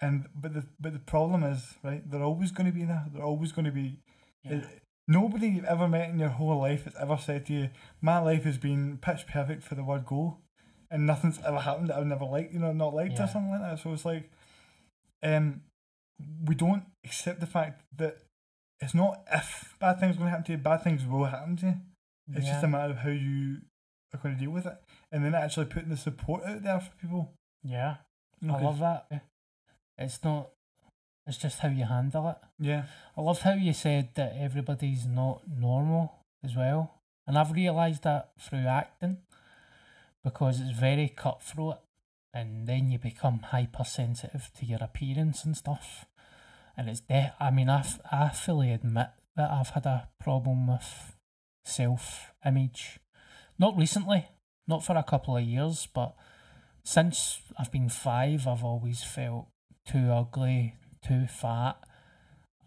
[0.00, 3.06] And but the but the problem is right, they're always going to be there.
[3.12, 4.00] They're always going to be.
[4.42, 4.60] Yeah.
[5.08, 7.70] Nobody you've ever met in your whole life has ever said to you,
[8.02, 10.38] "My life has been pitch perfect for the word go,"
[10.94, 13.62] and nothing's ever happened that I've never liked, you know, not liked or something like
[13.62, 13.78] that.
[13.80, 14.30] So it's like,
[15.24, 15.62] um,
[16.46, 18.18] we don't accept the fact that
[18.80, 21.56] it's not if bad things are going to happen to you, bad things will happen
[21.56, 21.74] to you.
[22.32, 23.58] It's just a matter of how you
[24.14, 24.76] are going to deal with it.
[25.10, 27.32] And then actually putting the support out there for people.
[27.64, 27.96] yeah.
[28.40, 29.06] You know, I love that.
[29.98, 30.50] It's not.
[31.26, 32.36] It's just how you handle it.
[32.58, 32.84] Yeah.
[33.16, 36.12] I love how you said that everybody's not normal
[36.44, 39.16] as well, and I've realised that through acting,
[40.24, 41.78] because it's very cutthroat,
[42.32, 46.06] and then you become hypersensitive to your appearance and stuff,
[46.76, 50.66] and it's de- I mean, I, f- I fully admit that I've had a problem
[50.66, 51.16] with
[51.64, 52.98] self image,
[53.58, 54.26] not recently,
[54.66, 56.14] not for a couple of years, but
[56.82, 59.48] since I've been five, I've always felt
[59.86, 60.76] too ugly,
[61.06, 61.76] too fat.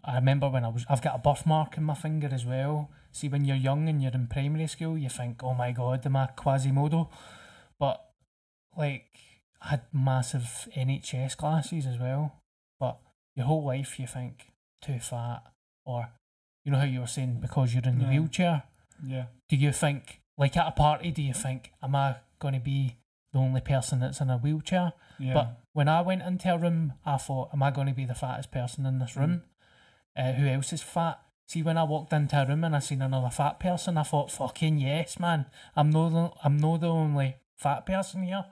[0.04, 2.90] I remember when I was, I've got a birthmark in my finger as well.
[3.12, 6.16] See, when you're young and you're in primary school, you think, oh my god, am
[6.16, 7.10] I Quasimodo?
[7.78, 8.04] But,
[8.76, 9.06] like,
[9.62, 12.40] I had massive NHS glasses as well.
[12.80, 12.98] But
[13.36, 14.52] your whole life, you think,
[14.82, 15.42] too fat.
[15.84, 16.08] Or,
[16.64, 18.10] you know how you were saying, because you're in the Yeah.
[18.10, 18.62] wheelchair
[19.02, 19.26] Yeah.
[19.48, 22.96] do you think like at a party do you think am i going to be
[23.32, 25.34] the only person that's in a wheelchair Yeah.
[25.34, 28.14] but when i went into a room i thought am i going to be the
[28.16, 29.42] fattest person in this room
[30.16, 33.00] uh, who else is fat see when i walked into a room and i seen
[33.00, 35.46] another fat person i thought fucking yes man
[35.76, 38.44] i'm no the, i'm no the only fat person here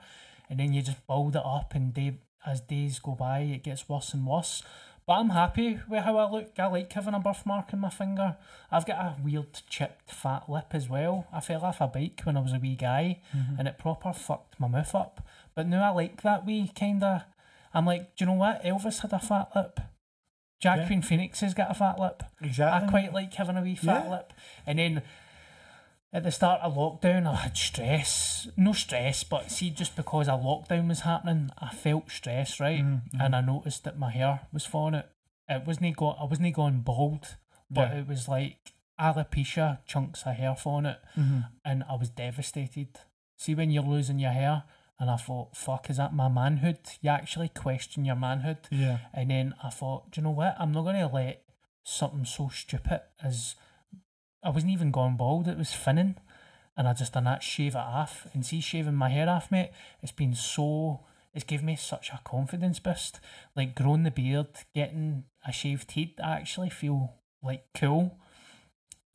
[0.50, 3.88] and then you just build it up and day, as days go by it gets
[3.88, 4.62] worse and worse
[5.06, 6.50] but I'm happy with how I look.
[6.58, 8.36] I like having a birthmark in my finger.
[8.72, 11.28] I've got a weird chipped fat lip as well.
[11.32, 13.54] I fell off a bike when I was a wee guy Mm-hmm.
[13.60, 15.24] and it proper fucked my mouth up.
[15.54, 17.26] But now I like that wee kinda
[17.72, 18.64] I'm like, do you know what?
[18.64, 19.78] Elvis had a fat lip.
[20.60, 20.86] Jack Yeah.
[20.88, 22.24] Queen Phoenix has got a fat lip.
[22.42, 22.88] exactly.
[22.88, 24.10] I quite like having a wee fat Yeah.
[24.10, 24.32] lip.
[24.66, 25.02] And then
[26.16, 28.48] at the start of lockdown, I had stress.
[28.56, 32.82] No stress, but see, just because a lockdown was happening, I felt stress, right?
[32.82, 35.09] Mhm, And I noticed that my hair was falling out.
[35.48, 37.36] It wasn't go- I wasn't going bald,
[37.70, 37.98] but Yeah.
[38.01, 42.98] it was like alopecia chunks of hair falling out, hmm and I was devastated.
[43.36, 44.62] See, when you're losing your hair,
[44.98, 46.78] and I thought, fuck, is that my manhood?
[47.02, 48.60] You actually question your manhood.
[48.70, 48.98] Yeah.
[49.12, 50.56] And then I thought, do you know what?
[50.59, 51.43] I'm not going to let
[51.84, 53.56] something so stupid as
[54.47, 56.14] I wasn't even going bald, it was thinning.
[56.77, 58.28] And I just done that, shave it off.
[58.32, 59.70] And see, shaving my hair off, mate,
[60.02, 61.01] it's been so,
[61.35, 63.18] it's given me such a confidence boost.
[63.56, 68.18] Like growing the beard, getting a shaved head, I actually feel like cool.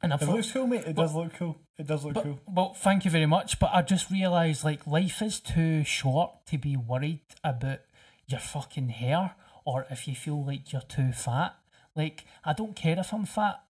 [0.02, 0.82] And I It looks cool, mate.
[0.86, 1.58] It but- does look cool.
[1.78, 2.40] It does look but, cool.
[2.48, 3.58] well, thank you very much.
[3.58, 7.80] But I just realised like life is too short to be worried about
[8.28, 9.36] your fucking hair
[9.66, 11.56] or if you feel like you're too fat.
[11.96, 13.64] Like I don't care if I'm fat.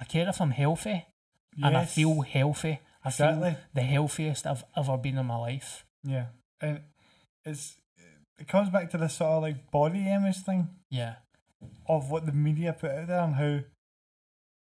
[0.00, 1.06] I care if I'm healthy
[1.62, 2.80] and I feel healthy.
[3.04, 3.50] I Exactly.
[3.50, 5.84] feel the healthiest I've ever been in my life.
[6.04, 6.26] Yeah,
[6.60, 6.80] and
[7.44, 7.76] it's
[8.38, 11.16] it comes back to this sort of like body image thing Yeah.
[11.88, 13.60] of what the media put out there and how,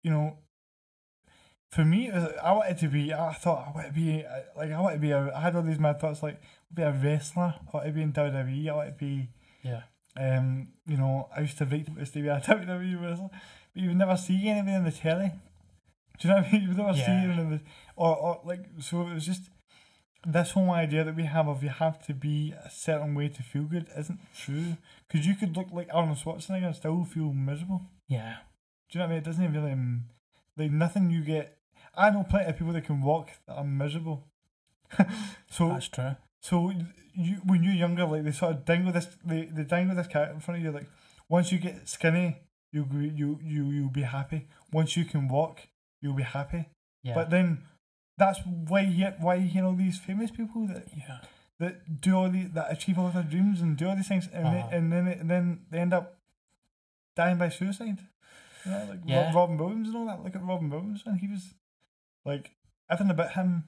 [0.02, 0.38] you know.
[1.70, 3.12] For me, it was, I wanted to be.
[3.12, 4.24] I thought I wanted to be
[4.56, 5.10] like I wanted to be.
[5.10, 6.40] A, I had all these mad thoughts like
[6.70, 7.54] I'd be a wrestler.
[7.60, 8.68] I wanted to be in WWE.
[8.70, 9.28] I wanted to be.
[9.62, 9.82] Yeah.
[10.16, 13.28] Um, you know, I used to write rate to be a WWE wrestler,
[13.74, 15.32] but you would never see anything on the telly.
[16.18, 16.62] Do you know what I mean?
[16.62, 17.22] You would never see Yeah.
[17.22, 17.60] anything, in the,
[17.96, 19.02] or or like so.
[19.08, 19.50] It was just
[20.26, 23.42] this whole idea that we have of you have to be a certain way to
[23.42, 24.76] feel good isn't true.
[25.06, 27.82] Because you could look like Arnold Schwarzenegger and still feel miserable.
[28.08, 28.38] Yeah.
[28.90, 29.18] Do you know what I mean?
[29.18, 30.04] It doesn't even really um,
[30.56, 31.56] like nothing you get.
[31.96, 34.24] I know plenty of people that can walk that are miserable.
[35.50, 36.16] so That's true.
[36.40, 36.72] so
[37.14, 40.32] you when you're younger, like they sort of dangle this, they, they dangle this carrot
[40.32, 40.72] in front of you.
[40.72, 40.88] Like
[41.28, 42.38] once you get skinny,
[42.72, 44.46] you be you you you'll be happy.
[44.72, 45.60] Once you can walk,
[46.00, 46.68] you'll be happy.
[47.02, 47.14] Yeah.
[47.14, 47.64] But then
[48.16, 51.20] that's why you get why you all these famous people that yeah.
[51.60, 54.46] that do all these that achieve all their dreams and do all these things, and
[54.46, 54.68] Uh-huh.
[54.70, 56.18] they, and then and then they end up
[57.16, 57.98] dying by suicide.
[58.64, 59.32] You know, like Yeah.
[59.34, 60.22] Robin Williams and all that.
[60.22, 61.54] Look at Robin Williams, and he was
[62.24, 62.50] like
[62.90, 63.64] everything about him.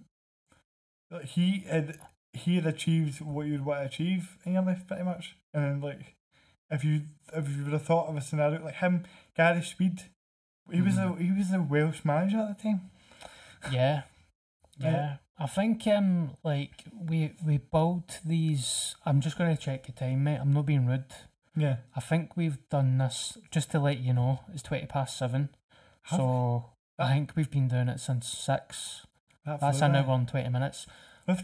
[1.11, 1.99] like, He had
[2.33, 5.37] he had achieved what you'd want to achieve in your life, pretty much.
[5.53, 6.15] And then, like,
[6.71, 7.03] if you
[7.35, 9.05] if you would have thought of a scenario like him,
[9.37, 10.03] Gary Speed,
[10.71, 11.21] he was Mm-hmm.
[11.21, 12.91] a he was a Welsh manager at the time.
[13.71, 14.03] Yeah.
[14.79, 15.17] Yeah.
[15.39, 20.39] I think um like we we built these I'm just gonna check the time, mate.
[20.41, 21.05] I'm not being rude.
[21.57, 25.51] Yeah, I think we've done this just to let you know, it's twenty past seven.
[26.05, 26.65] Have so
[26.99, 29.05] I think we've been doing it since six.
[29.45, 30.87] that That's an hour and twenty minutes.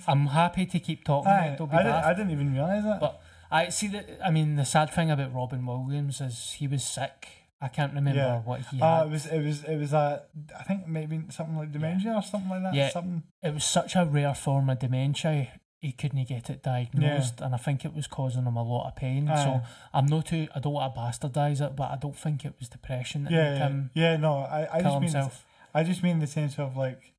[0.06, 1.56] I'm happy to keep talking, Aye.
[1.58, 2.04] Don't be I, didn't.
[2.04, 3.00] I didn't even realise that.
[3.00, 3.20] But
[3.50, 7.28] I see that I mean the sad thing about Robin Williams is he was sick.
[7.60, 8.40] I can't remember Yeah.
[8.40, 10.22] what he Uh, it was it was it was uh,
[10.58, 12.74] I think maybe something like dementia or something like that.
[12.74, 12.90] Yeah.
[12.90, 13.22] Something.
[13.42, 15.48] it was such a rare form of dementia
[15.78, 18.96] he couldn't get it diagnosed, and I think it was causing him a lot of
[18.96, 19.28] pain.
[19.28, 19.44] Aye.
[19.44, 19.60] So
[19.92, 20.48] I'm not too.
[20.54, 23.50] I don't want to bastardize it, but I don't think it was depression that yeah,
[23.50, 24.16] made yeah, him yeah.
[24.16, 25.30] No, I, I just mean.
[25.74, 27.12] I just mean the sense of like,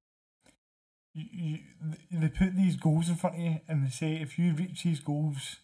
[1.14, 1.60] you,
[2.10, 4.84] you, they put these goals in front of you and they say if you reach
[4.84, 5.58] these goals,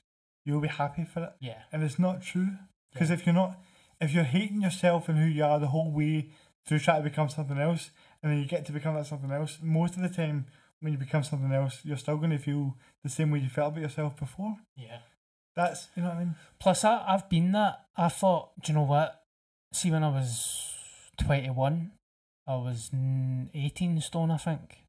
[0.46, 1.34] you'll be happy for it.
[1.40, 2.50] Yeah, And it's not true.
[2.92, 3.58] Because if you're not,
[4.02, 6.30] if you're hating yourself and who you are the whole way
[6.66, 7.92] through trying to become something else,
[8.22, 10.46] and then you get to become that something else, most of the time
[10.80, 13.72] when you become something else, you're still going to feel the same way you felt
[13.72, 14.58] about yourself before.
[14.76, 14.98] yeah.
[15.56, 16.36] That's, you know what I mean?
[16.60, 17.82] Plus, I, I've been that.
[17.96, 19.22] I thought, do you know what?
[19.72, 20.74] See, when I was
[21.22, 21.92] 21,
[22.48, 24.80] I was mm, 18 stone, I think,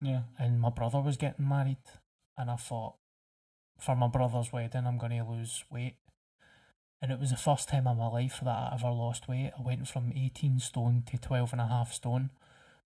[0.00, 0.22] Yeah.
[0.38, 1.76] and my brother was getting married.
[2.38, 2.94] And I thought,
[3.78, 5.96] for my brother's wedding, I'm going to lose weight.
[7.02, 9.52] And it was the first time in my life that I ever lost weight.
[9.58, 12.30] I went from 18 stone to 12 and a half stone.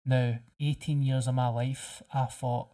[0.05, 2.69] Now, 18 years of my life, I thought,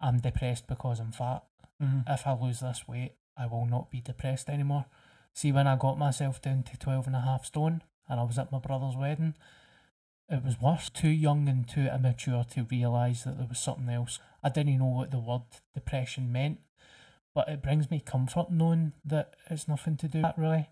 [0.00, 1.44] I'm depressed because I'm fat
[1.82, 2.00] Mm-hmm.
[2.12, 4.86] if I lose this weight, I will not be depressed anymore.
[5.32, 8.38] See, when I got myself down to 12 and a half stone and I was
[8.38, 9.34] at my brother's wedding,
[10.28, 10.88] it was worse.
[10.88, 14.20] Too young and too immature to realise that there was something else.
[14.42, 15.42] I didn't know what the word
[15.74, 16.60] depression meant,
[17.34, 20.68] but it brings me comfort knowing that it's nothing to do with that, really.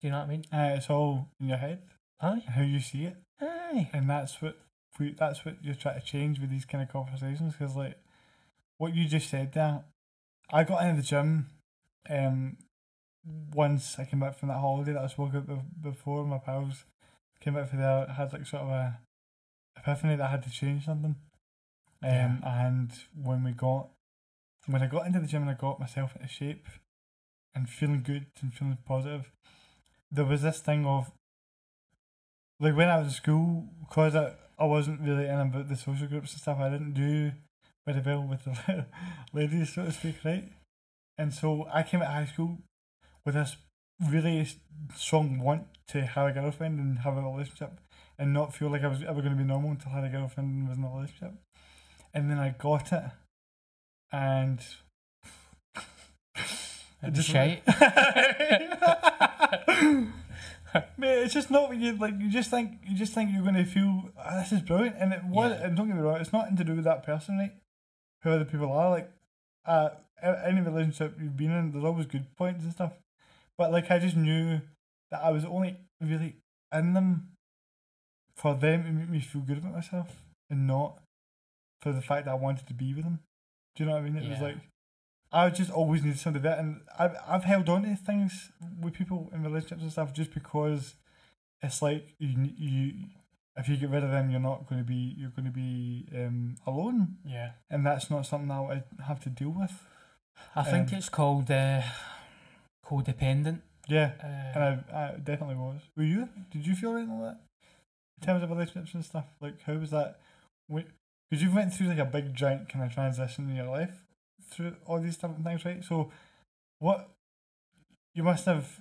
[0.00, 0.44] Do you know what I mean?
[0.52, 1.82] Uh, it's all in your head,
[2.20, 2.42] Aye.
[2.48, 3.16] how you see it.
[3.40, 3.90] Aye.
[3.92, 4.56] and that's what
[4.98, 7.96] we, that's what you're trying to change with these kind of conversations because like
[8.78, 9.84] what you just said there
[10.50, 11.48] I got into the gym
[12.08, 12.56] um
[13.54, 16.84] once I came back from that holiday that I spoke about before my pals
[17.40, 19.00] came back from there I had like sort of a
[19.76, 21.16] epiphany that I had to change something
[22.02, 22.36] um Yeah.
[22.66, 22.90] and
[23.22, 23.88] when we got
[24.66, 26.66] when I got into the gym and I got myself into shape
[27.54, 29.30] and feeling good and feeling positive
[30.10, 31.10] there was this thing of
[32.60, 36.06] like when I was in school, because I, I wasn't really in about the social
[36.06, 37.32] groups and stuff, I didn't do
[37.86, 38.86] very well with the
[39.32, 40.48] ladies, so to speak, right?
[41.18, 42.58] And so I came out of high school
[43.24, 43.56] with this
[44.10, 44.48] really
[44.94, 47.78] strong want to have a girlfriend and have a relationship
[48.18, 50.08] and not feel like I was ever going to be normal until I had a
[50.08, 51.34] girlfriend and was in a relationship.
[52.14, 53.04] And then I got it,
[54.12, 54.60] and
[57.02, 57.62] was shite.
[60.98, 62.14] Mate, it's just not what you like.
[62.18, 65.12] You just think you just think you're going to feel "Ah, this is brilliant, and
[65.12, 65.52] it was.
[65.52, 65.66] Yeah.
[65.66, 67.52] And don't get me wrong, it's nothing to do with that person, right?
[68.22, 69.10] Who other people are like.
[69.64, 69.90] Uh,
[70.22, 72.92] any relationship you've been in, there's always good points and stuff.
[73.58, 74.60] But like, I just knew
[75.10, 76.36] that I was only really
[76.72, 77.28] in them
[78.36, 80.98] for them to make me feel good about myself, and not
[81.80, 83.20] for the fact that I wanted to be with them.
[83.76, 84.16] Do you know what I mean?
[84.16, 84.56] It was like
[85.32, 88.50] I just always needed somebody there, and I've I've held on to things
[88.80, 90.94] with people in relationships and stuff just because
[91.62, 92.92] it's like you you
[93.56, 96.06] if you get rid of them, you're not going to be you're going to be
[96.14, 97.50] um, alone, yeah.
[97.70, 99.72] and that's not something I would have to deal with.
[100.54, 101.82] I think Um, it's called uh,
[102.84, 103.60] codependent.
[103.88, 105.80] Yeah, Uh, and I, I definitely was.
[105.96, 106.28] Were you?
[106.50, 107.40] Did you feel anything like that
[108.20, 109.26] in terms of relationships and stuff?
[109.40, 110.18] Like, how was that?
[111.28, 114.04] Because you've went through like a big giant kind of transition in your life
[114.50, 115.84] through all these different things, right?
[115.84, 116.12] So,
[116.78, 117.10] what
[118.14, 118.80] you must have.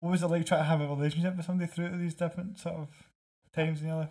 [0.00, 2.74] What was it like trying to have a relationship with somebody through these different sort
[2.74, 2.88] of
[3.54, 4.10] times in your life?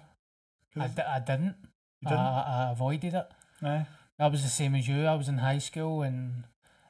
[0.80, 1.56] I, d- I didn't.
[2.00, 2.18] you didn't.
[2.18, 3.28] I, I avoided it.
[3.62, 3.86] Aye.
[4.18, 5.06] I was the same as you.
[5.06, 6.46] I was in high school and,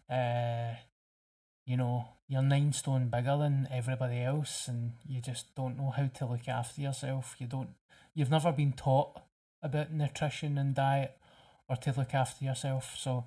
[0.08, 0.76] uh,
[1.66, 6.06] you know, you're nine stone bigger than everybody else, and you just don't know how
[6.06, 7.36] to look after yourself.
[7.40, 7.70] You don't.
[8.14, 9.20] You've never been taught
[9.64, 11.18] about nutrition and diet,
[11.70, 12.96] or to look after yourself.
[12.98, 13.26] So,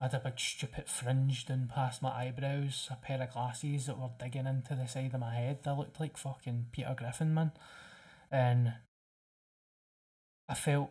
[0.00, 3.98] I had a big stupid fringe down past my eyebrows, a pair of glasses that
[3.98, 5.60] were digging into the side of my head.
[5.66, 7.52] I looked like fucking Peter Griffin, man,
[8.30, 8.74] and
[10.48, 10.90] I felt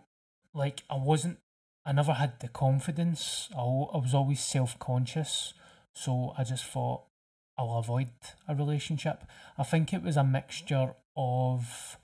[0.54, 1.40] like I wasn't
[1.86, 3.50] I never had the confidence.
[3.56, 5.54] I, I was always self conscious.
[5.94, 7.04] So I just thought
[7.58, 8.10] I'll avoid
[8.48, 9.24] a relationship.
[9.58, 11.98] I think it was a mixture of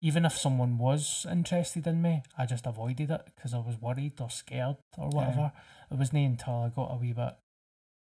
[0.00, 4.20] even if someone was interested in me, I just avoided it because I was worried
[4.20, 5.52] or scared or whatever.
[5.90, 7.34] It wasn't until I got a wee bit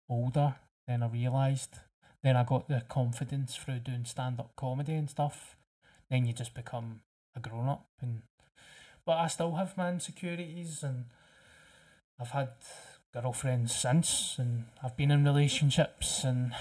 [0.09, 0.55] older
[0.87, 1.79] then I realised.
[2.23, 5.55] Then I got the confidence through doing stand up comedy and stuff.
[6.09, 7.01] Then you just become
[7.35, 8.21] a grown up and
[9.05, 11.05] but I still have my insecurities and
[12.19, 12.49] I've had
[13.13, 16.53] girlfriends since and I've been in relationships and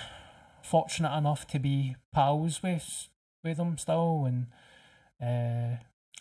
[0.63, 3.09] fortunate enough to be pals with
[3.43, 4.47] with them still and
[5.25, 5.77] uh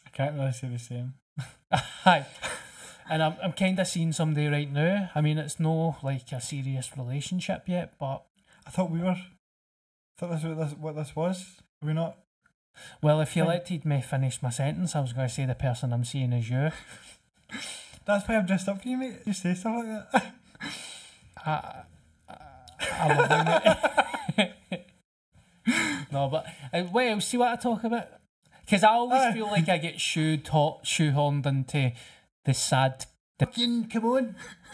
[0.05, 1.13] I can't really say the same.
[1.71, 2.25] Hi.
[3.09, 5.09] And I'm I'm kinda seeing somebody right now.
[5.13, 8.23] I mean it's no like a serious relationship yet, but
[8.65, 9.09] I thought we were.
[9.09, 9.27] I
[10.17, 11.45] thought this was this, what this was.
[11.81, 12.17] Are we not?
[13.03, 16.05] well if you letted me finish my sentence I was gonna say the person I'm
[16.05, 16.71] seeing is you.
[18.05, 19.19] That's why I've dressed up for you, mate.
[19.25, 20.33] You say stuff like that.
[21.45, 21.83] I,
[22.27, 22.35] I,
[22.91, 23.61] I love
[24.37, 24.87] it.
[26.11, 28.07] no, but uh, what else do you want talk about?
[28.65, 29.33] Because I always Aye.
[29.33, 31.91] feel like I get shoe ta- shoehorned into
[32.45, 33.05] the sad.
[33.39, 34.35] The, Fucking come on,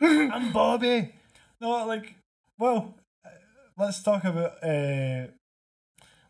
[0.00, 1.12] I'm Bobby.
[1.60, 2.14] no, like,
[2.58, 2.94] well,
[3.76, 4.62] let's talk about.
[4.62, 5.28] Uh,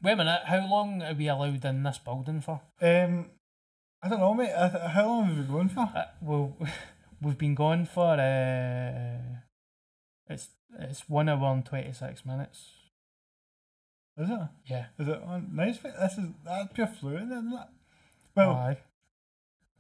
[0.01, 2.61] Wait a minute, how long are we allowed in this building for?
[2.81, 3.31] um,
[4.01, 4.53] I don't know, mate.
[4.57, 5.91] I th- how long have we been going for?
[5.95, 6.57] Uh, well,
[7.21, 9.19] we've been going for uh,
[10.29, 10.49] it's
[10.79, 12.71] it's one hour and twenty six minutes.
[14.19, 14.39] Is it?
[14.67, 14.87] Yeah.
[14.99, 15.51] Is it on?
[15.55, 15.93] Nice, mate.
[16.01, 17.69] This is that's pure fluid, isn't it?
[18.35, 18.79] Well, Aye.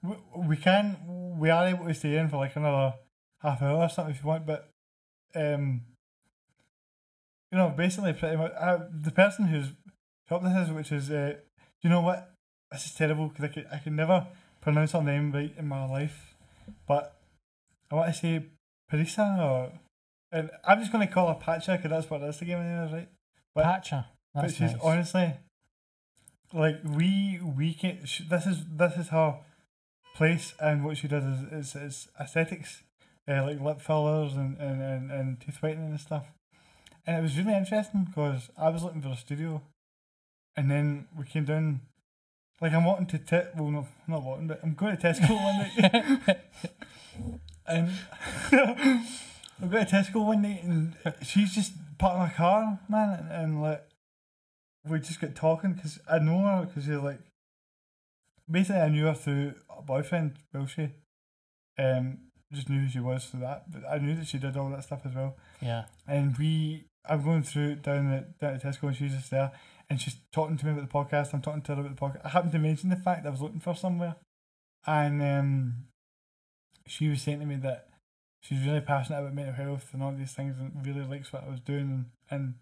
[0.03, 0.15] we,
[0.47, 0.97] we can
[1.39, 2.95] we are able to stay in for like another
[3.43, 4.71] half hour or something if you want, but
[5.35, 5.83] um,
[7.51, 9.67] you know, basically, pretty much uh, the person who's
[10.29, 11.35] helped this is, which is, uh,
[11.83, 12.33] you know what?
[12.71, 14.27] This is terrible because I can I can never
[14.61, 16.35] pronounce her name right in my life,
[16.87, 17.17] but
[17.91, 18.47] I want to say
[18.91, 19.73] Parisa or.
[20.31, 22.85] And I'm just going to call her Pacha because that's what that's the game name
[22.85, 23.09] is, right?
[23.55, 23.65] But-.
[24.35, 24.81] But That's she's nice.
[24.83, 25.35] honestly
[26.53, 29.41] like we we can sh this is this is her
[30.15, 32.83] place and what she does is is, is aesthetics
[33.29, 36.25] uh, like lip fillers and, and, and, and teeth whitening and stuff.
[37.07, 39.63] And it was really interesting because I was looking for a studio
[40.57, 41.81] and then we came down.
[42.61, 45.59] Like I'm wanting to te- well no not wanting but I'm going to Tesco one
[45.79, 46.39] night.
[47.67, 47.91] And
[49.61, 53.63] I'm going to Tesco one night and she's just parked my car man and, and
[53.63, 53.85] like
[54.89, 57.21] we just got talking because I know her because she's like
[58.51, 60.93] basically I knew her through a boyfriend Wilshire
[61.79, 62.19] um
[62.53, 64.85] just knew who she was through that but I knew that she did all that
[64.85, 65.37] stuff as well.
[65.61, 65.85] Yeah.
[66.07, 69.53] and we I'm going through down the down to Tesco and she's just there
[69.91, 72.27] and she's talking to me about the podcast I'm talking to her about the podcast.
[72.27, 74.17] I happened to mention the fact I was looking for somewhere
[74.87, 75.75] and um
[76.87, 77.89] she was saying to me that
[78.41, 81.51] she's really passionate about mental health and all these things and really likes what I
[81.51, 82.55] was doing and, and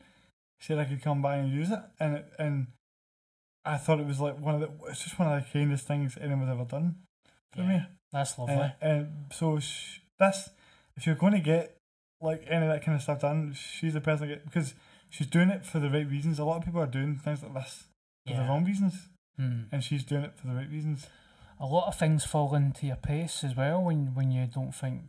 [0.61, 2.67] said I could come by and use it and it, and
[3.65, 6.17] I thought it was like one of the it's just one of the kindest things
[6.21, 6.97] anyone's ever done
[7.55, 7.69] for Yeah.
[7.69, 8.55] me That's lovely.
[8.55, 10.51] and, and so sh- that's
[10.97, 11.77] if you're going to get
[12.21, 14.75] like any of that kind of stuff done, she's the person to get because
[15.11, 16.39] she's doing it for the right reasons.
[16.39, 17.85] A lot of people are doing things like this
[18.27, 19.65] for the wrong reasons, Hmm.
[19.71, 21.07] and she's doing it for the right reasons.
[21.61, 25.03] A lot of things fall into your pace as well when when you don't think.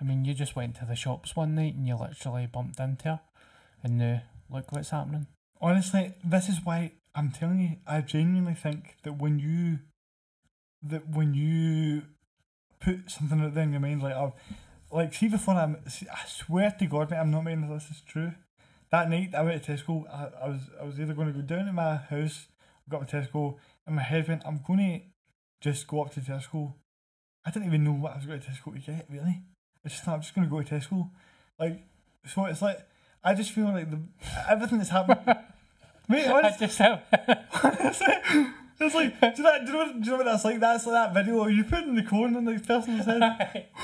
[0.00, 3.04] I mean, you just went to the shops one night and you literally bumped into
[3.08, 3.20] her,
[3.82, 5.26] and now look what's happening.
[5.60, 7.76] Honestly, this is why I'm telling you.
[7.86, 9.80] I genuinely think that when you
[10.82, 12.02] that when you
[12.80, 14.34] put something out there in your mind, like oh,
[14.90, 18.32] like see before I'm, I swear to God, mate, I'm not making this is true.
[18.90, 20.04] That night I went to Tesco.
[20.08, 22.46] I, I was I was either going to go down to my house,
[22.88, 23.56] got to Tesco,
[23.86, 26.74] and my head went, I'm going to just go up to Tesco.
[27.44, 29.06] I didn't even know what I was going to Tesco to get.
[29.10, 29.42] Really,
[29.84, 31.10] I just thought I'm just going to go to Tesco.
[31.58, 31.82] Like
[32.26, 32.78] so, it's like
[33.24, 34.00] I just feel like the
[34.48, 35.20] everything that's happened.
[36.08, 37.02] Mate, I honestly, just have.
[38.80, 40.60] it's like, do you, know, do, you know, what- do you know what that's like?
[40.60, 43.66] That's like that video where you putting the cone on the person's head.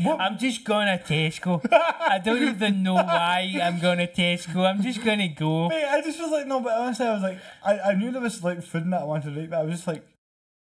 [0.00, 0.20] What?
[0.20, 1.60] I'm just going to Tesco.
[1.72, 4.64] I don't even know why I'm going to Tesco.
[4.64, 5.68] I'm just going to go.
[5.68, 8.20] Mate, I just was like, no, but honestly, I was like, I, I knew there
[8.22, 10.04] was like food in that I wanted to eat, but I was just like,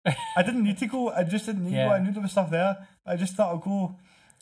[0.04, 1.10] I didn't need to go.
[1.10, 1.88] I just didn't need to Yeah.
[1.90, 1.94] go.
[1.94, 2.88] I knew there was stuff there.
[3.06, 3.94] I just thought I'd go.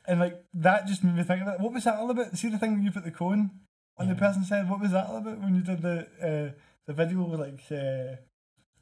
[0.06, 1.60] And like, that just made me think of it.
[1.60, 2.34] What was that all about?
[2.38, 3.50] See the thing when you put the cone
[3.98, 4.68] on the person said.
[4.70, 8.16] What was that all about when you did the uh, the video with like, uh,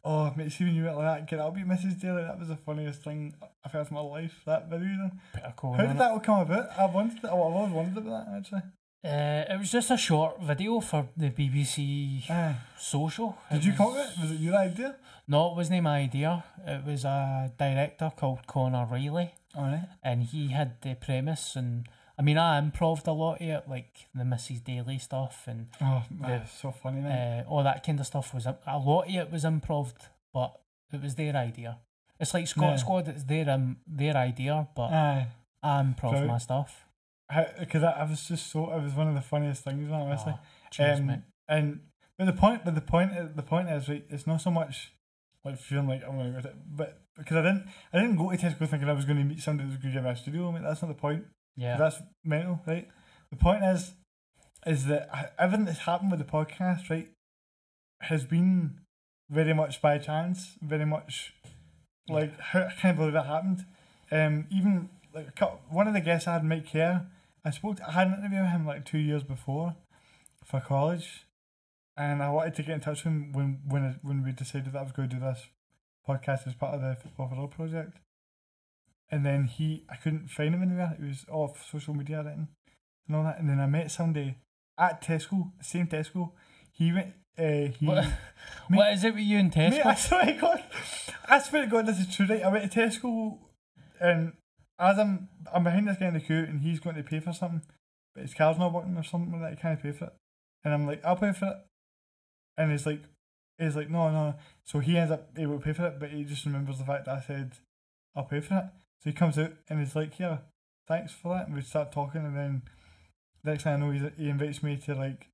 [0.04, 2.00] oh, mate, see when you went like that, get you Mrs.
[2.00, 2.22] Daly?
[2.22, 3.34] That was the funniest thing
[3.64, 4.88] I've heard in my life, that video.
[4.88, 5.20] Then.
[5.34, 5.98] How did it.
[5.98, 6.68] that all come about?
[6.78, 8.62] I wanted, oh, I've always wondered about that actually.
[9.04, 12.56] Uh, it was just a short video for the BBC Aye.
[12.76, 13.36] social.
[13.52, 14.20] Did It you was- come it?
[14.20, 14.96] Was it your idea?
[15.28, 16.44] No, it wasn't my idea.
[16.66, 19.88] It was a director called Connor Riley, Alright.
[20.02, 21.54] and he had the premise.
[21.56, 21.88] And
[22.18, 24.64] I mean, I improved a lot of it, like the Mrs.
[24.64, 27.44] Daily stuff and Oh, man, it's so funny, man.
[27.44, 28.32] uh, all that kind of stuff.
[28.32, 30.58] Was a a lot of it was improved, but
[30.92, 31.78] it was their idea.
[32.18, 32.76] It's like Scot Yeah.
[32.76, 33.08] Squad.
[33.08, 35.26] It's their um their idea, but Aye.
[35.62, 36.86] I improved my stuff.
[37.58, 40.32] Because I, I was just so, it was one of the funniest things, man, honestly.
[40.36, 40.40] Oh,
[40.70, 41.80] cheers, um, and
[42.16, 44.04] but the point, but the point, is- the point is right.
[44.08, 44.92] It's not so much
[45.44, 48.36] like feeling like I'm gonna go to, but because I didn't, I didn't go to
[48.36, 50.16] Tesco thinking I was going to meet somebody that was going to give me a
[50.16, 50.48] studio.
[50.50, 51.24] I mean, that's not the point.
[51.56, 52.88] Yeah, That's mental, right?
[53.30, 53.94] The point is,
[54.66, 57.08] is that everything that's happened with the podcast, right,
[58.02, 58.80] has been
[59.30, 61.34] very much by chance, very much
[62.08, 63.64] like how, I can't believe that happened.
[64.10, 67.06] Um, even like a one of the guests I had, Mike Kerr,
[67.44, 69.74] I spoke, to, I had an interview with him like two years before
[70.44, 71.26] for college,
[71.96, 74.78] and I wanted to get in touch with him when when when we decided that
[74.78, 75.46] I was going to do this
[76.08, 77.98] podcast as part of the Football for All project.
[79.10, 80.96] And then he I couldn't find him anywhere.
[81.00, 82.48] He was off social media and
[83.06, 83.38] and all that.
[83.38, 84.36] And then I met somebody
[84.78, 86.32] at Tesco, same Tesco.
[86.72, 87.14] He went.
[87.38, 88.04] Uh, he, What,
[88.70, 89.70] Mate- what is it with you and Tesco?
[89.70, 90.64] Mate, I swear to God,
[91.28, 92.26] I swear to God, this is true.
[92.26, 93.38] Right, I went to Tesco,
[94.00, 94.32] and
[94.78, 97.32] as I'm, I'm behind this guy in the queue, and he's going to pay for
[97.34, 97.62] something,
[98.14, 99.50] but his car's not working or something like that.
[99.50, 100.12] He can't pay for it,
[100.64, 101.56] and I'm like, I'll pay for it,
[102.56, 103.02] and he's like,
[103.58, 104.34] he's like, no, no.
[104.64, 107.04] So he ends up able to pay for it, but he just remembers the fact
[107.04, 107.52] that I said
[108.14, 108.64] I'll pay for it.
[109.02, 110.38] So he comes out and he's like, yeah,
[110.88, 112.62] thanks for that, and we start talking, and then
[113.44, 115.28] next thing I know, he's, he invites me to like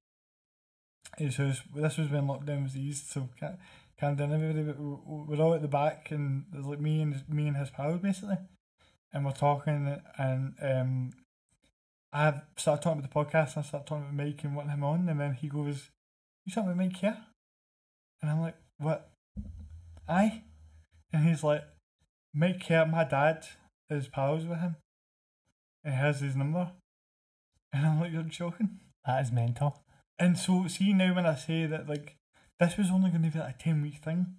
[1.18, 1.60] his house.
[1.74, 4.62] This was when lockdown was eased, so can't down everybody.
[4.64, 7.70] But we- we're all at the back, and there's like me and me and his
[7.70, 8.38] pals basically,
[9.12, 11.10] and we're talking, and um,
[12.12, 14.84] I started talking about the podcast, and I started talking about Mike and wanting him
[14.84, 15.90] on, and then he goes,
[16.44, 17.16] "You talking about Mike here?"
[18.20, 19.10] And I'm like, "What?"
[20.08, 20.42] I,
[21.12, 21.64] and he's like,
[22.34, 23.46] "Mike here, my dad
[23.90, 24.76] is pals with him,
[25.84, 26.72] He has his number,"
[27.72, 29.82] and I'm like, "You're joking." That is mental.
[30.18, 32.16] And so, see now when I say that, like,
[32.60, 34.36] this was only going to be like a 10 week thing,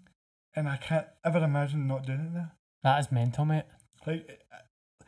[0.55, 2.51] and I can't ever imagine not doing it there.
[2.83, 3.65] That is mental, mate.
[4.07, 5.05] Like, uh,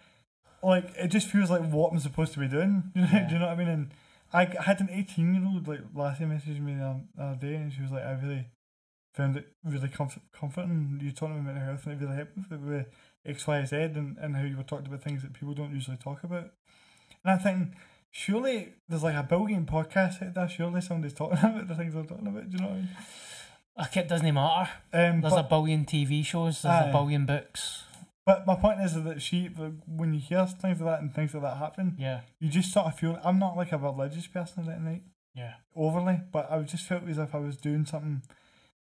[0.67, 2.91] like it just feels like what I'm supposed to be doing.
[2.95, 3.31] Do Yeah.
[3.31, 3.67] you know what I mean?
[3.69, 3.91] And
[4.33, 7.71] I had an 18 year old, like, last year messaged me the other day, and
[7.71, 8.47] she was like, I really
[9.15, 10.99] found it really comfort- comforting.
[11.01, 12.85] You talking about mental health, and it really helped with
[13.25, 15.97] X, Y, Z, and, and how you were talking about things that people don't usually
[15.97, 16.51] talk about.
[17.23, 17.69] And I think
[18.11, 20.49] surely there's like a billion podcasts out there.
[20.49, 22.49] Surely somebody's talking about the things I'm talking about.
[22.49, 22.89] Do you know what I mean?
[23.77, 24.69] Like, it doesn't matter.
[24.93, 26.89] Um, There's but, a billion TV shows, there's Aye.
[26.89, 27.83] a billion books.
[28.25, 29.47] but my point is that she,
[29.85, 32.85] when you hear things like that and things like that happen, Yeah, you just sort
[32.85, 33.19] of feel.
[33.21, 35.01] I'm not like a religious person at night,
[35.35, 35.55] yeah.
[35.75, 38.21] overly, but I just felt as if I was doing something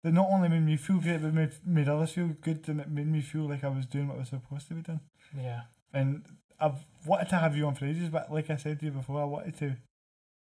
[0.04, 2.90] that not only made me feel great, but made, made others feel good, and it
[2.90, 5.00] made me feel like I was doing what I was supposed to be doing.
[5.36, 5.62] Yeah.
[5.94, 6.22] And
[6.60, 9.22] I've wanted to have you on for ages, but like I said to you before,
[9.22, 9.76] I wanted to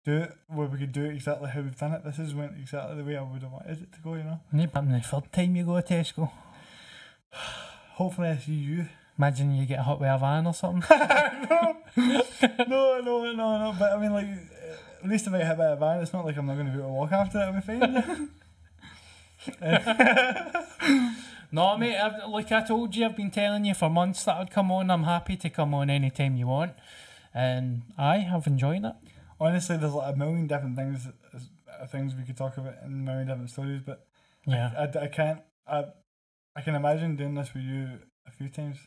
[0.03, 2.03] do it where we could do it exactly how we've done it.
[2.03, 4.39] This is went exactly the way I would have wanted it to go, you know.
[4.51, 6.31] Maybe I'm the third time you go to Tesco.
[7.93, 8.87] Hopefully, I see you.
[9.15, 10.83] Imagine you get hit with a van or something.
[11.97, 12.21] no,
[12.67, 13.75] no, no, no, no.
[13.77, 14.25] But I mean, like,
[15.03, 16.71] at least if I hit by a van, it's not like I'm not going to
[16.71, 17.41] be able to walk after it.
[17.43, 18.29] I'll be fine.
[21.51, 24.51] no, mate, I've, like I told you, I've been telling you for months that I'd
[24.51, 24.91] come on.
[24.91, 26.73] I'm happy to come on anytime you want.
[27.33, 28.93] And I have enjoyed it.
[29.39, 33.11] Honestly, there's like a million different things, uh, things we could talk about and a
[33.11, 33.81] million different stories.
[33.85, 34.05] But
[34.45, 34.71] Yeah.
[34.77, 35.41] I, I can't.
[35.67, 35.85] I,
[36.55, 38.77] I can imagine doing this with you a few times,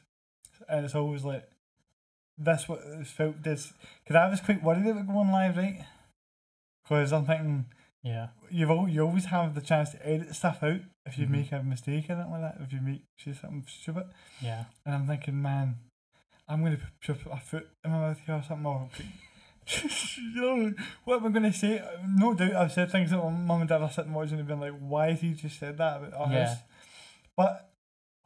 [0.68, 1.48] and it's always like
[2.36, 2.68] this.
[2.68, 3.72] What it's felt this
[4.02, 5.85] because I was quite worried about going live, right?
[6.82, 7.66] Because I'm thinking
[8.05, 8.28] Yeah.
[8.51, 11.31] you've al- you always have the chance to edit stuff out if you Mhm.
[11.31, 12.60] make a mistake or anything like that.
[12.60, 14.05] If you make say something stupid,
[14.43, 14.64] Yeah.
[14.85, 15.76] and I'm thinking, man,
[16.47, 18.66] I'm gonna put a foot in my mouth here or something.
[18.66, 18.90] Or,
[20.18, 20.74] you know,
[21.05, 21.82] what am I gonna say?
[22.06, 24.60] No doubt, I've said things that my mum and dad are sitting watching and being
[24.60, 26.47] like, "Why has he just said that about our Yeah.
[26.48, 26.59] house?"
[27.36, 27.72] But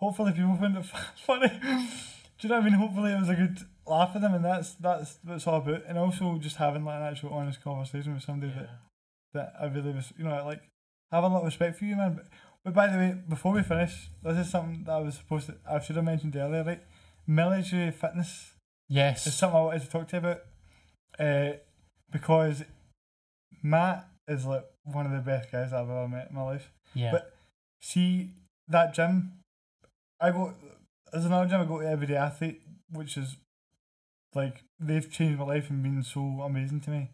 [0.01, 0.85] hopefully, people find it
[1.27, 1.49] funny.
[1.49, 1.57] Do
[2.47, 2.73] you know what I mean?
[2.75, 5.85] Hopefully, it was a good laugh for them, and that's that's what it's all about.
[5.87, 8.63] And also, just having like an actual honest conversation with somebody yeah.
[8.63, 8.71] that
[9.35, 10.63] I really was, you know, like
[11.13, 12.15] have a lot of respect for you, man.
[12.17, 12.27] But,
[12.65, 15.57] but by the way, before we finish, this is something that I was supposed to,
[15.71, 16.83] I should have mentioned earlier, right?
[17.27, 18.53] Military fitness is
[18.89, 19.35] Yes.
[19.37, 20.41] something I wanted to talk to you about,
[21.19, 21.57] uh,
[22.11, 22.65] because
[23.63, 26.71] Matt is like one of the best guys I've ever met in my life.
[26.95, 27.13] Yeah.
[27.13, 27.35] but-
[27.81, 28.33] See
[28.67, 29.35] that gym,
[30.21, 30.53] I go.
[31.13, 32.61] There's another gym I go to every day, athlete,
[32.91, 33.37] which is
[34.35, 37.11] like they've changed my life and been so amazing to me.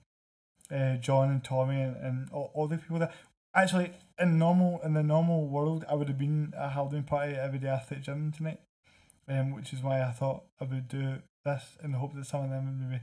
[0.75, 3.13] Uh, John and Tommy and, and all, all the people there.
[3.55, 7.45] Actually, in normal in the normal world, I would have been a Halloween party at
[7.45, 8.59] Everyday Athlete Gym tonight,
[9.29, 12.45] um, which is why I thought I would do this in the hope that some
[12.45, 13.03] of them would maybe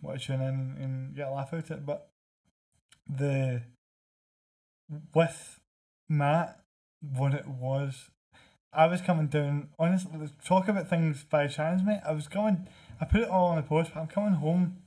[0.00, 1.84] want to tune in and, get a laugh out it.
[1.84, 2.08] But
[3.06, 3.62] the
[5.14, 5.60] with
[6.08, 6.60] Matt,
[7.00, 8.10] what it was,
[8.72, 9.68] I was coming down.
[9.78, 12.00] Honestly, talk about things by chance, mate.
[12.06, 12.66] I was going.
[12.98, 14.78] I put it all on the post, but I'm coming home,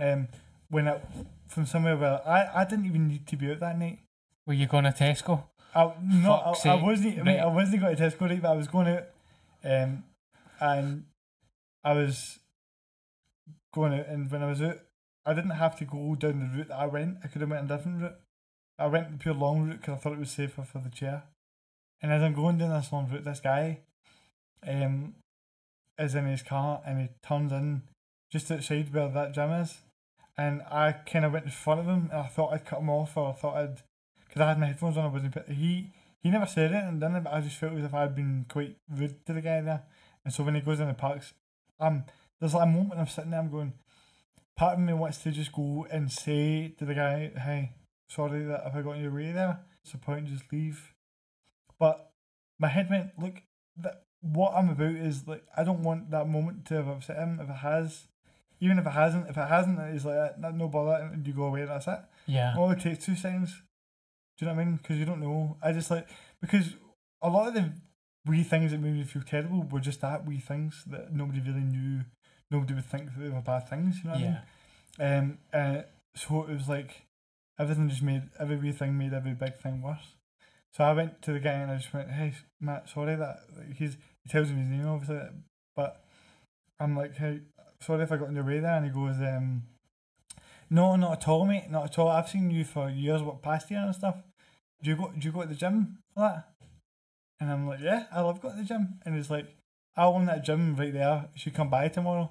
[0.00, 0.28] um,
[0.70, 1.00] when I
[1.48, 4.00] from somewhere where I, I didn't even need to be out that night.
[4.46, 5.44] Were you going to Tesco?
[5.74, 7.24] I no, I, I wasn't.
[7.24, 7.40] Mate.
[7.40, 8.40] I wasn't going to Tesco, right?
[8.40, 9.04] But I was going out,
[9.64, 10.04] um,
[10.60, 11.04] and
[11.84, 12.38] I was
[13.74, 14.78] going out, and when I was out,
[15.26, 17.18] I didn't have to go down the route that I went.
[17.22, 18.16] I could have went a different route.
[18.78, 21.24] I went the pure long route because I thought it was safer for the chair.
[22.00, 23.80] And as I'm going down this long route, this guy,
[24.66, 25.14] um,
[25.98, 27.82] is in his car and he turns in
[28.30, 29.78] just outside where that gym is,
[30.38, 32.88] and I kind of went in front of him and I thought I'd cut him
[32.88, 33.82] off or I thought I'd
[34.26, 35.04] because I had my headphones on.
[35.04, 35.36] I wasn't.
[35.48, 35.90] He
[36.20, 37.24] he never said it and didn't.
[37.24, 39.82] But I just felt as if I'd been quite rude to the guy there.
[40.24, 41.32] And so when he goes in the parks,
[41.80, 42.04] um,
[42.40, 43.72] there's like a moment I'm sitting there, I'm going,
[44.56, 47.72] part of me wants to just go and say to the guy, hey,
[48.08, 50.92] sorry that if I got in your way there, it's a point, just leave.
[51.78, 52.10] But
[52.58, 53.42] my head went, look,
[53.76, 57.38] that what I'm about is like, I don't want that moment to have upset him.
[57.40, 58.08] If it has,
[58.60, 61.64] even if it hasn't, if it hasn't, it's like, no bother, and you go away,
[61.64, 62.00] that's it.
[62.26, 62.54] Yeah.
[62.56, 63.62] All it takes two seconds.
[64.36, 64.76] Do you know what I mean?
[64.76, 65.56] Because you don't know.
[65.62, 66.06] I just like
[66.40, 66.74] because
[67.22, 67.72] a lot of the
[68.26, 71.62] wee things that made me feel terrible were just that wee things that nobody really
[71.64, 72.02] knew.
[72.50, 73.98] Nobody would think that they were bad things.
[73.98, 74.40] You know what Yeah.
[74.98, 75.18] I mean?
[75.18, 75.38] Um.
[75.52, 75.82] Uh,
[76.14, 77.02] so it was like
[77.58, 80.14] everything just made every wee thing made every big thing worse.
[80.72, 83.74] So I went to the guy and I just went, "Hey, Matt, sorry that like,
[83.76, 85.20] he's he tells me his name obviously,
[85.74, 86.04] but
[86.78, 87.40] I'm like, hey,
[87.80, 89.62] sorry if I got in your way there." And he goes, um.
[90.70, 91.70] No, not at all, mate.
[91.70, 92.08] Not at all.
[92.08, 94.16] I've seen you for years, what past year and stuff.
[94.82, 95.10] Do you go?
[95.16, 96.48] Do you go to the gym for that?
[97.40, 99.00] And I'm like, yeah, I love going to the gym.
[99.04, 99.46] And he's like,
[99.96, 101.28] I own that gym right there.
[101.34, 102.30] You should come by tomorrow.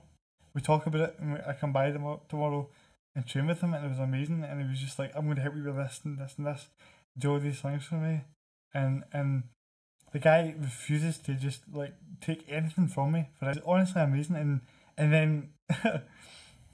[0.53, 2.69] We talk about it, and I come by tomorrow,
[3.15, 4.43] and train with him, and it was amazing.
[4.43, 6.45] And he was just like, I'm going to help you with this and this and
[6.47, 6.69] this.
[7.17, 8.21] Do all these things for me,
[8.73, 9.43] and and
[10.11, 13.29] the guy refuses to just like take anything from me.
[13.39, 13.57] For it.
[13.57, 14.35] It's honestly amazing.
[14.35, 14.61] And
[14.97, 15.49] and then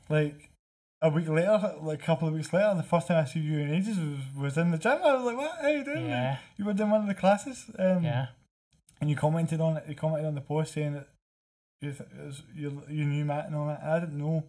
[0.09, 0.49] like
[1.01, 3.59] a week later, like a couple of weeks later, the first time I see you
[3.59, 4.99] in ages was, was in the gym.
[5.03, 5.57] I was like, "What?
[5.61, 6.37] How you doing?" Yeah.
[6.57, 8.27] You were doing one of the classes, um, Yeah.
[9.01, 9.83] and you commented on it.
[9.87, 11.07] You commented on the post saying that
[11.81, 13.81] you th- you you knew Matt and all that.
[13.81, 14.43] And I didn't know.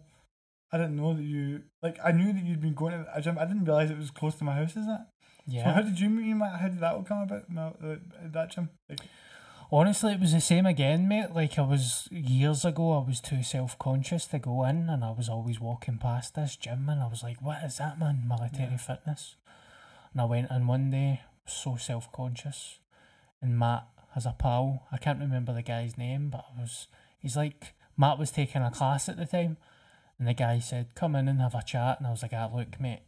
[0.71, 1.97] I didn't know that you like.
[2.03, 3.37] I knew that you'd been going to a gym.
[3.37, 4.75] I didn't realize it was close to my house.
[4.75, 5.07] Is that?
[5.47, 6.59] So how did you meet Matt?
[6.59, 7.49] How did that all come about?
[7.49, 7.95] No, uh,
[8.33, 8.69] that gym.
[8.89, 8.99] Like,
[9.71, 11.31] Honestly, it was the same again, mate.
[11.33, 15.11] Like I was years ago, I was too self conscious to go in, and I
[15.11, 18.27] was always walking past this gym, and I was like, "What is that, man?
[18.27, 18.77] Military Yeah.
[18.77, 19.35] fitness."
[20.13, 22.79] And I went in one day, so self conscious,
[23.41, 24.83] and Matt has a pal.
[24.91, 26.87] I can't remember the guy's name, but I was.
[27.17, 29.57] He's like Matt was taking a class at the time,
[30.19, 32.49] and the guy said, "Come in and have a chat," and I was like, "Ah,
[32.53, 33.01] look, mate,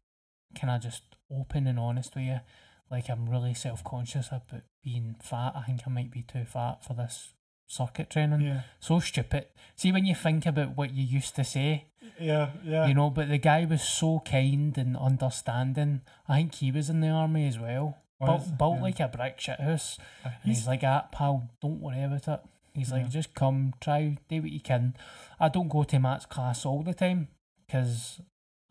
[0.55, 2.39] can I just open and honest with you?
[2.89, 5.53] Like I'm really self conscious about being fat.
[5.55, 7.33] I think I might be too fat for this
[7.67, 8.41] circuit training.
[8.41, 9.47] yeah, So stupid.
[9.75, 11.87] See when you think about what you used to say,
[12.19, 12.87] yeah, yeah.
[12.87, 16.01] you know, but the guy was so kind and understanding.
[16.27, 17.97] I think he was in the army as well.
[18.23, 18.81] Built, built yeah.
[18.81, 19.99] like a brick shit house.
[20.25, 22.39] Uh, And he's like, ah, pal, don't worry about it.
[22.73, 23.09] He's like, Yeah.
[23.09, 24.95] just come, try, do what you can.
[25.39, 27.27] I don't go to Matt's class all the time
[27.65, 28.21] because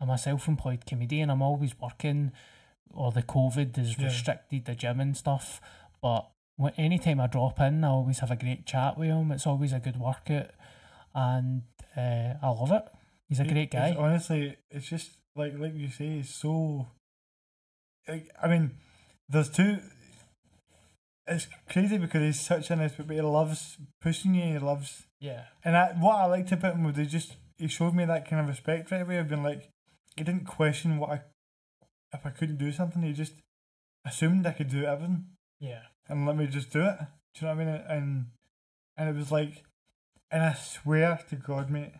[0.01, 1.29] I'm a self employed comedian.
[1.29, 2.31] I'm always working,
[2.93, 4.05] or the COVID has Yeah.
[4.05, 5.61] restricted the gym and stuff.
[6.01, 9.31] But when, anytime I drop in, I always have a great chat with him.
[9.31, 10.51] It's always a good workout,
[11.13, 11.63] and
[11.95, 12.83] uh, I love it.
[13.29, 13.95] He's a It- great it's guy.
[13.95, 16.87] honestly, it's just like like you say, it's so.
[18.07, 18.71] Like, I mean,
[19.29, 19.79] there's two.
[21.29, 24.53] It's crazy because he's such an but he loves pushing you.
[24.53, 27.93] He loves, Yeah, and I, what I liked about him was he just he showed
[27.93, 29.19] me that kind of respect right away.
[29.19, 29.69] I've been like,
[30.15, 31.21] he didn't question what I,
[32.13, 33.01] if I couldn't do something.
[33.01, 33.33] He just
[34.05, 35.25] assumed I could do everything
[35.59, 36.97] yeah, and let me just do it.
[37.33, 37.81] Do you know what I mean?
[37.87, 38.25] And
[38.95, 39.63] and it was like,
[40.31, 41.93] and I swear to God, mate,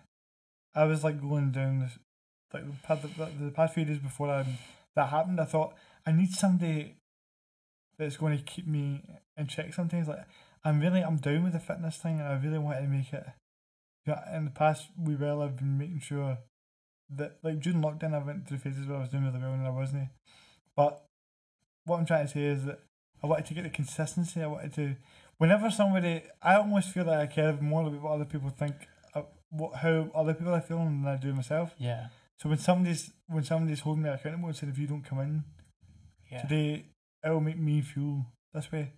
[0.75, 1.97] I was like going down this,
[2.53, 4.45] like the, the, the past few days before I,
[4.95, 5.39] that happened.
[5.39, 5.73] I thought
[6.05, 6.95] I need somebody
[7.97, 9.01] that's going to keep me
[9.35, 9.73] in check.
[9.73, 10.25] Sometimes, like
[10.63, 13.25] I'm really, I'm down with the fitness thing, and I really want to make it.
[14.05, 16.37] You know, in the past we well, I've been making sure
[17.15, 19.65] that, like during lockdown, I went through phases where I was doing really well and
[19.65, 20.09] I wasn't.
[20.75, 21.03] But
[21.85, 22.79] what I'm trying to say is that
[23.23, 24.41] I wanted to get the consistency.
[24.41, 24.95] I wanted to,
[25.37, 28.75] whenever somebody, I almost feel that I care more about what other people think,
[29.15, 31.73] uh, what how other people are feeling than I do myself.
[31.77, 32.07] yeah,
[32.37, 35.43] So when somebody's when somebody's holding me accountable and said, if you don't come in
[36.31, 36.41] yeah.
[36.41, 36.85] today,
[37.23, 38.93] it will make me feel this way.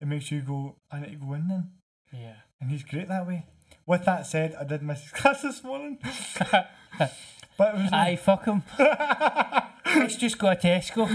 [0.00, 1.70] It makes you go, I need to go in then,
[2.12, 2.34] yeah.
[2.60, 3.46] and he's great that way.
[3.86, 5.98] With that said, I did miss his class this morning,
[7.56, 8.62] but it was Aye, fuck him.
[8.78, 11.06] Let's just go to Tesco.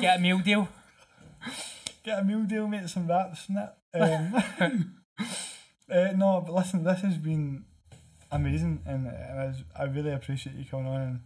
[0.00, 0.68] Get a meal deal.
[2.04, 3.76] get a meal deal, mate, some wraps and that.
[3.94, 4.94] Um,
[5.90, 7.64] uh, no, but listen, this has been
[8.30, 11.20] amazing, and, and I, was- I really appreciate you coming on and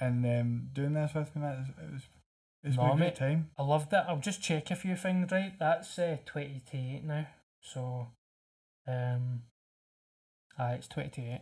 [0.00, 1.74] and um, doing this with me, man.
[1.78, 2.02] It was,
[2.64, 3.16] it's No, been a great mate.
[3.16, 3.50] time.
[3.58, 4.04] I loved it.
[4.08, 5.52] I'll just check a few things, right?
[5.60, 7.26] That's uh, 20 to 8 now.
[7.60, 8.08] So,
[8.88, 9.42] um,
[10.58, 11.40] aye, it's 20 to 8.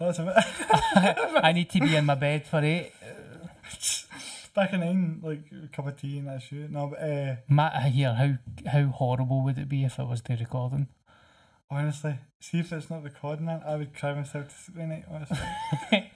[0.00, 0.34] That's a bit.
[1.44, 2.90] I need to be in my bed for 8.
[4.54, 6.70] Back in nine, like a cup of tea and that shit.
[6.70, 8.34] No, but uh, Matt, here, how
[8.68, 10.88] how horrible would it be if it was the recording?
[11.70, 15.04] honestly, see if it's not recording, man, I would cry myself to sleep at night.
[15.08, 15.38] Honestly,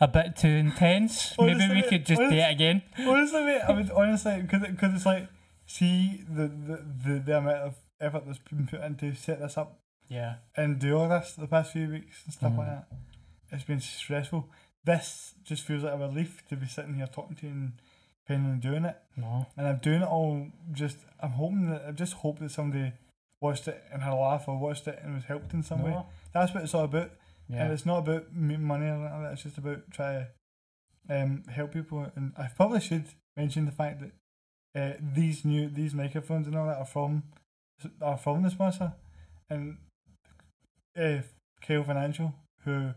[0.00, 1.34] a bit too intense.
[1.38, 2.82] Maybe Honestly, we could just do it again.
[2.98, 5.28] honestly, mate, I would honestly because it, cause it's like
[5.66, 9.80] see the, the the the amount of effort that's been put into set this up
[10.08, 10.36] Yeah.
[10.56, 12.88] and do all this the past few weeks and stuff like Mhm.
[12.90, 12.98] that.
[13.52, 14.48] It's been stressful.
[14.84, 17.72] This just feels like a relief to be sitting here talking to you
[18.28, 18.96] and doing it.
[19.16, 19.46] No.
[19.56, 20.98] And I'm doing it all just.
[21.20, 22.92] I'm hoping that I just hope that somebody
[23.40, 26.02] watched it and had a laugh or watched it and was helped in some way.
[26.32, 27.10] That's what it's all about.
[27.48, 27.64] Yeah.
[27.64, 29.32] And it's not about money or anything like that.
[29.34, 30.26] It's just about trying
[31.08, 32.10] to um, help people.
[32.16, 33.04] And I probably should
[33.36, 34.12] mention the fact that
[34.74, 37.24] uh, these new these microphones and all that are from
[38.00, 38.94] are from the sponsor,
[39.50, 39.76] and
[40.98, 41.22] uh,
[41.60, 42.34] Kale Financial,
[42.64, 42.90] who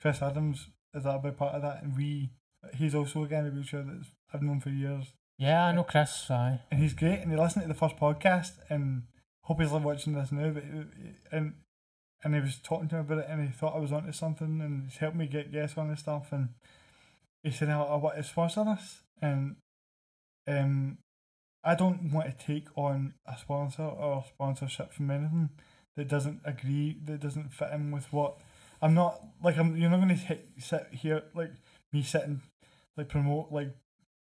[0.00, 2.30] Chris Adams is that a big part of that, and we
[2.74, 6.30] he's also again a wheelchair that I've known for years, Yeah, I know Chris.
[6.30, 6.60] Aye.
[6.70, 7.20] and he's great.
[7.20, 9.04] And he listened to the first podcast, and
[9.44, 10.50] hope he's watching this now.
[10.50, 10.64] But
[11.32, 11.54] and
[12.22, 14.60] and he was talking to me about it, and he thought I was onto something,
[14.60, 16.32] and he's helped me get guests on and stuff.
[16.32, 16.50] And
[17.42, 19.56] he said, "I, I want to sponsor this," and
[20.48, 20.98] um,
[21.64, 25.50] I don't want to take on a sponsor or sponsorship from anything
[26.00, 28.36] that doesn't agree, that doesn't fit in with what
[28.82, 29.58] I'm not like.
[29.58, 31.52] I'm you're not going to sit here like
[31.92, 32.40] me sitting
[32.96, 33.70] like promote like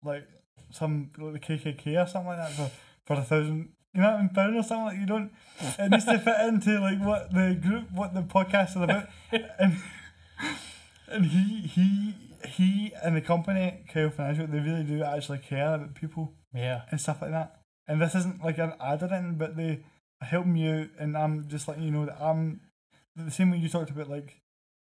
[0.03, 0.27] like
[0.71, 2.71] some like the KKK or something like that for
[3.05, 3.69] for a thousand.
[3.95, 5.31] You know, in pound or something like you don't.
[5.79, 9.07] It needs to fit into like what the group, what the podcast is about,
[9.59, 9.77] and
[11.07, 12.15] and he he
[12.47, 16.81] he and the company Kyle Financial they really do actually care about people Yeah.
[16.91, 17.59] and stuff like that.
[17.87, 19.83] And this isn't like an ad or anything, but they
[20.23, 22.61] helping you, and I'm just letting you know that I'm
[23.15, 24.41] the same way you talked about like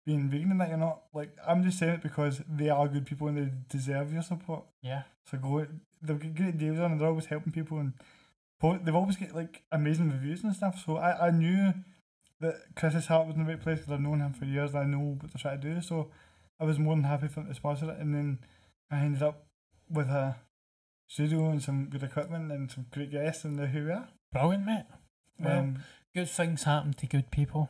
[0.06, 3.06] being vegan and that you're not like I'm just saying it because they are good
[3.06, 4.66] people and they deserve your support.
[4.82, 5.04] Yeah.
[5.30, 5.66] So go,
[6.02, 7.94] they've got great deals on, and they're always helping people, and
[8.84, 10.84] they've always got like amazing reviews and stuff.
[10.86, 11.74] So I, I knew
[12.42, 14.72] that Chris's heart was in the right place because I've known him for years.
[14.74, 15.82] and I know what they're trying to do.
[15.82, 16.12] So
[16.60, 18.40] I was more than happy for them to sponsor it, and then
[18.92, 19.46] I ended up
[19.90, 20.36] with a
[21.08, 24.10] studio and some good equipment and some great guests, and they're who we are.
[24.32, 24.86] Brilliant, mate.
[25.40, 25.84] Well, Um,
[26.14, 27.70] Good things happen to good people.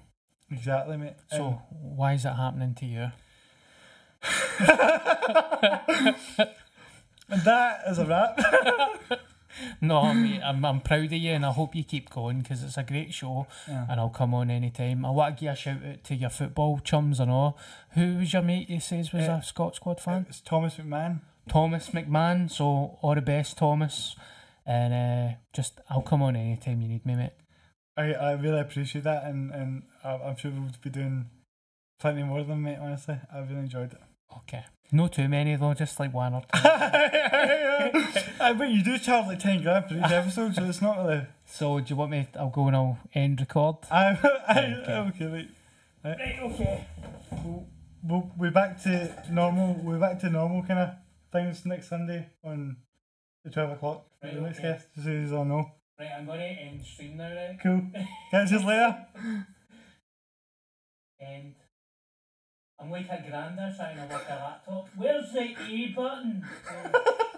[0.52, 1.16] exactly, mate.
[1.32, 3.12] So why is it happening to you?
[7.30, 8.40] and that is a wrap.
[9.80, 12.76] No, mate, I'm, I'm proud of you and I hope you keep going because it's
[12.76, 13.86] a great show Yeah.
[13.90, 15.06] and I'll come on anytime.
[15.06, 17.58] I want to give a shout out to your football chums and all.
[17.92, 20.26] Who was your mate you says was Uh, a Scot Squad fan?
[20.28, 21.22] It's Thomas McMahon.
[21.48, 22.52] Thomas McMahon.
[22.52, 24.18] So all the best, Thomas.
[24.66, 27.32] And uh, just, I'll come on anytime you need me, mate.
[27.98, 31.30] I, I really appreciate that, and, and I- I'm sure we'll be doing
[32.00, 32.78] plenty more of them, mate.
[32.82, 34.02] Honestly, I really enjoyed it.
[34.40, 34.64] Okay.
[34.92, 36.48] No too many though, just like one or two.
[36.64, 41.26] I bet you do charge like ten grand for each episode, so it's not really.
[41.46, 42.28] so do you want me?
[42.40, 43.78] I'll go and I'll end record.
[43.92, 44.18] I,
[44.48, 44.94] I Okay.
[44.94, 45.50] okay, right.
[46.04, 46.86] Right, okay.
[47.44, 47.66] We'll,
[48.04, 49.74] we'll we're back to normal.
[49.82, 50.90] We're back to normal kind of
[51.32, 52.78] things next Sunday on
[53.44, 54.06] the twelve o'clock.
[54.22, 54.72] for Right, the next okay.
[54.74, 55.72] guest, just so you all know.
[55.98, 57.58] Right, I'm going to end stream now, right?
[57.62, 57.82] Cool.
[58.32, 59.06] Catch us later.
[61.22, 61.56] And
[62.80, 64.90] I'm like a grander trying to work a laptop.
[64.98, 66.46] Where's the E button?